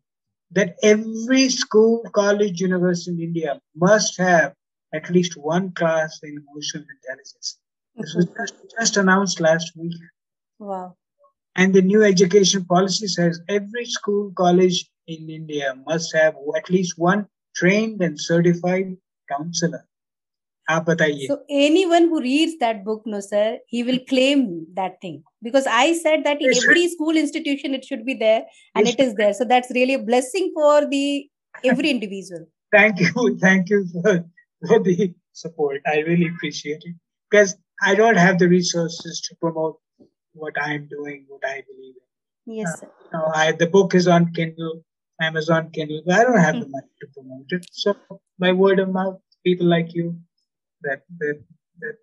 that 0.51 0.75
every 0.83 1.49
school, 1.49 2.03
college, 2.13 2.59
university 2.59 3.11
in 3.11 3.21
India 3.21 3.61
must 3.75 4.17
have 4.17 4.53
at 4.93 5.09
least 5.09 5.37
one 5.37 5.71
class 5.73 6.19
in 6.23 6.43
emotional 6.47 6.85
intelligence. 6.97 7.57
This 7.95 8.15
was 8.15 8.25
mm-hmm. 8.25 8.41
just, 8.41 8.53
just 8.79 8.97
announced 8.97 9.39
last 9.39 9.73
week. 9.75 9.93
Wow. 10.57 10.95
And 11.55 11.73
the 11.73 11.81
new 11.81 12.03
education 12.03 12.65
policy 12.65 13.07
says 13.07 13.41
every 13.49 13.85
school, 13.85 14.31
college 14.35 14.89
in 15.07 15.29
India 15.29 15.75
must 15.85 16.13
have 16.15 16.35
at 16.55 16.69
least 16.69 16.97
one 16.97 17.27
trained 17.55 18.01
and 18.01 18.19
certified 18.19 18.95
counselor 19.29 19.85
आप 20.70 20.84
बताइए 20.88 21.26
so 21.30 21.36
anyone 21.60 22.06
who 22.10 22.20
reads 22.26 22.56
that 22.60 22.84
book 22.84 23.08
no 23.14 23.20
sir 23.20 23.58
he 23.74 23.82
will 23.88 23.98
claim 24.12 24.44
that 24.78 24.94
thing 25.02 25.18
because 25.48 25.66
i 25.78 25.92
said 25.98 26.24
that 26.28 26.40
in 26.46 26.54
every 26.62 26.86
school 26.94 27.20
institution 27.22 27.74
it 27.78 27.84
should 27.84 28.04
be 28.06 28.14
there 28.22 28.44
and 28.74 28.88
it 28.92 29.02
is 29.06 29.14
there 29.20 29.34
so 29.40 29.48
that's 29.50 29.74
really 29.78 29.98
a 30.00 30.04
blessing 30.12 30.50
for 30.54 30.86
the 30.94 31.02
every 31.72 31.90
individual 31.96 32.46
thank 32.76 33.04
you 33.04 33.36
thank 33.44 33.74
you 33.74 33.84
for, 33.92 34.14
for 34.68 34.80
the 34.88 35.12
support 35.32 35.92
i 35.94 35.98
really 36.08 36.30
appreciate 36.32 36.88
it 36.92 36.96
because 37.30 37.54
i 37.90 37.94
don't 37.94 38.22
have 38.24 38.38
the 38.38 38.48
resources 38.48 39.20
to 39.28 39.36
promote 39.44 39.78
what 40.32 40.64
i'm 40.68 40.88
doing 40.96 41.24
what 41.28 41.46
i 41.52 41.62
believe 41.68 41.94
in 42.00 42.56
yes 42.60 42.80
sir. 42.80 42.86
Uh, 42.86 42.90
you 43.04 43.18
know, 43.18 43.30
I, 43.34 43.52
the 43.52 43.66
book 43.78 43.94
is 43.94 44.08
on 44.08 44.32
kindle 44.32 44.82
amazon 45.20 45.70
kindle 45.78 46.02
i 46.10 46.22
don't 46.24 46.38
have 46.38 46.54
mm-hmm. 46.54 46.60
the 46.60 46.68
money 46.78 46.92
to 47.00 47.06
promote 47.14 47.58
it 47.58 47.66
so 47.70 47.94
by 48.38 48.52
word 48.52 48.78
of 48.78 48.88
mouth 49.00 49.18
people 49.44 49.66
like 49.66 49.94
you 49.94 50.16
that 50.81 51.01
that 51.19 51.41
that. 51.79 51.95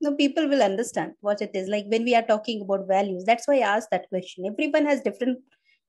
No 0.00 0.14
people 0.14 0.48
will 0.48 0.62
understand 0.62 1.12
what 1.20 1.40
it 1.40 1.52
is 1.54 1.68
like 1.68 1.86
when 1.88 2.04
we 2.04 2.14
are 2.14 2.22
talking 2.22 2.60
about 2.60 2.86
values. 2.86 3.24
That's 3.24 3.46
why 3.48 3.56
i 3.56 3.76
asked 3.76 3.90
that 3.90 4.08
question. 4.08 4.44
Everyone 4.46 4.86
has 4.86 5.00
different 5.00 5.38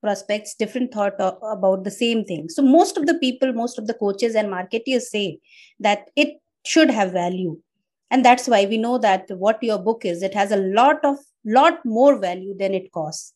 prospects 0.02 0.54
different 0.56 0.94
thought 0.94 1.16
about 1.20 1.84
the 1.84 1.92
same 1.92 2.24
thing. 2.24 2.48
So 2.50 2.62
most 2.62 2.98
of 2.98 3.08
the 3.08 3.16
people 3.16 3.54
most 3.54 3.80
of 3.80 3.88
the 3.88 3.94
coaches 3.94 4.36
and 4.36 4.52
marketers 4.52 5.10
say 5.10 5.40
that 5.80 6.10
it 6.16 6.36
should 6.66 6.90
have 6.90 7.12
value. 7.12 7.60
And 8.12 8.24
that's 8.24 8.48
why 8.48 8.66
we 8.66 8.78
know 8.78 8.98
that 9.00 9.26
what 9.30 9.62
your 9.64 9.80
book 9.80 10.06
is 10.06 10.22
it 10.22 10.34
has 10.34 10.52
a 10.52 10.58
lot 10.58 11.04
of 11.04 11.18
lot 11.44 11.86
more 11.86 12.20
value 12.20 12.56
than 12.58 12.74
it 12.74 12.92
costs. 12.92 13.34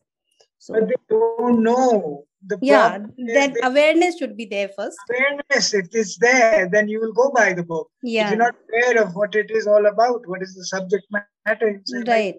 So 0.59 0.73
but 0.73 0.87
they 0.87 0.95
don't 1.09 1.63
know 1.63 2.25
the 2.47 2.57
yeah 2.61 2.97
that 3.35 3.53
awareness 3.63 4.17
should 4.17 4.35
be 4.37 4.45
there 4.45 4.69
first 4.69 4.97
awareness 5.09 5.73
if 5.73 5.87
it's 5.91 6.17
there 6.17 6.69
then 6.71 6.87
you 6.87 6.99
will 7.01 7.11
go 7.13 7.29
by 7.31 7.53
the 7.53 7.63
book 7.63 7.89
yeah 8.01 8.25
if 8.25 8.29
you're 8.29 8.39
not 8.39 8.55
aware 8.67 9.03
of 9.03 9.13
what 9.13 9.35
it 9.35 9.51
is 9.51 9.67
all 9.67 9.85
about 9.87 10.27
what 10.27 10.41
is 10.41 10.55
the 10.55 10.65
subject 10.65 11.05
matter 11.45 11.81
right 12.07 12.35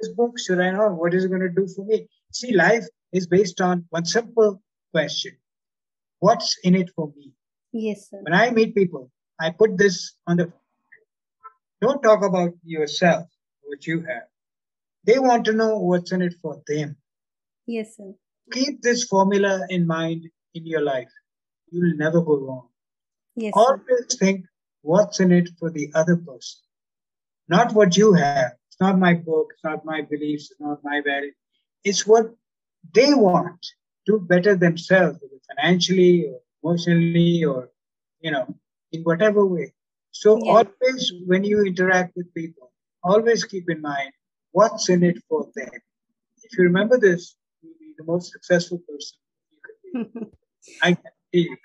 this 0.00 0.10
book 0.10 0.38
should 0.38 0.60
i 0.60 0.70
know 0.70 0.88
what 0.90 1.14
is 1.14 1.24
it 1.24 1.28
going 1.28 1.40
to 1.40 1.48
do 1.48 1.66
for 1.74 1.84
me 1.84 2.06
see 2.32 2.52
life 2.54 2.86
is 3.12 3.26
based 3.26 3.60
on 3.60 3.84
one 3.90 4.04
simple 4.04 4.62
question 4.92 5.32
what's 6.20 6.56
in 6.62 6.74
it 6.74 6.90
for 6.94 7.12
me 7.16 7.32
yes 7.72 8.08
sir. 8.10 8.20
when 8.22 8.34
i 8.34 8.50
meet 8.50 8.74
people 8.74 9.10
i 9.40 9.50
put 9.50 9.76
this 9.76 10.14
on 10.28 10.36
the 10.36 10.52
don't 11.80 12.02
talk 12.02 12.24
about 12.24 12.52
yourself 12.62 13.26
what 13.74 13.86
you 13.86 14.00
have. 14.00 14.24
They 15.04 15.18
want 15.18 15.44
to 15.46 15.52
know 15.52 15.78
what's 15.78 16.12
in 16.12 16.22
it 16.22 16.34
for 16.40 16.62
them. 16.66 16.96
Yes, 17.66 17.96
sir. 17.96 18.14
Keep 18.52 18.82
this 18.82 19.04
formula 19.04 19.66
in 19.70 19.86
mind 19.86 20.28
in 20.54 20.66
your 20.66 20.82
life. 20.82 21.10
You'll 21.70 21.96
never 21.96 22.20
go 22.20 22.38
wrong. 22.38 22.68
Yes. 23.36 23.52
Always 23.56 24.06
sir. 24.08 24.18
think 24.18 24.46
what's 24.82 25.20
in 25.20 25.32
it 25.32 25.48
for 25.58 25.70
the 25.70 25.90
other 25.94 26.16
person, 26.16 26.60
not 27.48 27.72
what 27.72 27.96
you 27.96 28.12
have. 28.12 28.52
It's 28.68 28.80
not 28.80 28.98
my 28.98 29.14
book, 29.14 29.48
it's 29.52 29.64
not 29.64 29.84
my 29.84 30.02
beliefs, 30.02 30.50
it's 30.50 30.60
not 30.60 30.78
my 30.84 31.00
value. 31.00 31.32
It's 31.84 32.06
what 32.06 32.26
they 32.92 33.14
want 33.14 33.64
do 34.06 34.20
better 34.20 34.54
themselves, 34.54 35.18
financially 35.56 36.26
or 36.26 36.40
emotionally 36.62 37.44
or, 37.44 37.70
you 38.20 38.30
know, 38.30 38.46
in 38.92 39.02
whatever 39.02 39.44
way. 39.44 39.72
So 40.10 40.38
yeah. 40.42 40.52
always 40.52 41.12
when 41.26 41.44
you 41.44 41.64
interact 41.64 42.16
with 42.16 42.32
people, 42.34 42.72
always 43.02 43.44
keep 43.44 43.68
in 43.68 43.80
mind 43.80 44.12
what's 44.52 44.88
in 44.88 45.02
it 45.02 45.18
for 45.28 45.48
them. 45.54 45.70
If 46.42 46.58
you 46.58 46.64
remember 46.64 46.98
this, 46.98 47.34
the 47.98 48.04
most 48.04 48.32
successful 48.32 48.78
person 48.88 49.18
you 49.50 49.58
could 49.64 50.12
be. 50.12 50.26
I 50.82 50.92
can 50.94 51.12
you. 51.32 51.56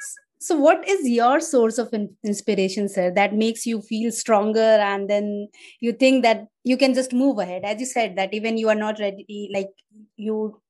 So, 0.42 0.56
what 0.56 0.88
is 0.88 1.08
your 1.08 1.42
source 1.42 1.78
of 1.78 1.94
in- 1.94 2.16
inspiration, 2.24 2.88
sir, 2.88 3.12
that 3.12 3.34
makes 3.34 3.66
you 3.66 3.82
feel 3.82 4.12
stronger 4.12 4.60
and 4.60 5.10
then 5.10 5.50
you 5.82 5.92
think 5.92 6.24
that 6.24 6.48
you 6.64 6.78
can 6.78 6.94
just 6.94 7.12
move 7.12 7.40
ahead? 7.40 7.64
As 7.66 7.80
you 7.80 7.86
said, 7.86 8.16
that 8.16 8.34
even 8.34 8.58
you 8.58 8.70
are 8.70 8.76
not 8.76 9.00
ready, 9.00 9.50
like 9.54 9.70
you 10.16 10.62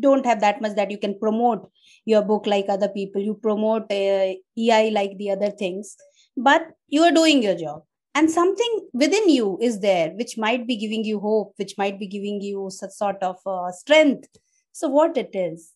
don't 0.00 0.26
have 0.26 0.40
that 0.40 0.60
much 0.60 0.74
that 0.76 0.90
you 0.90 0.98
can 0.98 1.18
promote 1.18 1.68
your 2.04 2.22
book 2.22 2.46
like 2.46 2.66
other 2.68 2.88
people 2.88 3.20
you 3.20 3.34
promote 3.34 3.82
uh, 3.90 4.32
ei 4.56 4.90
like 4.90 5.16
the 5.18 5.30
other 5.30 5.50
things 5.50 5.96
but 6.36 6.68
you 6.88 7.02
are 7.02 7.10
doing 7.10 7.42
your 7.42 7.56
job 7.56 7.82
and 8.14 8.30
something 8.30 8.88
within 8.92 9.28
you 9.28 9.58
is 9.60 9.80
there 9.80 10.10
which 10.10 10.38
might 10.38 10.66
be 10.66 10.76
giving 10.76 11.04
you 11.04 11.18
hope 11.18 11.52
which 11.56 11.74
might 11.76 11.98
be 11.98 12.06
giving 12.06 12.40
you 12.40 12.68
such 12.70 12.90
sort 12.90 13.20
of 13.22 13.36
uh, 13.46 13.70
strength 13.72 14.28
so 14.74 14.88
what 14.98 15.16
it 15.24 15.34
is 15.34 15.72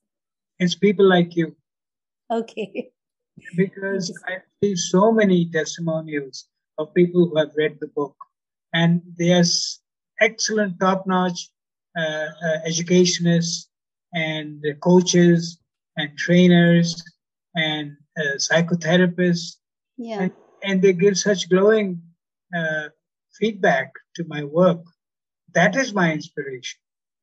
it's 0.59 0.75
people 0.87 1.09
like 1.17 1.37
you 1.41 1.49
okay 2.39 2.91
because 3.57 4.07
i 4.29 4.39
see 4.61 4.75
so 4.77 5.11
many 5.21 5.39
testimonials 5.59 6.47
of 6.79 6.95
people 6.95 7.27
who 7.27 7.37
have 7.43 7.61
read 7.63 7.77
the 7.81 7.91
book 7.99 8.17
and 8.73 9.01
there's 9.17 9.81
excellent 10.21 10.79
top-notch 10.81 11.49
uh, 11.99 12.27
uh, 12.47 12.59
educationists 12.65 13.71
and 14.13 14.65
coaches 14.81 15.59
and 15.97 16.17
trainers 16.17 17.03
and 17.55 17.97
uh, 18.19 18.37
psychotherapists. 18.37 19.57
Yeah. 19.97 20.23
And, 20.23 20.33
and, 20.63 20.83
they 20.83 20.93
give 20.93 21.19
such 21.19 21.49
glowing 21.49 22.01
uh, 22.57 22.89
feedback 23.39 23.93
to 24.17 24.25
my 24.29 24.45
work. 24.45 24.83
That 25.55 25.77
is 25.77 25.93
my 25.93 26.13
inspiration. 26.13 26.79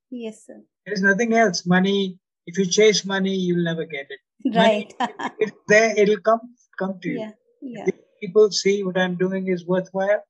Yes, 0.09 0.45
sir. 0.45 0.61
There's 0.86 1.01
nothing 1.01 1.33
else. 1.33 1.65
Money, 1.65 2.19
if 2.45 2.57
you 2.57 2.65
chase 2.65 3.05
money, 3.05 3.33
you'll 3.33 3.63
never 3.63 3.86
get 3.86 4.07
it. 4.09 4.55
Right. 4.55 4.93
Money, 4.99 5.13
if 5.39 5.51
there, 5.67 5.97
it'll 5.97 6.19
come 6.19 6.41
come 6.77 6.99
to 7.01 7.09
you. 7.09 7.19
Yeah. 7.19 7.31
Yeah. 7.61 7.86
If 7.88 7.95
people 8.21 8.51
see 8.51 8.83
what 8.83 8.97
I'm 8.97 9.15
doing 9.15 9.47
is 9.47 9.65
worthwhile, 9.65 10.23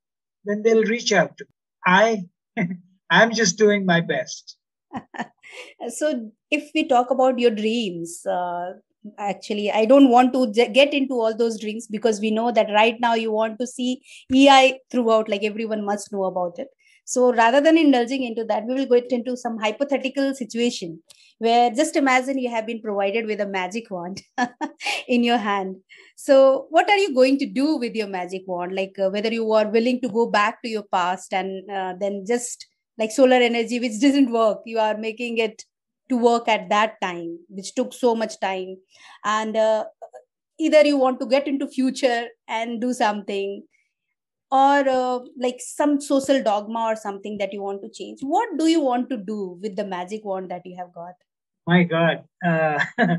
then 0.46 0.62
they'll 0.64 0.84
reach 0.84 1.12
out 1.12 1.38
to 1.38 1.46
me. 1.46 1.52
I 1.86 2.26
I'm 3.10 3.34
just 3.34 3.58
doing 3.58 3.86
my 3.86 4.02
best. 4.02 4.58
so 5.90 6.32
if 6.52 6.72
we 6.74 6.88
talk 6.88 7.12
about 7.12 7.40
your 7.40 7.52
dreams 7.52 8.26
uh, 8.26 8.74
actually 9.20 9.72
i 9.72 9.86
don't 9.86 10.10
want 10.10 10.34
to 10.34 10.48
get 10.74 10.94
into 10.94 11.14
all 11.14 11.36
those 11.36 11.60
dreams 11.60 11.88
because 11.88 12.20
we 12.20 12.32
know 12.32 12.52
that 12.52 12.70
right 12.74 13.00
now 13.00 13.14
you 13.14 13.32
want 13.32 13.60
to 13.60 13.68
see 13.68 14.02
ei 14.34 14.80
throughout 14.92 15.30
like 15.30 15.44
everyone 15.44 15.86
must 15.86 16.12
know 16.12 16.24
about 16.24 16.58
it 16.58 16.70
so 17.06 17.32
rather 17.34 17.62
than 17.62 17.78
indulging 17.78 18.24
into 18.24 18.44
that 18.44 18.66
we 18.66 18.74
will 18.74 18.86
get 18.86 19.12
into 19.12 19.38
some 19.38 19.58
hypothetical 19.60 20.34
situation 20.34 21.00
where 21.38 21.70
just 21.70 21.96
imagine 21.96 22.38
you 22.38 22.50
have 22.50 22.66
been 22.66 22.82
provided 22.82 23.26
with 23.26 23.40
a 23.42 23.46
magic 23.46 23.90
wand 23.92 24.22
in 25.08 25.24
your 25.24 25.38
hand. 25.38 25.76
So 26.16 26.68
what 26.70 26.90
are 26.90 26.98
you 26.98 27.14
going 27.14 27.38
to 27.40 27.46
do 27.46 27.78
with 27.78 27.94
your 27.94 28.08
magic 28.08 28.44
wand? 28.48 28.74
Like 28.74 28.96
uh, 28.98 29.10
whether 29.10 29.32
you 29.32 29.52
are 29.52 29.68
willing 29.68 30.02
to 30.02 30.10
go 30.10 30.28
back 30.28 30.62
to 30.62 30.70
your 30.70 30.84
past 30.84 31.34
and 31.34 31.70
uh, 31.70 31.94
then 32.00 32.24
just 32.26 32.66
like 32.98 33.12
solar 33.12 33.36
energy 33.36 33.80
which 33.80 34.00
doesn't 34.00 34.32
work 34.32 34.60
you 34.66 34.80
are 34.80 34.98
making 34.98 35.38
it 35.38 35.64
to 36.08 36.18
work 36.18 36.48
at 36.48 36.70
that 36.70 36.94
time 37.02 37.38
which 37.50 37.76
took 37.76 37.94
so 37.94 38.16
much 38.16 38.40
time. 38.40 38.78
And 39.24 39.58
uh, 39.58 39.86
either 40.58 40.86
you 40.86 40.98
want 40.98 41.20
to 41.20 41.26
get 41.26 41.48
into 41.48 41.68
future 41.68 42.28
and 42.48 42.80
do 42.80 42.94
something 42.94 43.64
or 44.58 44.90
uh, 44.98 45.20
like 45.46 45.60
some 45.60 46.00
social 46.00 46.42
dogma 46.44 46.82
or 46.92 46.96
something 46.96 47.38
that 47.38 47.54
you 47.54 47.62
want 47.62 47.82
to 47.82 47.90
change 48.00 48.20
what 48.36 48.58
do 48.60 48.68
you 48.68 48.82
want 48.82 49.10
to 49.10 49.18
do 49.18 49.40
with 49.62 49.76
the 49.76 49.88
magic 49.96 50.26
wand 50.26 50.52
that 50.52 50.66
you 50.66 50.76
have 50.78 50.94
got 50.94 51.16
my 51.68 51.84
god 51.84 52.24
uh, 52.46 52.80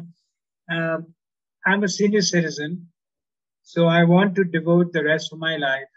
um, 0.77 1.07
i'm 1.67 1.85
a 1.85 1.95
senior 1.99 2.23
citizen 2.23 2.87
so 3.63 3.87
i 3.87 4.03
want 4.15 4.35
to 4.35 4.45
devote 4.59 4.93
the 4.93 5.05
rest 5.13 5.33
of 5.33 5.39
my 5.39 5.57
life 5.57 5.93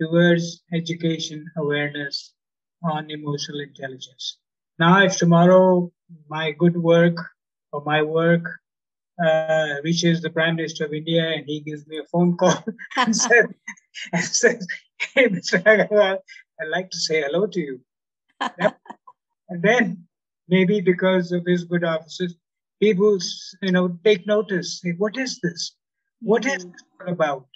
towards 0.00 0.62
education 0.72 1.44
awareness 1.56 2.34
on 2.82 3.10
emotional 3.10 3.60
intelligence. 3.60 4.38
Now, 4.78 5.02
if 5.02 5.16
tomorrow 5.16 5.90
my 6.28 6.52
good 6.52 6.76
work 6.76 7.16
or 7.72 7.82
my 7.84 8.02
work 8.02 8.42
uh, 9.24 9.76
reaches 9.82 10.20
the 10.20 10.30
Prime 10.30 10.56
Minister 10.56 10.84
of 10.84 10.92
India 10.92 11.28
and 11.28 11.44
he 11.46 11.60
gives 11.60 11.86
me 11.86 11.98
a 11.98 12.04
phone 12.04 12.36
call 12.36 12.64
and, 12.96 13.16
says, 13.24 13.46
and 14.12 14.24
says, 14.24 14.66
Hey, 15.14 15.28
Mr. 15.28 15.62
Agarwal, 15.62 16.18
I'd 16.60 16.68
like 16.68 16.90
to 16.90 16.98
say 16.98 17.22
hello 17.22 17.46
to 17.46 17.60
you. 17.60 17.80
and 18.40 19.62
then 19.62 20.06
maybe 20.48 20.80
because 20.80 21.32
of 21.32 21.44
his 21.46 21.64
good 21.64 21.84
offices, 21.84 22.36
people, 22.80 23.18
you 23.62 23.72
know, 23.72 23.98
take 24.04 24.26
notice. 24.26 24.80
Say, 24.80 24.92
what 24.92 25.16
is 25.16 25.38
this? 25.42 25.72
What 26.20 26.46
is 26.46 26.64
mm-hmm. 26.64 26.72
this 26.72 27.12
about? 27.12 27.46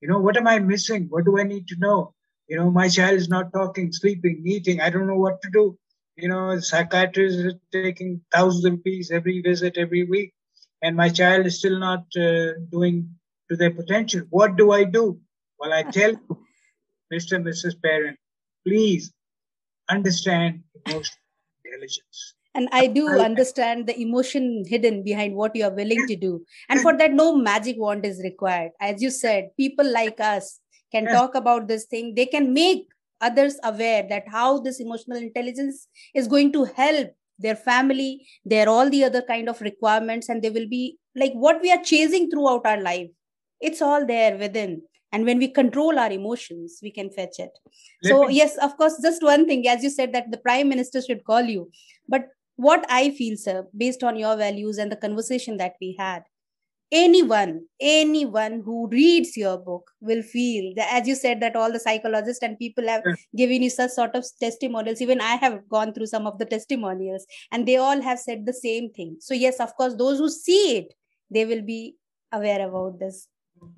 You 0.00 0.08
know, 0.08 0.18
what 0.18 0.36
am 0.36 0.46
I 0.46 0.58
missing? 0.58 1.06
What 1.10 1.24
do 1.24 1.38
I 1.38 1.42
need 1.42 1.66
to 1.68 1.76
know? 1.78 2.14
You 2.48 2.56
know, 2.56 2.70
my 2.70 2.88
child 2.88 3.14
is 3.14 3.28
not 3.28 3.52
talking, 3.52 3.92
sleeping, 3.92 4.42
eating. 4.44 4.80
I 4.80 4.90
don't 4.90 5.06
know 5.06 5.16
what 5.16 5.42
to 5.42 5.50
do. 5.50 5.78
You 6.16 6.28
know, 6.28 6.58
psychiatrist 6.60 7.38
is 7.38 7.54
taking 7.72 8.20
thousands 8.32 8.64
of 8.64 8.72
rupees 8.72 9.10
every 9.10 9.42
visit 9.42 9.76
every 9.76 10.04
week, 10.04 10.32
and 10.86 10.94
my 10.96 11.08
child 11.08 11.46
is 11.46 11.58
still 11.58 11.78
not 11.80 12.04
uh, 12.16 12.52
doing 12.70 13.10
to 13.50 13.56
their 13.56 13.72
potential. 13.72 14.22
What 14.30 14.56
do 14.56 14.70
I 14.70 14.84
do? 14.84 15.18
Well, 15.58 15.72
I 15.72 15.82
tell 15.82 16.12
you, 16.12 16.38
Mr. 17.12 17.36
and 17.36 17.44
Mrs. 17.44 17.74
Parent, 17.82 18.16
please 18.64 19.12
understand 19.90 20.62
emotional 20.86 21.18
intelligence. 21.64 22.34
And 22.54 22.68
I 22.72 22.86
do 22.86 23.08
understand 23.08 23.88
the 23.88 24.00
emotion 24.00 24.64
hidden 24.66 25.02
behind 25.02 25.34
what 25.34 25.56
you 25.56 25.64
are 25.64 25.74
willing 25.74 26.06
to 26.06 26.16
do. 26.16 26.44
And 26.68 26.80
for 26.80 26.96
that, 26.96 27.12
no 27.12 27.36
magic 27.36 27.76
wand 27.78 28.06
is 28.06 28.22
required. 28.22 28.70
As 28.80 29.02
you 29.02 29.10
said, 29.10 29.50
people 29.58 29.92
like 29.92 30.20
us 30.20 30.60
can 30.92 31.04
yes. 31.04 31.14
talk 31.14 31.34
about 31.34 31.66
this 31.66 31.86
thing 31.86 32.14
they 32.14 32.26
can 32.26 32.54
make 32.54 32.86
others 33.20 33.58
aware 33.64 34.06
that 34.08 34.28
how 34.28 34.60
this 34.60 34.78
emotional 34.78 35.18
intelligence 35.18 35.88
is 36.14 36.28
going 36.28 36.52
to 36.52 36.64
help 36.64 37.10
their 37.38 37.56
family 37.56 38.26
their 38.44 38.68
all 38.68 38.88
the 38.90 39.04
other 39.04 39.22
kind 39.22 39.48
of 39.48 39.60
requirements 39.60 40.28
and 40.28 40.42
they 40.42 40.50
will 40.50 40.68
be 40.68 40.98
like 41.14 41.32
what 41.32 41.60
we 41.62 41.70
are 41.70 41.82
chasing 41.82 42.30
throughout 42.30 42.66
our 42.66 42.80
life. 42.80 43.08
It's 43.60 43.80
all 43.80 44.06
there 44.06 44.36
within. 44.36 44.82
And 45.12 45.24
when 45.24 45.38
we 45.38 45.48
control 45.48 45.98
our 45.98 46.10
emotions 46.10 46.78
we 46.82 46.90
can 46.90 47.10
fetch 47.10 47.38
it. 47.38 47.50
Let 48.02 48.10
so 48.10 48.24
me... 48.26 48.34
yes 48.36 48.56
of 48.58 48.76
course 48.76 49.00
just 49.02 49.22
one 49.22 49.46
thing 49.46 49.66
as 49.68 49.82
you 49.82 49.90
said 49.90 50.12
that 50.14 50.30
the 50.30 50.38
prime 50.38 50.68
minister 50.68 51.00
should 51.00 51.24
call 51.24 51.42
you. 51.42 51.70
But 52.08 52.28
what 52.56 52.86
i 52.88 53.10
feel 53.10 53.36
sir 53.36 53.66
based 53.76 54.02
on 54.02 54.16
your 54.16 54.34
values 54.34 54.78
and 54.78 54.90
the 54.90 54.96
conversation 54.96 55.58
that 55.58 55.74
we 55.78 55.94
had 55.98 56.22
anyone 56.92 57.62
anyone 57.80 58.62
who 58.64 58.88
reads 58.88 59.36
your 59.36 59.58
book 59.58 59.90
will 60.00 60.22
feel 60.22 60.72
that 60.76 60.88
as 60.92 61.08
you 61.08 61.16
said 61.16 61.40
that 61.40 61.56
all 61.56 61.72
the 61.72 61.80
psychologists 61.80 62.42
and 62.42 62.58
people 62.58 62.86
have 62.86 63.02
given 63.36 63.62
you 63.62 63.70
such 63.70 63.90
sort 63.90 64.14
of 64.14 64.24
testimonials. 64.40 65.00
Even 65.00 65.20
i 65.20 65.34
have 65.34 65.68
gone 65.68 65.92
through 65.92 66.06
some 66.06 66.26
of 66.26 66.38
the 66.38 66.44
testimonials 66.44 67.26
and 67.50 67.66
they 67.66 67.76
all 67.76 68.00
have 68.00 68.18
said 68.18 68.46
the 68.46 68.52
same 68.52 68.90
thing. 68.90 69.16
So 69.20 69.34
yes 69.34 69.58
of 69.58 69.74
course 69.76 69.94
those 69.96 70.18
who 70.18 70.28
see 70.28 70.78
it 70.78 70.94
they 71.30 71.44
will 71.44 71.62
be 71.62 71.96
aware 72.32 72.68
about 72.68 73.00
this. 73.00 73.28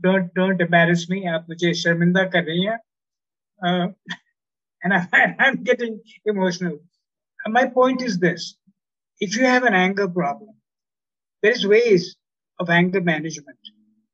Don't 0.03 0.33
don't 0.35 0.61
embarrass 0.61 1.09
me. 1.09 1.25
aap 1.25 1.49
mujhe 1.49 1.71
sharminda 1.71 2.31
kar 2.31 2.43
rahi 2.43 2.77
uh, 3.65 3.89
and 4.83 4.93
I, 4.95 5.07
i'm 5.39 5.63
getting 5.63 6.01
emotional. 6.27 6.79
My 7.47 7.67
point 7.67 8.03
is 8.03 8.19
this. 8.19 8.57
If 9.21 9.37
you 9.37 9.47
have 9.47 9.63
an 9.65 9.75
anger 9.75 10.09
problem 10.09 10.51
there's 11.43 11.67
ways 11.67 12.18
of 12.59 12.71
anger 12.71 13.01
management, 13.01 13.59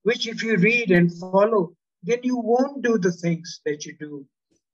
which 0.03 0.27
if 0.27 0.43
you 0.43 0.57
read 0.57 0.91
and 0.91 1.13
follow, 1.19 1.75
then 2.03 2.21
you 2.23 2.37
won't 2.37 2.83
do 2.83 2.99
the 2.99 3.13
things 3.13 3.61
that 3.65 3.85
you 3.87 3.95
do, 3.99 4.27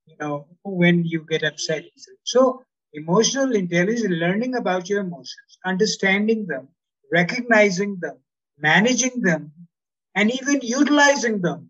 you 0.05 0.15
know, 0.19 0.47
when 0.63 1.05
you 1.05 1.25
get 1.29 1.43
upset. 1.43 1.85
So 2.23 2.63
emotional 2.93 3.55
intelligence, 3.55 4.09
learning 4.09 4.55
about 4.55 4.89
your 4.89 5.01
emotions, 5.01 5.57
understanding 5.65 6.45
them, 6.47 6.67
recognizing 7.11 7.97
them, 8.01 8.17
managing 8.57 9.21
them, 9.21 9.51
and 10.15 10.31
even 10.31 10.59
utilizing 10.61 11.41
them. 11.41 11.69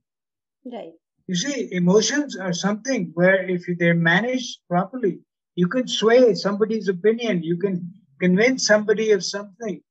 Right. 0.66 0.94
You 1.28 1.36
see, 1.36 1.70
emotions 1.72 2.36
are 2.36 2.54
something 2.54 3.12
where 3.14 3.48
if 3.48 3.64
they're 3.78 3.94
managed 3.94 4.60
properly, 4.68 5.20
you 5.56 5.68
can 5.68 5.88
sway 5.88 6.34
somebody's 6.34 6.88
opinion. 6.88 7.44
You 7.44 7.58
can 7.58 7.94
convince 8.20 8.66
somebody 8.66 9.12
of 9.12 9.24
something. 9.24 9.82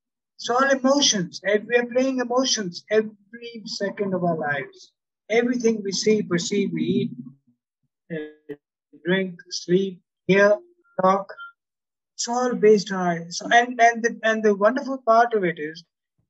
It's 0.41 0.49
all 0.49 0.71
emotions. 0.71 1.43
We 1.45 1.77
are 1.77 1.85
playing 1.85 2.21
emotions 2.21 2.83
every 2.91 3.63
second 3.67 4.15
of 4.15 4.25
our 4.25 4.39
lives. 4.39 4.91
Everything 5.29 5.83
we 5.85 5.93
see, 5.93 6.23
perceive, 6.23 6.71
we 6.73 6.83
eat, 6.83 7.11
uh, 8.11 8.55
drink, 9.05 9.35
sleep, 9.51 10.01
hear, 10.27 10.57
talk. 11.03 11.31
It's 12.15 12.27
all 12.27 12.55
based 12.55 12.91
on 12.91 13.31
so 13.31 13.49
and 13.53 13.79
and 13.81 14.03
the 14.03 14.19
and 14.23 14.43
the 14.43 14.55
wonderful 14.55 14.99
part 15.07 15.35
of 15.35 15.45
it 15.45 15.59
is 15.59 15.85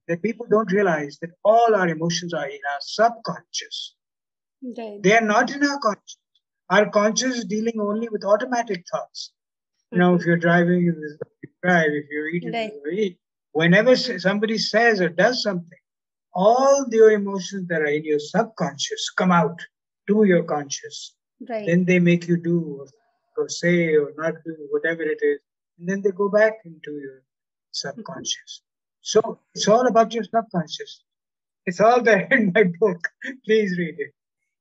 that 0.09 0.23
people 0.23 0.47
don't 0.51 0.73
realize 0.73 1.19
that 1.23 1.31
all 1.45 1.77
our 1.77 1.89
emotions 1.89 2.35
are 2.35 2.49
in 2.49 2.61
our 2.73 2.81
subconscious. 2.81 3.95
Right. 4.77 5.01
They 5.01 5.17
are 5.17 5.29
not 5.35 5.55
in 5.55 5.65
our 5.65 5.79
conscious. 5.79 6.19
Our 6.69 6.91
conscious 6.91 7.37
is 7.39 7.45
dealing 7.45 7.81
only 7.81 8.09
with 8.09 8.25
automatic 8.25 8.85
thoughts. 8.91 9.33
You 9.93 9.99
know, 9.99 10.15
if 10.17 10.25
you're 10.27 10.45
driving, 10.49 10.81
you 10.83 10.95
drive. 11.63 11.93
If 11.93 12.07
you're 12.11 12.29
eating, 12.29 12.53
Right. 12.53 12.73
you 12.85 12.91
eat. 12.91 13.19
Whenever 13.53 13.97
somebody 13.97 14.59
says 14.59 15.01
or 15.01 15.09
does 15.09 15.43
something, 15.43 15.79
all 16.33 16.87
your 16.91 17.11
emotions 17.11 17.67
that 17.69 17.81
are 17.81 17.87
in 17.87 18.05
your 18.05 18.19
subconscious 18.19 19.11
come 19.17 19.33
out 19.33 19.61
to 20.07 20.25
your 20.25 20.45
conscious. 20.45 21.15
Right. 21.49 21.67
Then 21.67 21.85
they 21.85 21.99
make 21.99 22.29
you 22.29 22.37
do 22.37 22.79
or, 22.81 22.87
or 23.37 23.49
say 23.49 23.95
or 23.95 24.13
not 24.17 24.35
do 24.45 24.57
whatever 24.71 25.03
it 25.03 25.19
is. 25.23 25.41
And 25.79 25.89
then 25.89 26.03
they 26.03 26.11
go 26.11 26.29
back 26.29 26.55
into 26.65 26.93
your 26.93 27.23
subconscious. 27.73 28.63
So 29.01 29.41
it's 29.55 29.67
all 29.67 29.87
about 29.87 30.13
your 30.13 30.25
subconscious. 30.25 31.03
It's 31.67 31.81
all 31.81 32.03
there 32.03 32.27
in 32.31 32.53
my 32.55 32.65
book. 32.79 33.09
Please 33.45 33.77
read 33.79 33.97
it. 33.99 34.13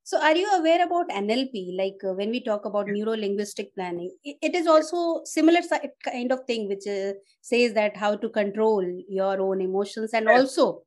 So, 0.09 0.19
are 0.19 0.35
you 0.35 0.49
aware 0.53 0.83
about 0.83 1.07
NLP? 1.09 1.77
Like 1.77 2.03
uh, 2.03 2.13
when 2.13 2.31
we 2.31 2.39
talk 2.43 2.65
about 2.65 2.87
neuro 2.87 3.11
linguistic 3.15 3.75
planning, 3.75 4.09
it, 4.23 4.37
it 4.41 4.55
is 4.55 4.65
also 4.65 5.21
similar 5.23 5.59
kind 6.03 6.31
of 6.31 6.39
thing, 6.47 6.67
which 6.67 6.87
uh, 6.87 7.13
says 7.41 7.73
that 7.73 7.95
how 7.95 8.15
to 8.15 8.27
control 8.27 8.83
your 9.07 9.39
own 9.39 9.61
emotions, 9.61 10.15
and 10.15 10.25
Yes. 10.25 10.39
also 10.39 10.81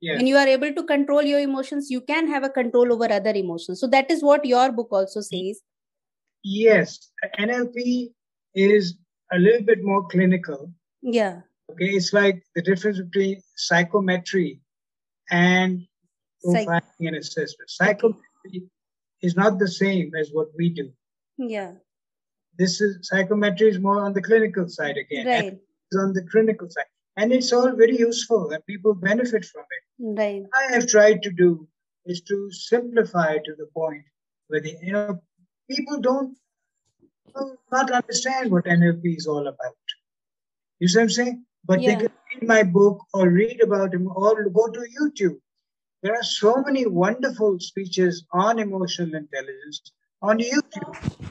Yes. 0.00 0.18
when 0.18 0.28
you 0.28 0.36
are 0.36 0.46
able 0.46 0.72
to 0.76 0.84
control 0.84 1.22
your 1.22 1.40
emotions, 1.40 1.90
you 1.90 2.00
can 2.02 2.28
have 2.28 2.44
a 2.44 2.48
control 2.58 2.92
over 2.92 3.10
other 3.12 3.32
emotions. 3.40 3.80
So 3.80 3.88
that 3.88 4.12
is 4.12 4.22
what 4.22 4.44
your 4.44 4.70
book 4.70 4.92
also 4.92 5.22
says. 5.22 5.60
Yes. 6.44 7.10
NLP 7.36 8.12
is 8.54 8.94
a 9.32 9.40
little 9.40 9.66
bit 9.72 9.82
more 9.82 10.06
clinical. 10.06 10.70
Yeah. 11.02 11.40
Okay. 11.72 11.90
It's 11.96 12.12
like 12.12 12.44
the 12.54 12.62
difference 12.62 13.00
between 13.00 13.42
psychometry 13.56 14.60
and 15.32 15.84
Psych- 16.44 16.68
profiling 16.68 17.08
and 17.10 17.16
assessment. 17.16 17.70
Psychometry 17.70 18.27
is 19.22 19.36
not 19.36 19.58
the 19.58 19.68
same 19.68 20.12
as 20.14 20.30
what 20.32 20.48
we 20.56 20.70
do. 20.70 20.90
Yeah. 21.38 21.72
This 22.58 22.80
is 22.80 22.98
psychometry 23.02 23.68
is 23.68 23.78
more 23.78 24.00
on 24.04 24.12
the 24.12 24.22
clinical 24.22 24.68
side 24.68 24.96
again. 24.96 25.26
Right. 25.26 25.52
it's 25.52 25.98
on 25.98 26.12
the 26.12 26.26
clinical 26.30 26.68
side. 26.68 26.86
And 27.16 27.32
it's 27.32 27.52
all 27.52 27.72
very 27.72 27.98
useful 27.98 28.50
and 28.50 28.64
people 28.66 28.94
benefit 28.94 29.44
from 29.44 29.64
it. 29.76 30.18
Right. 30.20 30.42
I 30.54 30.72
have 30.72 30.86
tried 30.86 31.22
to 31.22 31.30
do 31.30 31.68
is 32.06 32.20
to 32.22 32.50
simplify 32.50 33.38
to 33.38 33.54
the 33.58 33.66
point 33.74 34.04
where 34.48 34.60
the 34.60 34.74
you 34.82 34.92
know 34.92 35.20
people 35.70 36.00
don't 36.00 36.36
will 37.34 37.56
not 37.70 37.90
understand 37.90 38.50
what 38.50 38.64
NLP 38.64 39.16
is 39.16 39.26
all 39.26 39.46
about. 39.46 39.76
You 40.78 40.88
see 40.88 40.98
what 40.98 41.02
I'm 41.02 41.10
saying? 41.10 41.44
But 41.64 41.82
Yeah. 41.82 41.88
they 41.96 42.06
can 42.06 42.12
read 42.32 42.48
my 42.48 42.62
book 42.62 43.04
or 43.12 43.28
read 43.28 43.60
about 43.62 43.94
him 43.94 44.06
or 44.08 44.48
go 44.48 44.68
to 44.68 44.86
YouTube. 45.00 45.38
There 46.02 46.14
are 46.14 46.22
so 46.22 46.62
many 46.64 46.86
wonderful 46.86 47.58
speeches 47.58 48.24
on 48.32 48.60
emotional 48.60 49.16
intelligence 49.16 49.92
on 50.22 50.38
YouTube. 50.38 51.26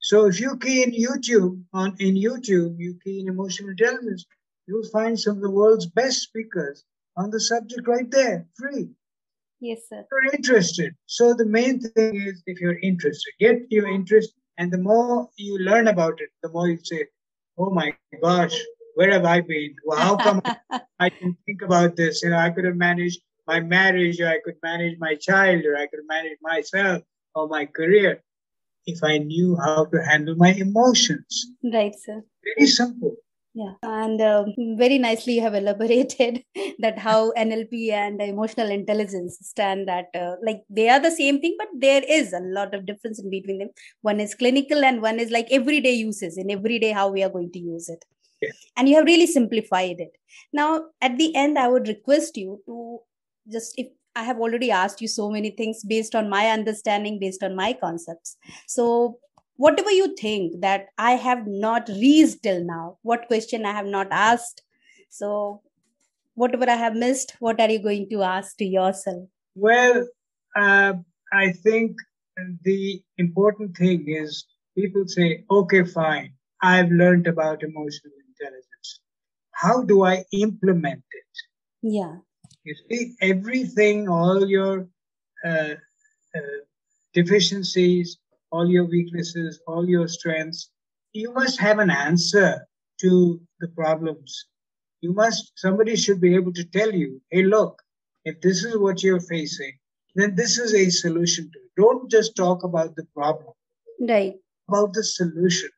So 0.00 0.26
if 0.26 0.38
you 0.38 0.56
key 0.58 0.84
in 0.84 0.92
YouTube 0.92 1.60
on 1.72 1.96
in 1.98 2.14
YouTube, 2.14 2.78
you 2.78 2.98
key 3.02 3.20
in 3.20 3.28
emotional 3.28 3.70
intelligence, 3.70 4.24
you'll 4.68 4.88
find 4.90 5.18
some 5.18 5.36
of 5.36 5.42
the 5.42 5.50
world's 5.50 5.86
best 5.86 6.22
speakers 6.22 6.84
on 7.16 7.30
the 7.30 7.40
subject 7.40 7.86
right 7.88 8.08
there, 8.10 8.46
free. 8.56 8.90
Yes, 9.60 9.80
sir. 9.88 10.04
You're 10.10 10.34
interested. 10.34 10.94
So 11.06 11.34
the 11.34 11.46
main 11.46 11.80
thing 11.80 12.14
is 12.20 12.42
if 12.46 12.60
you're 12.60 12.78
interested, 12.78 13.32
get 13.40 13.70
your 13.70 13.88
interest, 13.88 14.34
and 14.56 14.72
the 14.72 14.78
more 14.78 15.28
you 15.36 15.58
learn 15.58 15.88
about 15.88 16.20
it, 16.20 16.30
the 16.42 16.48
more 16.48 16.68
you 16.68 16.78
say, 16.82 17.06
"Oh 17.58 17.70
my 17.70 17.92
gosh, 18.22 18.56
where 18.94 19.10
have 19.10 19.24
I 19.24 19.40
been? 19.40 19.74
Well, 19.84 19.98
how 19.98 20.16
come 20.16 20.42
I 21.00 21.08
didn't 21.08 21.38
think 21.44 21.62
about 21.62 21.96
this? 21.96 22.22
You 22.22 22.30
know, 22.30 22.38
I 22.38 22.50
could 22.50 22.64
have 22.64 22.76
managed 22.76 23.20
my 23.46 23.60
marriage, 23.60 24.20
or 24.20 24.28
I 24.28 24.40
could 24.44 24.56
manage 24.62 24.98
my 24.98 25.14
child, 25.14 25.64
or 25.64 25.76
I 25.76 25.86
could 25.86 26.00
manage 26.08 26.38
myself 26.42 27.02
or 27.34 27.48
my 27.48 27.66
career 27.66 28.22
if 28.86 29.02
I 29.02 29.18
knew 29.18 29.56
how 29.56 29.84
to 29.86 30.02
handle 30.02 30.34
my 30.36 30.52
emotions. 30.52 31.46
right, 31.72 31.94
sir. 31.94 32.22
Very 32.44 32.66
simple. 32.66 33.16
Yeah, 33.54 33.74
and 33.82 34.20
um, 34.22 34.54
very 34.78 34.96
nicely 34.96 35.34
you 35.34 35.42
have 35.42 35.54
elaborated 35.54 36.42
that 36.78 36.98
how 36.98 37.32
NLP 37.32 37.92
and 37.92 38.20
emotional 38.22 38.70
intelligence 38.70 39.36
stand 39.42 39.90
at 39.90 40.06
uh, 40.14 40.36
like 40.42 40.62
they 40.70 40.88
are 40.88 41.00
the 41.00 41.10
same 41.10 41.38
thing, 41.38 41.56
but 41.58 41.68
there 41.78 42.02
is 42.08 42.32
a 42.32 42.40
lot 42.40 42.74
of 42.74 42.86
difference 42.86 43.20
in 43.20 43.28
between 43.28 43.58
them. 43.58 43.68
One 44.00 44.20
is 44.20 44.34
clinical, 44.34 44.84
and 44.84 45.02
one 45.02 45.20
is 45.20 45.30
like 45.30 45.48
everyday 45.50 45.92
uses 45.92 46.38
in 46.38 46.50
everyday 46.50 46.92
how 46.92 47.10
we 47.10 47.22
are 47.22 47.28
going 47.28 47.52
to 47.52 47.58
use 47.58 47.90
it. 47.90 48.02
Yeah. 48.40 48.50
And 48.78 48.88
you 48.88 48.96
have 48.96 49.04
really 49.04 49.26
simplified 49.26 49.96
it. 50.00 50.16
Now, 50.54 50.86
at 51.02 51.18
the 51.18 51.34
end, 51.36 51.58
I 51.58 51.68
would 51.68 51.88
request 51.88 52.38
you 52.38 52.62
to 52.66 53.00
just 53.50 53.74
if 53.78 53.88
I 54.14 54.24
have 54.24 54.38
already 54.38 54.70
asked 54.70 55.00
you 55.00 55.08
so 55.08 55.30
many 55.30 55.50
things 55.50 55.82
based 55.82 56.14
on 56.14 56.28
my 56.28 56.48
understanding, 56.48 57.18
based 57.18 57.42
on 57.42 57.56
my 57.56 57.72
concepts. 57.72 58.36
So 58.66 59.18
whatever 59.56 59.90
you 59.90 60.14
think 60.16 60.60
that 60.60 60.86
I 60.98 61.12
have 61.12 61.46
not 61.46 61.88
reached 61.88 62.42
till 62.42 62.64
now, 62.64 62.98
what 63.02 63.26
question 63.26 63.64
I 63.64 63.72
have 63.72 63.86
not 63.86 64.08
asked. 64.10 64.62
So, 65.08 65.62
whatever 66.34 66.68
I 66.68 66.76
have 66.76 66.94
missed, 66.94 67.36
what 67.38 67.60
are 67.60 67.70
you 67.70 67.78
going 67.78 68.08
to 68.10 68.22
ask 68.22 68.56
to 68.58 68.64
yourself? 68.64 69.28
Well, 69.54 70.08
uh, 70.56 70.94
I 71.32 71.52
think 71.52 71.96
the 72.64 73.02
important 73.18 73.76
thing 73.76 74.08
is 74.08 74.44
people 74.76 75.06
say, 75.06 75.44
okay, 75.50 75.84
fine, 75.84 76.32
I've 76.62 76.90
learned 76.90 77.26
about 77.26 77.62
emotional 77.62 78.14
intelligence. 78.30 79.00
How 79.52 79.82
do 79.82 80.04
I 80.04 80.24
implement 80.32 81.04
it? 81.10 81.32
Yeah, 81.82 82.16
You 82.64 82.74
see, 82.88 83.14
everything, 83.20 84.08
all 84.08 84.46
your 84.46 84.88
uh, 85.44 85.74
uh, 86.36 86.58
deficiencies, 87.12 88.18
all 88.50 88.68
your 88.68 88.84
weaknesses, 88.84 89.60
all 89.66 89.88
your 89.88 90.06
strengths, 90.06 90.70
you 91.12 91.32
must 91.32 91.58
have 91.60 91.78
an 91.78 91.90
answer 91.90 92.66
to 93.00 93.40
the 93.60 93.68
problems. 93.68 94.46
You 95.00 95.12
must, 95.12 95.52
somebody 95.56 95.96
should 95.96 96.20
be 96.20 96.34
able 96.36 96.52
to 96.52 96.64
tell 96.64 96.92
you, 96.92 97.20
hey, 97.30 97.42
look, 97.42 97.82
if 98.24 98.40
this 98.40 98.64
is 98.64 98.78
what 98.78 99.02
you're 99.02 99.20
facing, 99.20 99.72
then 100.14 100.34
this 100.36 100.58
is 100.58 100.74
a 100.74 100.90
solution 100.90 101.50
to 101.52 101.58
it. 101.58 101.70
Don't 101.76 102.10
just 102.10 102.36
talk 102.36 102.62
about 102.62 102.94
the 102.94 103.06
problem, 103.14 103.54
right. 104.00 104.34
about 104.68 104.92
the 104.92 105.02
solution. 105.02 105.70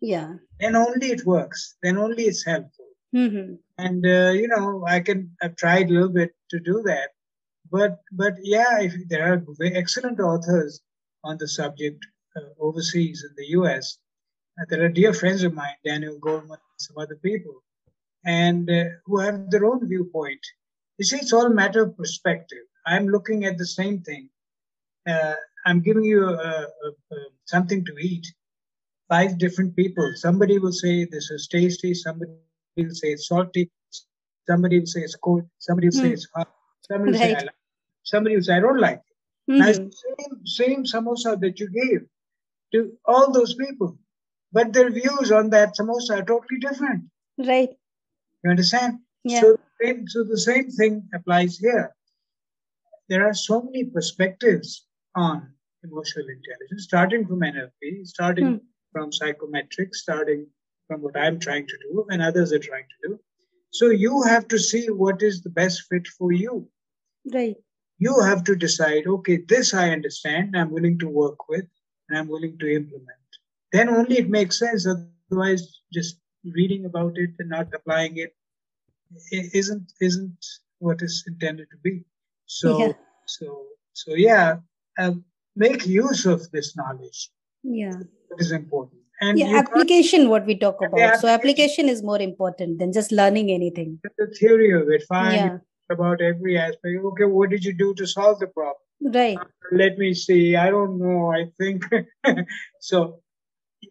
Yeah. 0.00 0.34
Then 0.60 0.76
only 0.76 1.08
it 1.10 1.26
works. 1.26 1.76
Then 1.82 1.98
only 1.98 2.24
it's 2.24 2.44
helpful. 2.44 2.87
Hmm 3.12 3.54
and 3.78 4.04
uh, 4.04 4.32
you 4.40 4.48
know 4.48 4.84
i 4.86 5.00
can 5.00 5.30
i've 5.40 5.56
tried 5.56 5.88
a 5.88 5.92
little 5.92 6.08
bit 6.20 6.34
to 6.50 6.58
do 6.60 6.82
that. 6.82 7.10
But 7.70 7.98
but 8.12 8.34
yeah 8.42 8.80
if 8.80 8.94
there 9.08 9.24
are 9.32 9.42
excellent 9.82 10.20
authors 10.20 10.80
on 11.22 11.36
the 11.38 11.48
subject 11.48 12.04
uh, 12.36 12.48
overseas 12.58 13.24
in 13.28 13.32
the 13.36 13.46
us 13.56 13.98
uh, 14.58 14.64
there 14.68 14.82
are 14.84 14.88
dear 14.88 15.12
friends 15.12 15.42
of 15.42 15.52
mine 15.54 15.78
daniel 15.84 16.18
goleman 16.18 16.62
and 16.70 16.80
some 16.86 16.98
other 16.98 17.16
people 17.16 17.56
and 18.24 18.70
uh, 18.70 18.84
who 19.04 19.18
have 19.20 19.50
their 19.50 19.64
own 19.64 19.86
viewpoint. 19.88 20.40
You 20.98 21.04
see 21.04 21.18
it's 21.18 21.32
all 21.32 21.46
a 21.46 21.60
matter 21.62 21.82
of 21.82 21.96
perspective. 21.96 22.64
I'm 22.86 23.06
looking 23.06 23.44
at 23.44 23.58
the 23.58 23.66
same 23.66 24.00
thing. 24.00 24.28
Uh, 25.08 25.34
i'm 25.66 25.80
giving 25.80 26.04
you 26.04 26.24
a, 26.24 26.32
a, 26.86 26.88
a, 27.14 27.16
something 27.44 27.84
to 27.84 27.94
eat. 28.00 28.26
Five 29.08 29.38
different 29.38 29.76
people. 29.76 30.12
Somebody 30.16 30.58
will 30.58 30.76
say 30.84 31.04
this 31.04 31.30
is 31.30 31.46
tasty 31.46 31.94
somebody 31.94 32.32
will 32.84 32.94
say 32.94 33.08
it's 33.12 33.28
salty. 33.28 33.70
Somebody 34.46 34.78
will 34.80 34.86
say 34.86 35.00
it's 35.02 35.16
cold. 35.16 35.44
Somebody 35.58 35.88
will 35.88 35.92
say 36.00 36.08
Hmm. 36.08 36.14
it's 36.14 36.28
hot. 36.34 36.48
Somebody 36.88 37.12
will 37.12 37.18
say 37.18 37.34
I 37.34 37.40
like. 37.40 37.54
Somebody 38.04 38.36
will 38.36 38.42
say 38.42 38.54
I 38.56 38.60
don't 38.60 38.80
like. 38.80 38.98
it. 39.00 39.04
Mhm. 39.50 39.58
the 39.66 39.92
same 40.04 40.46
same 40.58 40.84
samosa 40.84 41.30
that 41.42 41.58
you 41.60 41.68
gave 41.70 42.00
to 42.72 42.80
all 43.06 43.32
those 43.32 43.54
people, 43.54 43.98
but 44.52 44.72
their 44.74 44.90
views 44.90 45.32
on 45.32 45.48
that 45.50 45.74
samosa 45.78 46.18
are 46.18 46.24
totally 46.30 46.58
different. 46.60 47.04
Right. 47.38 47.70
You 48.44 48.50
understand? 48.50 48.98
Yeah. 49.24 49.40
So, 49.40 49.56
so 50.14 50.24
the 50.24 50.38
same 50.38 50.70
thing 50.70 51.08
applies 51.14 51.56
here. 51.58 51.94
There 53.08 53.26
are 53.26 53.32
so 53.32 53.62
many 53.62 53.84
perspectives 53.84 54.86
on 55.14 55.54
emotional 55.82 56.28
intelligence, 56.28 56.84
starting 56.84 57.26
from 57.26 57.40
NLP, 57.42 58.04
starting 58.04 58.46
Hmm. 58.46 58.56
from 58.92 59.10
psychometrics, 59.12 59.94
starting 60.06 60.46
from 60.88 61.02
what 61.02 61.16
I'm 61.16 61.38
trying 61.38 61.66
to 61.68 61.78
do 61.90 62.06
and 62.10 62.20
others 62.20 62.52
are 62.52 62.58
trying 62.58 62.86
to 63.02 63.08
do. 63.08 63.20
So 63.70 63.90
you 63.90 64.22
have 64.22 64.48
to 64.48 64.58
see 64.58 64.86
what 64.86 65.22
is 65.22 65.42
the 65.42 65.50
best 65.50 65.82
fit 65.88 66.08
for 66.08 66.32
you. 66.32 66.68
Right. 67.32 67.56
you 67.98 68.20
have 68.20 68.42
to 68.44 68.56
decide, 68.56 69.06
okay, 69.06 69.38
this 69.48 69.74
I 69.74 69.90
understand, 69.90 70.56
I'm 70.56 70.70
willing 70.70 70.98
to 71.00 71.08
work 71.08 71.48
with, 71.48 71.66
and 72.08 72.18
I'm 72.18 72.28
willing 72.28 72.56
to 72.58 72.74
implement. 72.74 73.26
Then 73.72 73.88
only 73.88 74.18
it 74.18 74.30
makes 74.30 74.58
sense. 74.58 74.86
Otherwise, 74.86 75.80
just 75.92 76.18
reading 76.44 76.86
about 76.86 77.18
it 77.18 77.30
and 77.38 77.50
not 77.50 77.74
applying 77.74 78.16
it 78.16 78.34
isn't 79.32 79.92
isn't 80.00 80.46
what 80.78 81.02
is 81.02 81.24
intended 81.26 81.68
to 81.70 81.76
be. 81.82 82.04
So 82.46 82.78
yeah. 82.78 82.92
so 83.26 83.66
so 83.92 84.14
yeah, 84.14 84.56
um, 84.98 85.24
make 85.56 85.86
use 85.86 86.24
of 86.24 86.50
this 86.50 86.76
knowledge. 86.76 87.30
Yeah, 87.62 87.98
it 88.30 88.38
is 88.38 88.52
important. 88.52 89.02
And 89.20 89.38
yeah, 89.38 89.56
application, 89.58 90.28
what 90.28 90.46
we 90.46 90.56
talk 90.56 90.76
about. 90.80 91.20
So 91.20 91.28
application 91.28 91.88
is 91.88 92.02
more 92.02 92.20
important 92.20 92.78
than 92.78 92.92
just 92.92 93.10
learning 93.10 93.50
anything. 93.50 93.98
The 94.16 94.26
theory 94.28 94.72
of 94.72 94.88
it, 94.88 95.02
fine. 95.08 95.34
Yeah 95.34 95.58
about 95.90 96.20
every 96.20 96.58
aspect. 96.58 97.04
Okay, 97.04 97.24
what 97.24 97.50
did 97.50 97.64
you 97.64 97.72
do 97.72 97.94
to 97.94 98.06
solve 98.06 98.38
the 98.40 98.46
problem? 98.48 98.76
Right. 99.00 99.38
Uh, 99.38 99.44
let 99.72 99.98
me 99.98 100.14
see. 100.14 100.56
I 100.56 100.70
don't 100.70 100.98
know. 100.98 101.32
I 101.32 101.46
think 101.58 101.84
so. 102.80 103.20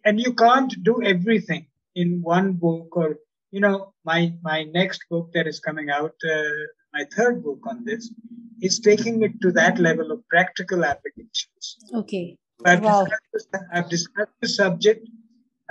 And 0.04 0.20
you 0.20 0.34
can't 0.34 0.72
do 0.82 1.02
everything 1.02 1.66
in 1.94 2.20
one 2.22 2.52
book 2.52 2.96
or 2.96 3.16
you 3.50 3.60
know 3.60 3.94
my 4.04 4.32
my 4.42 4.64
next 4.64 5.00
book 5.10 5.30
that 5.32 5.46
is 5.46 5.58
coming 5.58 5.88
out 5.90 6.14
uh, 6.30 6.58
my 6.92 7.04
third 7.16 7.42
book 7.42 7.60
on 7.66 7.84
this 7.84 8.12
is 8.60 8.78
taking 8.78 9.22
it 9.22 9.40
to 9.40 9.50
that 9.52 9.78
level 9.78 10.12
of 10.12 10.20
practical 10.28 10.84
applications 10.84 11.78
okay 11.94 12.36
I've, 12.66 12.82
wow. 12.82 13.06
discussed, 13.06 13.64
I've 13.72 13.88
discussed 13.88 14.36
the 14.42 14.48
subject 14.48 15.08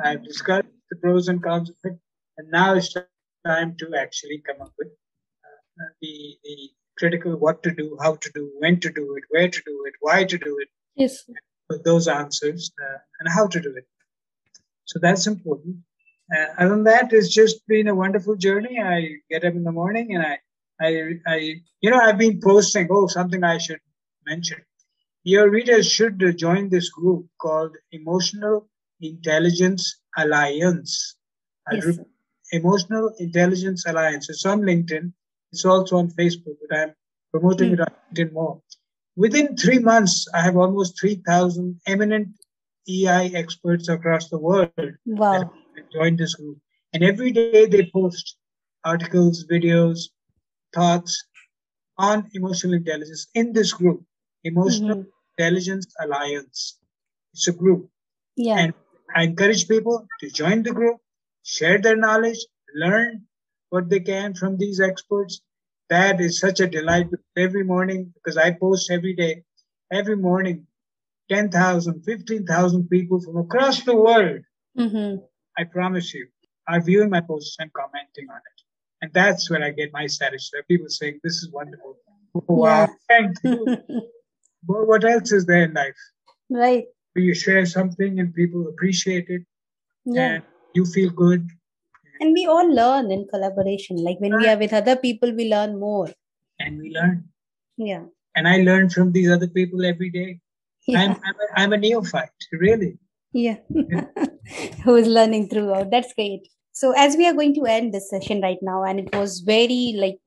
i've 0.04 0.24
discussed 0.24 0.68
the 0.90 0.98
pros 0.98 1.28
and 1.28 1.44
cons 1.44 1.70
of 1.70 1.76
it 1.84 1.98
and 2.38 2.50
now 2.52 2.74
it's 2.76 2.94
time 3.46 3.76
to 3.78 3.88
actually 3.96 4.42
come 4.48 4.62
up 4.62 4.74
with 4.78 4.90
the, 6.02 6.38
the 6.44 6.70
critical 6.98 7.36
what 7.36 7.64
to 7.64 7.72
do, 7.72 7.98
how 8.02 8.16
to 8.16 8.32
do, 8.34 8.52
when 8.60 8.80
to 8.80 8.92
do 8.92 9.16
it, 9.16 9.24
where 9.30 9.50
to 9.50 9.62
do 9.66 9.84
it, 9.86 9.94
why 10.02 10.24
to 10.24 10.38
do 10.38 10.58
it. 10.60 10.68
Yes. 10.96 11.24
Those 11.84 12.08
answers 12.08 12.72
uh, 12.82 12.98
and 13.20 13.30
how 13.30 13.48
to 13.48 13.60
do 13.60 13.74
it. 13.76 13.86
So 14.86 15.00
that's 15.00 15.28
important. 15.28 15.78
Uh, 16.36 16.46
other 16.58 16.70
than 16.70 16.84
that, 16.86 17.14
it's 17.14 17.30
just 17.30 17.66
been 17.68 17.88
a 17.88 17.96
wonderful 17.96 18.36
journey. 18.36 18.80
I 18.82 19.18
get 19.30 19.46
up 19.46 19.54
in 19.54 19.64
the 19.64 19.72
morning 19.72 20.16
and 20.16 20.26
I, 20.26 20.40
I, 20.82 21.12
I, 21.28 21.56
you 21.82 21.90
know, 21.90 22.00
I've 22.00 22.18
been 22.18 22.40
posting. 22.42 22.88
Oh, 22.90 23.08
something 23.08 23.44
I 23.44 23.58
should 23.58 23.80
mention. 24.26 24.60
Your 25.24 25.50
readers 25.50 25.90
should 25.90 26.38
join 26.38 26.70
this 26.70 26.90
group 26.90 27.28
called 27.40 27.76
Emotional 27.92 28.70
Intelligence 29.02 30.00
Alliance. 30.18 31.16
Yes. 31.72 32.00
Emotional 32.52 33.12
Intelligence 33.20 33.86
Alliance. 33.86 34.30
It's 34.30 34.46
on 34.46 34.62
LinkedIn. 34.62 35.12
It's 35.52 35.66
also 35.66 35.98
on 35.98 36.10
Facebook, 36.12 36.56
but 36.62 36.78
I'm 36.78 36.94
promoting 37.32 37.72
mm. 37.72 37.74
it 37.74 37.80
on 37.82 37.88
LinkedIn 37.88 38.34
more. 38.34 38.62
Within 39.16 39.58
three 39.58 39.80
months, 39.80 40.28
I 40.34 40.42
have 40.42 40.56
almost 40.56 41.00
3,000 41.00 41.82
eminent 41.88 42.30
EI 42.88 43.32
experts 43.34 43.90
across 43.90 44.30
the 44.30 44.38
world 44.38 44.72
wow. 45.06 45.52
that 45.76 45.92
joined 45.92 46.20
this 46.20 46.36
group. 46.36 46.58
And 46.94 47.04
every 47.04 47.32
day 47.32 47.66
they 47.66 47.90
post 47.94 48.38
articles, 48.86 49.46
videos, 49.46 50.10
thoughts 50.74 51.26
on 51.98 52.30
emotional 52.34 52.76
intelligence 52.76 53.28
in 53.34 53.54
this 53.54 53.74
group, 53.74 54.04
Emotional 54.44 54.98
mm-hmm. 54.98 55.10
Intelligence 55.38 55.88
Alliance. 56.00 56.78
It's 57.34 57.48
a 57.48 57.52
group. 57.52 57.90
Yeah. 58.36 58.60
And 58.60 58.74
I 59.16 59.24
encourage 59.24 59.68
people 59.68 60.08
to 60.20 60.30
join 60.30 60.64
the 60.64 60.74
group, 60.74 60.98
share 61.44 61.80
their 61.80 61.96
knowledge, 61.96 62.40
learn 62.76 63.24
what 63.70 63.90
they 63.90 64.00
can 64.00 64.34
from 64.34 64.58
these 64.58 64.80
experts. 64.80 65.42
That 65.90 66.20
is 66.20 66.40
such 66.40 66.60
a 66.60 66.68
delight 66.68 67.08
every 67.38 67.64
morning 67.64 68.14
because 68.14 68.38
I 68.38 68.52
post 68.52 68.92
every 68.92 69.14
day, 69.14 69.44
every 69.92 70.18
morning, 70.18 70.68
10,000, 71.30 72.04
15,000 72.04 72.90
people 72.90 73.22
from 73.22 73.38
across 73.38 73.84
the 73.84 73.96
world. 73.96 74.42
Mm-hmm. 74.78 75.24
I 75.58 75.64
promise 75.64 76.14
you, 76.14 76.28
are 76.68 76.82
viewing 76.82 77.10
my 77.10 77.22
posts 77.22 77.56
and 77.60 77.72
commenting 77.74 78.30
on 78.30 78.38
it. 78.38 78.62
And 79.02 79.14
that's 79.14 79.50
where 79.50 79.64
I 79.64 79.72
get 79.72 79.94
my 79.94 80.08
satisfaction. 80.08 80.66
People 80.68 80.90
saying, 80.90 81.20
This 81.24 81.36
is 81.36 81.52
wonderful. 81.52 81.98
Wow, 82.34 82.82
yeah. 82.82 82.88
thank 83.08 83.38
you. 83.44 83.66
but 84.64 84.88
what 84.88 85.04
else 85.06 85.32
is 85.32 85.46
there 85.46 85.64
in 85.64 85.74
life? 85.74 85.96
Right. 86.50 86.86
You 87.18 87.34
share 87.34 87.66
something 87.66 88.20
and 88.20 88.34
people 88.34 88.68
appreciate 88.68 89.30
it. 89.30 89.42
Yeah. 90.06 90.36
And 90.36 90.44
you 90.74 90.86
feel 90.86 91.10
good. 91.10 91.50
And 92.20 92.34
we 92.34 92.46
all 92.48 92.68
learn 92.74 93.12
in 93.12 93.28
collaboration. 93.32 93.98
Like 93.98 94.20
when 94.20 94.36
we 94.38 94.48
are 94.48 94.58
with 94.58 94.74
other 94.74 94.96
people 94.96 95.34
we 95.34 95.50
learn 95.50 95.80
more. 95.80 96.10
And 96.60 96.80
we 96.80 96.92
learn. 96.92 97.26
Yeah. 97.78 98.04
And 98.36 98.48
i 98.48 98.58
learn 98.58 98.90
from 98.90 99.12
these 99.12 99.32
other 99.32 99.48
people 99.48 99.86
every 99.86 100.10
day. 100.10 100.40
Yeah. 100.88 101.00
I'm, 101.02 101.12
I'm, 101.12 101.36
a, 101.36 101.60
I'm 101.62 101.74
a 101.74 101.78
neophyte 101.78 102.30
really. 102.52 102.98
Yeah, 103.34 103.58
yeah. 103.70 104.06
who 104.84 104.96
is 104.96 105.08
learning 105.08 105.50
throughout. 105.50 105.92
That's 105.92 106.14
great. 106.14 106.48
So 106.72 106.94
as 106.96 107.18
we 107.18 107.28
are 107.28 107.34
going 107.34 107.54
to 107.56 107.66
end 107.66 107.94
this 107.94 108.10
session 108.10 108.42
right 108.42 108.60
now 108.62 108.84
and 108.84 109.00
it 109.00 109.14
was 109.16 109.40
very 109.40 109.96
like 109.98 110.18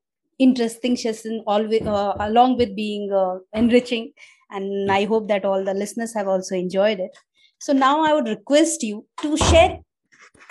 interesting 0.47 0.95
session 0.95 1.43
always 1.45 1.85
uh, 1.85 2.13
along 2.19 2.57
with 2.57 2.75
being 2.75 3.11
uh, 3.21 3.37
enriching 3.53 4.11
and 4.49 4.91
i 4.91 5.03
hope 5.13 5.27
that 5.27 5.45
all 5.45 5.63
the 5.69 5.73
listeners 5.83 6.13
have 6.13 6.27
also 6.27 6.55
enjoyed 6.55 6.99
it 6.99 7.23
so 7.59 7.73
now 7.73 7.95
i 8.09 8.13
would 8.13 8.27
request 8.27 8.83
you 8.83 9.05
to 9.21 9.37
share 9.37 9.79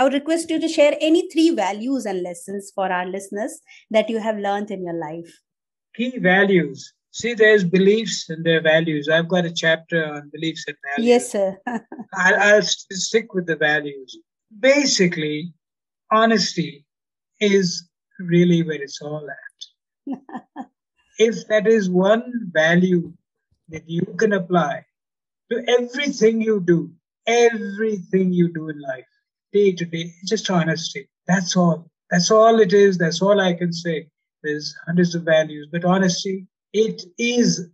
I 0.01 0.05
would 0.05 0.15
request 0.15 0.49
you 0.49 0.59
to 0.59 0.69
share 0.69 0.97
any 0.99 1.29
three 1.29 1.51
values 1.51 2.07
and 2.07 2.23
lessons 2.23 2.73
for 2.75 2.91
our 2.91 3.07
listeners 3.07 3.61
that 3.91 4.09
you 4.09 4.19
have 4.19 4.39
learned 4.39 4.71
in 4.71 4.83
your 4.83 4.95
life. 4.95 5.31
Key 5.95 6.19
values. 6.19 6.95
See, 7.11 7.35
there's 7.35 7.65
beliefs 7.65 8.31
and 8.31 8.43
there 8.43 8.59
are 8.59 8.63
values. 8.63 9.11
I've 9.11 9.29
got 9.29 9.45
a 9.45 9.53
chapter 9.53 10.03
on 10.07 10.31
beliefs 10.33 10.65
and 10.67 10.77
values. 10.87 11.07
Yes, 11.07 11.33
sir. 11.33 11.59
I'll, 11.67 12.41
I'll 12.41 12.63
stick 12.63 13.35
with 13.35 13.47
the 13.47 13.57
values. 13.57 14.17
Basically, 14.59 15.53
honesty 16.11 16.87
is 17.39 17.87
really 18.19 18.63
where 18.63 18.81
it's 18.81 19.03
all 19.03 19.29
at. 19.29 19.50
If 21.19 21.47
that 21.49 21.67
is 21.67 21.91
one 21.91 22.51
value 22.53 23.13
that 23.69 23.89
you 23.89 24.03
can 24.19 24.33
apply 24.33 24.85
to 25.51 25.65
everything 25.69 26.41
you 26.41 26.61
do, 26.61 26.91
everything 27.27 28.33
you 28.33 28.53
do 28.53 28.69
in 28.69 28.81
life, 28.81 29.07
day 29.53 29.73
to 29.73 29.85
day, 29.85 30.13
just 30.27 30.51
honesty. 30.51 31.09
That's 31.27 31.57
all. 31.57 31.91
That's 32.11 32.31
all 32.31 32.61
it 32.61 32.73
is. 32.73 32.99
That's 32.99 33.23
all 33.23 33.41
I 33.41 33.55
can 33.55 33.73
say. 33.73 34.09
There's 34.43 34.75
hundreds 34.87 35.15
of 35.15 35.23
values, 35.23 35.69
but 35.71 35.85
honesty, 35.85 36.47
it 36.73 37.03
is 37.19 37.69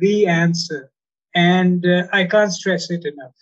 the 0.00 0.26
answer. 0.26 0.90
And 1.34 1.84
uh, 1.84 2.04
I 2.12 2.24
can't 2.24 2.52
stress 2.52 2.90
it 2.90 3.04
enough. 3.04 3.34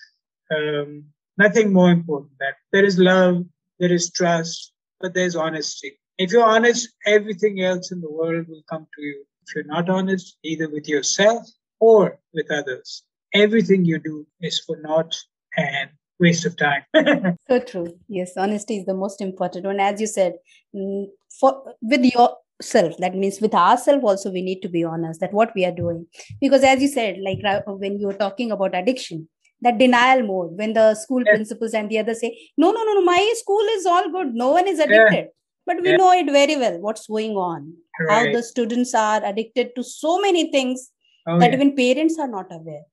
Um, 0.50 1.04
nothing 1.38 1.72
more 1.72 1.90
important 1.90 2.32
that 2.40 2.54
there 2.72 2.84
is 2.84 2.98
love, 2.98 3.44
there 3.78 3.92
is 3.92 4.10
trust, 4.10 4.72
but 5.00 5.14
there's 5.14 5.36
honesty. 5.36 5.98
If 6.18 6.32
you're 6.32 6.44
honest, 6.44 6.88
everything 7.04 7.60
else 7.60 7.92
in 7.92 8.00
the 8.00 8.10
world 8.10 8.46
will 8.48 8.62
come 8.70 8.86
to 8.96 9.02
you. 9.02 9.24
If 9.46 9.54
you're 9.54 9.64
not 9.64 9.90
honest, 9.90 10.38
either 10.42 10.68
with 10.68 10.88
yourself 10.88 11.46
or 11.78 12.18
with 12.32 12.50
others, 12.50 13.02
everything 13.34 13.84
you 13.84 13.98
do 13.98 14.26
is 14.40 14.58
for 14.58 14.76
naught 14.78 15.14
and 15.56 15.90
waste 16.18 16.46
of 16.46 16.56
time. 16.56 16.82
so 17.50 17.60
true. 17.60 17.98
Yes, 18.08 18.32
honesty 18.36 18.78
is 18.78 18.86
the 18.86 18.94
most 18.94 19.20
important 19.20 19.66
one. 19.66 19.78
As 19.78 20.00
you 20.00 20.06
said, 20.06 20.34
mm, 20.74 21.06
for 21.38 21.74
with 21.82 22.02
yourself, 22.02 22.96
that 22.98 23.14
means 23.14 23.40
with 23.40 23.54
ourselves 23.54 24.02
also 24.02 24.30
we 24.30 24.40
need 24.40 24.60
to 24.62 24.68
be 24.70 24.84
honest 24.84 25.20
that 25.20 25.34
what 25.34 25.52
we 25.54 25.66
are 25.66 25.72
doing. 25.72 26.06
Because 26.40 26.64
as 26.64 26.80
you 26.80 26.88
said, 26.88 27.18
like 27.22 27.40
when 27.66 27.98
you 28.00 28.06
were 28.06 28.14
talking 28.14 28.50
about 28.50 28.74
addiction, 28.74 29.28
that 29.60 29.78
denial 29.78 30.22
mode 30.22 30.56
when 30.58 30.72
the 30.72 30.94
school 30.94 31.22
yes. 31.24 31.34
principals 31.34 31.74
and 31.74 31.90
the 31.90 31.98
others 31.98 32.20
say, 32.20 32.36
no, 32.56 32.72
no, 32.72 32.84
no, 32.84 32.94
no, 32.94 33.02
my 33.02 33.34
school 33.36 33.64
is 33.72 33.86
all 33.86 34.10
good. 34.10 34.34
No 34.34 34.52
one 34.52 34.68
is 34.68 34.78
addicted. 34.78 35.14
Yeah. 35.14 35.24
But 35.66 35.82
we 35.82 35.90
yeah. 35.90 35.96
know 35.96 36.12
it 36.12 36.30
very 36.30 36.56
well 36.56 36.80
what's 36.80 37.06
going 37.06 37.32
on. 37.32 37.74
Right. 38.00 38.26
How 38.26 38.32
the 38.32 38.42
students 38.42 38.94
are 38.94 39.24
addicted 39.24 39.74
to 39.76 39.82
so 39.82 40.20
many 40.20 40.50
things 40.50 40.90
oh, 41.26 41.38
that 41.38 41.50
yeah. 41.50 41.56
even 41.56 41.74
parents 41.74 42.18
are 42.18 42.28
not 42.28 42.46
aware 42.50 42.84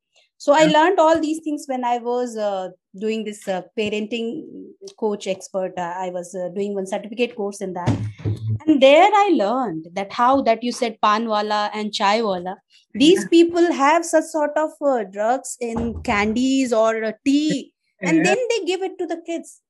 so 0.44 0.54
i 0.60 0.64
learned 0.76 1.00
all 1.04 1.20
these 1.20 1.40
things 1.44 1.66
when 1.72 1.84
i 1.90 1.98
was 1.98 2.36
uh, 2.38 2.70
doing 3.04 3.24
this 3.28 3.42
uh, 3.48 3.62
parenting 3.80 4.26
coach 5.04 5.28
expert 5.34 5.74
uh, 5.78 5.94
i 6.06 6.10
was 6.18 6.36
uh, 6.36 6.50
doing 6.58 6.74
one 6.80 6.90
certificate 6.94 7.36
course 7.36 7.62
in 7.68 7.74
that 7.74 7.94
and 8.66 8.82
there 8.82 9.12
i 9.22 9.30
learned 9.44 9.88
that 10.00 10.12
how 10.20 10.34
that 10.50 10.64
you 10.68 10.74
said 10.80 10.98
panwala 11.08 11.62
and 11.74 11.96
chaiwala 12.00 12.56
these 13.04 13.24
people 13.36 13.72
have 13.84 14.04
such 14.06 14.28
sort 14.34 14.60
of 14.66 14.72
uh, 14.94 15.04
drugs 15.16 15.56
in 15.70 15.80
candies 16.10 16.74
or 16.82 16.92
uh, 17.04 17.14
tea 17.26 17.74
and 18.02 18.18
yeah. 18.18 18.24
then 18.28 18.46
they 18.52 18.60
give 18.72 18.84
it 18.90 18.98
to 19.02 19.08
the 19.14 19.20
kids 19.32 19.62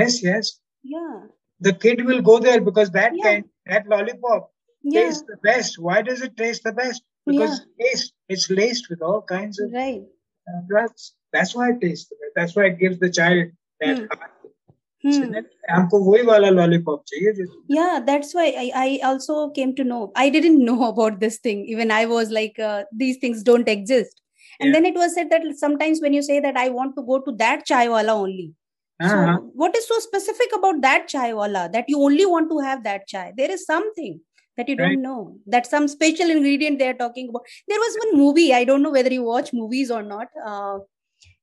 yes 0.00 0.22
yes 0.28 0.54
yeah 0.96 1.18
the 1.59 1.73
kid 1.73 2.05
will 2.05 2.21
go 2.21 2.39
there 2.39 2.61
because 2.61 2.91
that 2.91 3.13
yeah. 3.15 3.23
kind 3.23 3.45
that 3.65 3.87
lollipop 3.87 4.51
yeah. 4.83 5.01
tastes 5.01 5.23
the 5.27 5.37
best 5.43 5.79
why 5.79 6.01
does 6.01 6.21
it 6.21 6.35
taste 6.37 6.63
the 6.63 6.71
best 6.71 7.03
because 7.25 7.61
yeah. 7.77 7.87
it's, 7.91 8.11
it's 8.29 8.49
laced 8.49 8.89
with 8.89 9.01
all 9.01 9.21
kinds 9.21 9.59
of 9.59 9.71
right 9.71 10.03
uh, 10.47 10.61
drugs. 10.67 11.13
That's 11.31 11.55
why 11.55 11.71
it 11.71 11.81
tastes 11.81 12.09
good. 12.09 12.31
That's 12.35 12.55
why 12.55 12.65
it 12.65 12.79
gives 12.79 12.99
the 12.99 13.09
child 13.09 13.51
that 13.79 13.97
hmm. 13.97 14.05
Hmm. 15.05 15.33
हमको 15.69 15.99
वही 16.03 16.23
वाला 16.25 16.49
lollipop 16.49 17.03
चाहिए 17.07 17.31
जो 17.37 17.45
yeah 17.77 17.99
that's 18.09 18.33
why 18.33 18.45
I, 18.59 18.71
I 18.81 18.99
also 19.07 19.49
came 19.57 19.73
to 19.79 19.83
know 19.83 19.97
i 20.21 20.29
didn't 20.35 20.63
know 20.67 20.85
about 20.87 21.17
this 21.23 21.39
thing 21.47 21.65
even 21.73 21.91
i 21.91 22.05
was 22.11 22.31
like 22.37 22.61
uh, 22.67 22.83
these 23.01 23.17
things 23.23 23.41
don't 23.49 23.71
exist 23.73 24.21
and 24.61 24.69
Yeah. 24.69 24.75
then 24.75 24.87
it 24.91 24.99
was 25.01 25.17
said 25.17 25.33
that 25.33 25.41
sometimes 25.63 25.99
when 26.05 26.15
you 26.17 26.21
say 26.27 26.39
that 26.45 26.61
i 26.61 26.69
want 26.77 26.95
to 26.99 27.03
go 27.09 27.19
to 27.25 27.33
that 27.41 27.65
chai 27.71 27.81
wala 27.95 28.15
only 28.21 28.47
हाँ, 29.00 29.36
so 29.36 29.50
what 29.54 29.76
is 29.76 29.86
so 29.86 29.98
specific 30.00 30.48
about 30.54 30.80
that 30.82 31.08
chai 31.08 31.32
wala 31.32 31.68
that 31.72 31.84
you 31.88 32.00
only 32.02 32.26
want 32.26 32.50
to 32.50 32.58
have 32.58 32.84
that 32.84 33.06
chai? 33.06 33.32
There 33.36 33.50
is 33.50 33.64
something 33.64 34.20
that 34.56 34.68
you 34.68 34.76
don't 34.76 35.02
know 35.02 35.36
that 35.46 35.66
some 35.66 35.86
special 35.88 36.30
ingredient 36.30 36.78
they 36.78 36.88
are 36.88 36.94
talking 36.94 37.28
about. 37.28 37.42
There 37.68 37.78
was 37.78 37.96
one 38.04 38.16
movie 38.20 38.52
i 38.52 38.64
don't 38.64 38.82
know 38.82 38.90
whether 38.90 39.12
you 39.12 39.22
watch 39.22 39.52
movies 39.52 39.90
or 39.90 40.02
not 40.02 40.28
uh, 40.44 40.78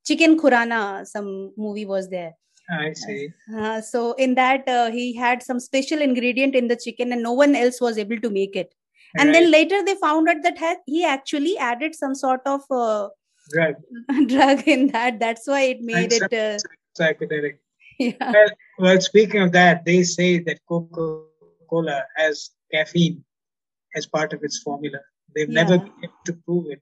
chicken 0.06 0.38
khurana 0.38 1.06
some 1.08 1.54
movie 1.58 1.86
was 1.86 2.10
there. 2.10 2.34
I 2.70 2.94
see. 2.94 3.30
uh, 3.58 3.80
so 3.82 4.14
in 4.14 4.36
that 4.36 4.68
uh, 4.68 4.92
he 4.92 5.16
had 5.16 5.44
some 5.44 5.60
special 5.60 6.02
ingredient 6.02 6.56
in 6.56 6.68
the 6.68 6.76
chicken 6.76 7.12
and 7.14 7.24
no 7.24 7.32
one 7.32 7.56
else 7.56 7.80
was 7.80 7.98
able 7.98 8.20
to 8.20 8.30
make 8.30 8.56
it. 8.56 8.74
And 9.18 9.34
then 9.34 9.50
later 9.50 9.84
they 9.84 9.96
found 9.96 10.28
out 10.28 10.42
that 10.44 10.58
ha- 10.58 10.82
he 10.86 11.06
actually 11.06 11.58
added 11.58 11.96
some 11.96 12.16
sort 12.16 12.42
of 12.46 12.62
uh, 12.70 13.10
Drug, 13.52 13.76
drug 14.28 14.68
in 14.68 14.88
that. 14.88 15.20
That's 15.20 15.48
why 15.48 15.62
it 15.62 15.82
made 15.82 16.12
it 16.12 16.34
uh, 16.34 16.58
psychedelic. 17.00 17.58
yeah. 18.00 18.14
Well, 18.20 18.50
well, 18.80 19.02
speaking 19.02 19.42
of 19.42 19.52
that, 19.54 19.86
they 19.86 20.04
say 20.04 20.40
that 20.40 20.60
Coca-Cola 20.68 22.04
has 22.16 22.52
caffeine 22.74 23.24
as 23.96 24.06
part 24.06 24.34
of 24.34 24.44
its 24.44 24.60
formula. 24.60 25.00
They've 25.36 25.50
never 25.50 25.78
been 25.78 25.94
able 26.04 26.14
to 26.26 26.34
prove 26.46 26.66
it, 26.72 26.82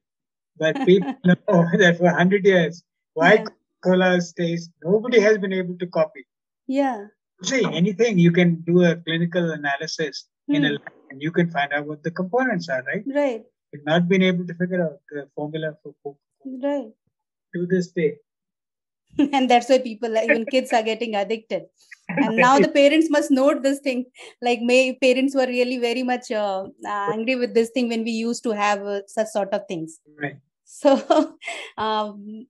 but 0.58 0.74
people 0.86 1.14
know 1.24 1.36
that 1.78 1.98
for 1.98 2.08
hundred 2.10 2.44
years, 2.44 2.82
why 3.14 3.34
Yeah. 3.34 3.44
Coca-Cola 3.44 4.20
stays. 4.20 4.70
Nobody 4.82 5.20
has 5.20 5.38
been 5.38 5.52
able 5.52 5.76
to 5.78 5.86
copy. 5.86 6.24
yeah 6.66 7.06
See, 7.42 7.64
anything 7.78 8.18
you 8.18 8.30
can 8.32 8.50
do 8.66 8.82
a 8.84 8.96
clinical 8.96 9.50
analysis 9.52 10.26
in 10.48 10.64
a 10.64 10.68
Hmm. 10.68 10.74
lab 10.74 10.92
and 11.10 11.22
you 11.24 11.30
can 11.38 11.50
find 11.50 11.72
out 11.72 11.86
what 11.86 12.02
the 12.02 12.10
components 12.10 12.68
are, 12.68 12.82
right? 12.90 13.04
right 13.14 13.42
You've 13.72 13.84
not 13.84 14.08
been 14.12 14.22
able 14.22 14.46
to 14.50 14.54
figure 14.54 14.82
out 14.84 14.98
the 15.10 15.28
formula 15.34 15.72
for 15.82 15.92
Coca-Cola 16.02 16.58
right 16.68 16.92
to 17.54 17.66
this 17.72 17.88
day. 17.98 18.12
and 19.32 19.48
that's 19.50 19.68
why 19.68 19.78
people 19.78 20.16
even 20.16 20.44
kids 20.46 20.72
are 20.72 20.82
getting 20.82 21.14
addicted. 21.14 21.64
And 22.08 22.36
now 22.46 22.58
the 22.58 22.68
parents 22.68 23.08
must 23.10 23.30
note 23.30 23.62
this 23.62 23.80
thing. 23.80 24.06
Like 24.42 24.60
may 24.60 24.94
parents 24.94 25.34
were 25.34 25.46
really 25.46 25.78
very 25.78 26.02
much 26.02 26.30
uh, 26.30 26.66
angry 26.86 27.36
with 27.36 27.54
this 27.54 27.70
thing 27.70 27.88
when 27.88 28.04
we 28.04 28.10
used 28.10 28.42
to 28.44 28.50
have 28.50 28.82
uh, 28.82 29.00
such 29.06 29.28
sort 29.28 29.52
of 29.52 29.62
things. 29.68 30.00
Right. 30.20 30.36
so 30.64 31.36
um, 31.78 32.46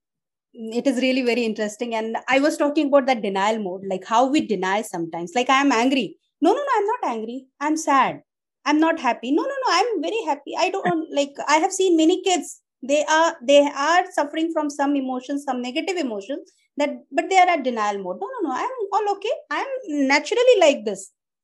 it 0.53 0.87
is 0.87 1.01
really 1.03 1.23
very 1.23 1.45
interesting. 1.45 1.95
And 1.95 2.17
i 2.29 2.39
was 2.41 2.57
talking 2.57 2.89
about 2.89 3.07
that 3.07 3.23
denial 3.23 3.59
mode 3.63 3.83
like 3.89 4.05
how 4.07 4.27
we 4.27 4.47
deny 4.47 4.83
sometimes. 4.83 5.33
Like 5.35 5.51
i 5.51 5.61
am 5.61 5.73
angry. 5.73 6.17
No 6.41 6.53
no 6.53 6.59
no 6.59 6.73
i'm 6.77 6.87
not 6.87 7.11
angry. 7.17 7.47
I'm 7.61 7.77
sad. 7.77 8.23
I'm 8.67 8.81
not 8.81 8.99
happy. 8.99 9.31
No 9.33 9.43
no 9.43 9.57
no 9.67 9.73
i'm 9.79 10.03
very 10.03 10.23
happy. 10.27 10.55
I 10.59 10.71
don't 10.71 11.13
like 11.13 11.35
i 11.49 11.57
have 11.57 11.73
seen 11.73 11.97
many 11.97 12.23
kids 12.23 12.61
they 12.91 13.03
are 13.17 13.31
they 13.51 13.61
are 13.89 14.05
suffering 14.19 14.49
from 14.55 14.69
some 14.79 14.95
emotions 15.03 15.45
some 15.49 15.61
negative 15.67 15.97
emotions 16.07 16.53
that 16.77 16.91
but 17.19 17.29
they 17.31 17.39
are 17.43 17.49
at 17.57 17.63
denial 17.69 17.99
mode 18.05 18.19
no 18.23 18.29
no 18.35 18.41
no 18.49 18.55
i'm 18.63 18.77
all 18.99 19.07
okay 19.17 19.35
i'm 19.59 19.71
naturally 20.15 20.57
like 20.67 20.85
this 20.89 21.03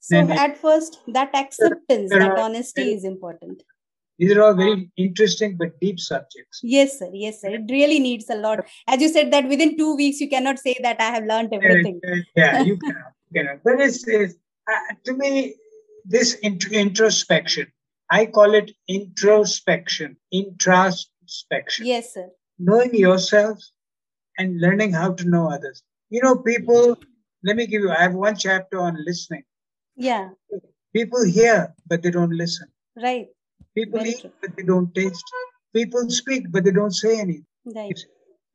so 0.09 0.17
Then 0.17 0.31
at 0.43 0.57
first 0.65 0.99
that 1.19 1.35
acceptance 1.43 2.11
that 2.11 2.23
are- 2.29 2.39
honesty 2.47 2.87
is 2.99 3.05
important 3.15 3.67
These 4.23 4.33
are 4.37 4.43
all 4.45 4.57
very 4.57 4.81
interesting 5.03 5.53
but 5.61 5.71
deep 5.83 5.99
subjects. 6.07 6.59
Yes, 6.73 6.91
sir. 6.99 7.07
Yes, 7.21 7.37
sir. 7.43 7.51
It 7.59 7.71
really 7.75 8.01
needs 8.07 8.27
a 8.35 8.37
lot. 8.41 8.59
As 8.95 9.05
you 9.05 9.09
said 9.15 9.31
that 9.35 9.47
within 9.53 9.71
two 9.79 9.93
weeks 10.01 10.19
you 10.25 10.29
cannot 10.33 10.59
say 10.65 10.75
that 10.87 10.99
I 11.05 11.07
have 11.15 11.29
learned 11.31 11.55
everything. 11.59 11.95
Yeah, 12.41 12.59
you 12.71 12.75
cannot, 12.83 13.15
you 13.29 13.33
cannot. 13.39 13.63
But 13.69 13.81
it's, 13.87 14.03
it's 14.19 14.35
uh, 14.75 14.83
to 15.07 15.15
me 15.23 15.31
this 16.17 16.35
int- 16.51 16.69
introspection. 16.83 17.73
I 18.19 18.21
call 18.39 18.59
it 18.61 18.69
introspection, 18.99 20.17
introspection. 21.31 21.87
Yes, 21.87 22.15
sir. 22.15 22.29
Knowing 22.59 22.95
yourself 22.95 23.59
and 24.39 24.61
learning 24.61 24.93
how 24.93 25.13
to 25.13 25.25
know 25.29 25.51
others. 25.51 25.83
You 26.11 26.23
know, 26.23 26.37
people. 26.37 26.97
Let 27.43 27.57
me 27.57 27.67
give 27.67 27.83
you. 27.83 27.91
I 27.91 28.03
have 28.03 28.15
one 28.15 28.37
chapter 28.37 28.79
on 28.81 28.97
listening. 29.07 29.45
Yeah. 29.97 30.31
People 30.95 31.25
hear, 31.25 31.75
but 31.87 32.03
they 32.03 32.11
don't 32.11 32.33
listen. 32.37 32.69
Right. 33.01 33.29
People 33.75 34.01
Very 34.01 34.11
eat, 34.11 34.21
true. 34.21 34.31
but 34.43 34.57
they 34.57 34.63
don't 34.65 34.95
taste. 34.95 35.25
People 35.75 36.11
speak, 36.11 36.51
but 36.51 36.65
they 36.65 36.73
don't 36.73 36.93
say 36.93 37.19
anything. 37.19 37.47
Right. 37.65 37.99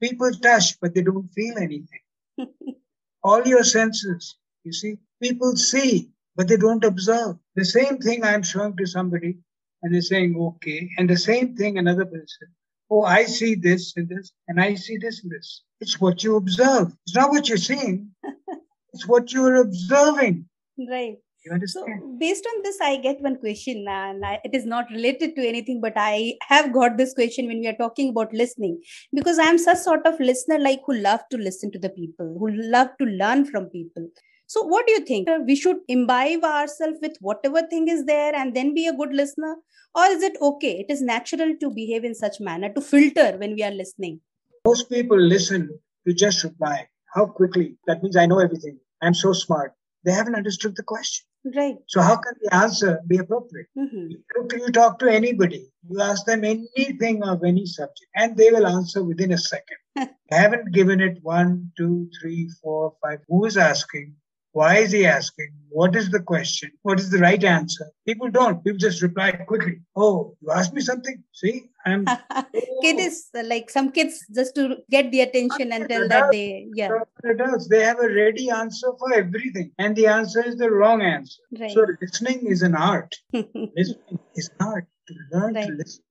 People 0.04 0.32
touch, 0.34 0.80
but 0.82 0.94
they 0.94 1.02
don't 1.02 1.30
feel 1.30 1.58
anything. 1.58 2.04
All 3.24 3.42
your 3.48 3.64
senses, 3.64 4.36
you 4.64 4.74
see. 4.74 4.98
People 5.22 5.56
see, 5.56 6.10
but 6.36 6.48
they 6.48 6.58
don't 6.58 6.84
observe. 6.84 7.38
The 7.56 7.66
same 7.66 7.98
thing 7.98 8.24
I'm 8.24 8.44
showing 8.44 8.76
to 8.78 8.86
somebody, 8.86 9.38
and 9.82 9.94
they're 9.94 10.02
saying, 10.02 10.36
okay. 10.38 10.90
And 10.98 11.10
the 11.10 11.18
same 11.18 11.56
thing 11.56 11.78
another 11.78 12.06
person. 12.06 12.50
Oh, 12.90 13.04
I 13.04 13.26
see 13.26 13.56
this 13.56 13.94
and 13.98 14.08
this, 14.08 14.32
and 14.48 14.62
I 14.62 14.76
see 14.76 14.98
this 14.98 15.24
and 15.24 15.32
this. 15.32 15.64
It's 15.82 16.00
what 16.00 16.24
you 16.24 16.36
observe. 16.36 16.94
It's 17.06 17.16
not 17.16 17.32
what 17.32 17.50
you're 17.50 17.58
seeing. 17.58 18.10
it's 18.94 19.08
what 19.08 19.32
you're 19.32 19.62
observing. 19.62 20.46
right. 20.90 21.18
You 21.46 21.68
So 21.68 21.86
based 22.20 22.46
on 22.48 22.64
this, 22.64 22.80
I 22.82 22.98
get 22.98 23.22
one 23.22 23.38
question, 23.38 23.86
and 23.88 24.26
I, 24.26 24.40
it 24.44 24.56
is 24.56 24.66
not 24.66 24.86
related 24.90 25.36
to 25.36 25.48
anything, 25.48 25.80
but 25.80 25.94
I 25.96 26.36
have 26.48 26.74
got 26.74 26.98
this 26.98 27.14
question 27.14 27.46
when 27.48 27.60
we 27.60 27.68
are 27.68 27.76
talking 27.76 28.10
about 28.10 28.34
listening 28.34 28.82
because 29.14 29.38
I 29.38 29.44
am 29.44 29.60
such 29.60 29.78
sort 29.78 30.08
of 30.08 30.20
listener, 30.20 30.58
like 30.58 30.82
who 30.88 30.96
love 30.96 31.22
to 31.32 31.38
listen 31.38 31.72
to 31.74 31.80
the 31.80 31.90
people, 31.90 32.36
who 32.40 32.50
love 32.52 32.90
to 33.00 33.06
learn 33.06 33.46
from 33.46 33.66
people. 33.66 34.08
So, 34.48 34.62
what 34.64 34.86
do 34.88 34.94
you 34.94 35.00
think? 35.02 35.28
We 35.48 35.56
should 35.56 35.78
imbibe 35.88 36.44
ourselves 36.44 37.00
with 37.02 37.18
whatever 37.20 37.62
thing 37.64 37.88
is 37.88 38.06
there 38.06 38.36
and 38.36 38.56
then 38.56 38.74
be 38.74 38.88
a 38.88 38.94
good 38.94 39.14
listener, 39.14 39.56
or 39.96 40.06
is 40.06 40.22
it 40.24 40.38
okay? 40.42 40.80
It 40.88 40.92
is 40.92 41.02
natural 41.02 41.56
to 41.60 41.70
behave 41.72 42.04
in 42.04 42.14
such 42.16 42.40
manner 42.40 42.72
to 42.74 42.82
filter 42.82 43.38
when 43.38 43.54
we 43.56 43.64
are 43.64 43.72
listening. 43.72 44.22
Most 44.66 44.90
people 44.90 45.20
listen 45.20 45.70
to 46.08 46.14
just 46.14 46.44
reply. 46.44 46.88
How 47.14 47.26
quickly? 47.26 47.78
That 47.88 48.04
means 48.04 48.16
I 48.18 48.26
know 48.26 48.40
everything. 48.40 48.78
I'm 49.02 49.14
so 49.14 49.34
smart. 49.34 49.74
They 50.04 50.12
haven't 50.12 50.36
understood 50.36 50.76
the 50.76 50.84
question. 50.84 51.26
Right. 51.56 51.76
So 51.88 52.02
how 52.02 52.16
can 52.18 52.34
the 52.42 52.54
answer 52.56 53.00
be 53.08 53.18
appropriate? 53.18 53.68
hmm 53.76 54.08
You 54.10 54.20
talk 54.36 54.50
to- 54.50 54.58
you 54.60 54.72
talk 54.72 55.00
to 55.00 55.08
anybody, 55.12 55.72
you 55.90 56.02
ask 56.02 56.26
them 56.26 56.44
anything 56.44 57.24
of 57.24 57.44
any 57.44 57.66
subject, 57.66 58.10
and 58.16 58.36
they 58.38 58.52
will 58.52 58.66
answer 58.68 59.04
within 59.04 59.32
a 59.32 59.38
second. 59.38 59.78
I 59.98 60.36
haven't 60.36 60.74
given 60.74 61.00
it 61.02 61.20
one, 61.22 61.72
two, 61.78 62.10
three, 62.20 62.50
four, 62.62 62.94
five. 63.02 63.20
Who 63.28 63.46
is 63.46 63.58
asking? 63.58 64.16
Why 64.56 64.78
is 64.78 64.94
he 64.94 65.06
asking? 65.06 65.50
What 65.68 65.98
is 65.98 66.10
the 66.12 66.22
question? 66.22 66.72
What 66.84 66.98
is 66.98 67.10
the 67.10 67.18
right 67.20 67.44
answer? 67.44 67.92
People 68.08 68.32
don't. 68.32 68.64
People 68.64 68.78
just 68.78 69.02
reply 69.02 69.34
quickly. 69.34 69.80
Oh, 69.98 70.38
you 70.42 70.50
asked 70.50 70.74
me 70.74 70.80
something? 70.80 71.22
See, 71.34 71.66
I'm. 71.86 72.06
Kid 72.82 72.98
is 72.98 73.28
uh, 73.38 73.44
like 73.44 73.70
some 73.70 73.92
kids 73.92 74.26
just 74.34 74.56
to 74.56 74.78
get 74.90 75.12
the 75.12 75.20
attention 75.20 75.74
and 75.74 75.90
tell 75.90 76.08
that 76.08 76.32
they, 76.32 76.68
yeah, 76.74 76.90
Adults, 77.26 77.68
they 77.68 77.84
have 77.84 78.00
a 78.00 78.08
ready 78.08 78.50
answer 78.50 78.94
for 78.98 79.14
everything, 79.14 79.72
and 79.78 79.94
the 79.94 80.08
answer 80.08 80.42
is 80.42 80.56
the 80.56 80.72
wrong 80.72 81.02
answer. 81.02 81.42
right. 81.60 81.72
So 81.72 81.86
listening 82.02 82.48
is 82.48 82.62
an 82.62 82.76
art. 82.76 83.14
Listening 83.34 84.20
is 84.36 84.50
art. 84.62 84.86
To 85.10 85.14
learn 85.34 85.54
to 85.54 85.68
listen 85.74 86.04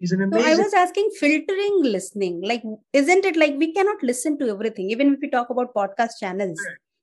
is 0.00 0.12
an 0.12 0.22
amazing. 0.22 0.44
So 0.44 0.50
I 0.52 0.64
was 0.64 0.74
asking 0.74 1.10
filtering 1.18 1.78
listening. 1.82 2.42
Like, 2.42 2.62
isn't 2.92 3.24
it 3.24 3.36
like 3.36 3.54
we 3.56 3.72
cannot 3.72 4.02
listen 4.02 4.38
to 4.40 4.50
everything? 4.50 4.90
Even 4.90 5.14
if 5.14 5.20
we 5.22 5.30
talk 5.30 5.48
about 5.48 5.74
podcast 5.74 6.20
channels, 6.20 6.60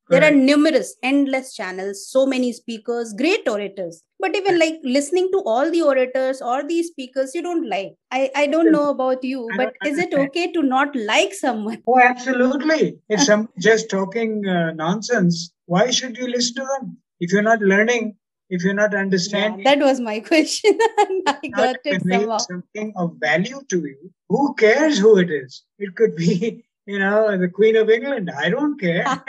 there 0.10 0.24
are 0.24 0.32
numerous, 0.32 0.96
endless 1.02 1.54
channels, 1.54 2.08
so 2.10 2.26
many 2.26 2.52
speakers, 2.54 3.14
great 3.14 3.48
orators. 3.48 4.04
But 4.20 4.36
even 4.36 4.60
like 4.60 4.76
listening 4.84 5.30
to 5.32 5.40
all 5.46 5.70
the 5.72 5.82
orators 5.82 6.42
or 6.42 6.64
the 6.64 6.84
speakers 6.84 7.34
you 7.36 7.42
don't 7.42 7.70
like. 7.70 7.94
I, 8.12 8.32
I 8.36 8.48
don't 8.48 8.72
know 8.72 8.90
about 8.90 9.24
you, 9.24 9.54
but 9.56 9.74
is 9.84 9.98
it 9.98 10.14
okay 10.14 10.52
to 10.54 10.62
not 10.62 10.96
like 10.96 11.34
someone? 11.34 11.82
Oh, 11.88 12.00
absolutely. 12.00 13.00
If 13.10 13.22
somebody's 13.24 13.64
just 13.64 13.90
talking 13.90 14.46
uh, 14.48 14.72
nonsense, 14.74 15.52
why 15.66 15.90
should 15.92 16.18
you 16.18 16.28
listen 16.28 16.56
to 16.56 16.68
them? 16.80 16.98
If 17.20 17.32
you're 17.32 17.42
not 17.42 17.60
learning, 17.62 18.16
if 18.50 18.64
you're 18.64 18.74
not 18.74 18.94
Yeah, 18.94 19.00
understanding, 19.02 19.64
that 19.64 19.80
was 19.80 20.00
my 20.00 20.20
question. 20.32 20.78
I 21.28 21.48
got 21.56 21.78
it 21.86 22.02
somehow. 22.10 22.38
something 22.38 22.94
of 22.96 23.16
value 23.20 23.62
to 23.70 23.80
you, 23.80 24.12
who 24.30 24.54
cares 24.56 24.98
who 25.00 25.18
it 25.18 25.30
is? 25.32 25.64
It 25.80 25.96
could 25.96 26.16
be, 26.16 26.64
you 26.86 27.00
know, 27.00 27.38
the 27.38 27.48
Queen 27.48 27.78
of 27.78 27.90
England. 27.90 28.30
I 28.38 28.50
don't 28.50 28.78
care. 28.80 29.06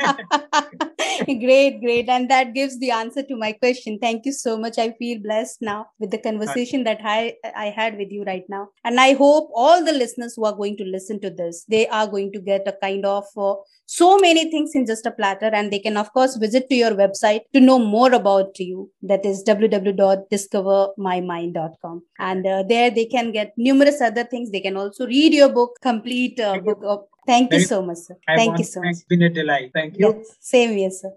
great, 1.25 1.81
great. 1.81 2.09
And 2.09 2.29
that 2.29 2.53
gives 2.53 2.81
the 2.81 2.91
answer 2.91 3.23
to 3.23 3.37
my 3.37 3.53
question. 3.53 4.01
Thank 4.01 4.27
you 4.27 4.33
so 4.33 4.57
much. 4.57 4.77
I 4.79 4.91
feel 4.93 5.21
blessed 5.21 5.63
now 5.63 5.87
with 6.01 6.11
the 6.11 6.19
conversation 6.19 6.83
that 6.85 6.99
I, 7.05 7.35
I 7.55 7.67
had 7.67 7.97
with 7.97 8.11
you 8.11 8.25
right 8.25 8.43
now. 8.49 8.71
And 8.85 8.99
I 8.99 9.13
hope 9.13 9.51
all 9.55 9.85
the 9.85 9.93
listeners 9.93 10.35
who 10.37 10.47
are 10.47 10.57
going 10.57 10.77
to 10.79 10.85
listen 10.85 11.21
to 11.21 11.31
this, 11.31 11.65
they 11.69 11.87
are 11.89 12.09
going 12.09 12.33
to 12.33 12.41
get 12.41 12.67
a 12.67 12.75
kind 12.83 13.07
of 13.07 13.23
uh, 13.37 13.55
so 13.87 14.19
many 14.19 14.51
things 14.51 14.73
in 14.75 14.85
just 14.87 15.07
a 15.07 15.13
platter. 15.13 15.51
And 15.53 15.73
they 15.73 15.79
can, 15.79 15.97
of 15.97 16.13
course, 16.13 16.35
visit 16.37 16.69
to 16.71 16.75
your 16.75 16.91
website 16.93 17.43
to 17.53 17.61
know 17.61 17.79
more 17.79 18.13
about 18.13 18.59
you. 18.59 18.91
That 19.03 19.25
is 19.25 19.45
www.discovermymind.com. 19.45 22.03
And 22.19 22.47
uh, 22.47 22.65
there 22.69 22.91
they 22.91 23.07
can 23.07 23.31
get 23.31 23.53
numerous 23.57 24.01
other 24.01 24.25
things. 24.25 24.51
They 24.51 24.61
can 24.61 24.77
also 24.77 25.07
read 25.07 25.33
your 25.33 25.51
book, 25.51 25.79
complete 25.83 26.41
uh, 26.41 26.59
book 26.59 26.81
of 26.83 27.05
Thank 27.27 27.53
you 27.53 27.61
so 27.61 27.83
much, 27.83 27.99
sir. 27.99 28.17
I 28.29 28.37
Thank 28.37 28.59
you 28.59 28.65
so 28.65 28.81
much. 28.81 28.91
It's 28.91 29.05
been 29.05 29.23
a 29.23 29.31
delight. 29.31 29.71
Thank 29.73 29.99
you. 29.99 30.15
Yes, 30.17 30.37
same 30.41 30.77
here, 30.77 30.91
sir. 30.91 31.13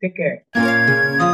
Take 0.00 0.16
care. 0.16 1.24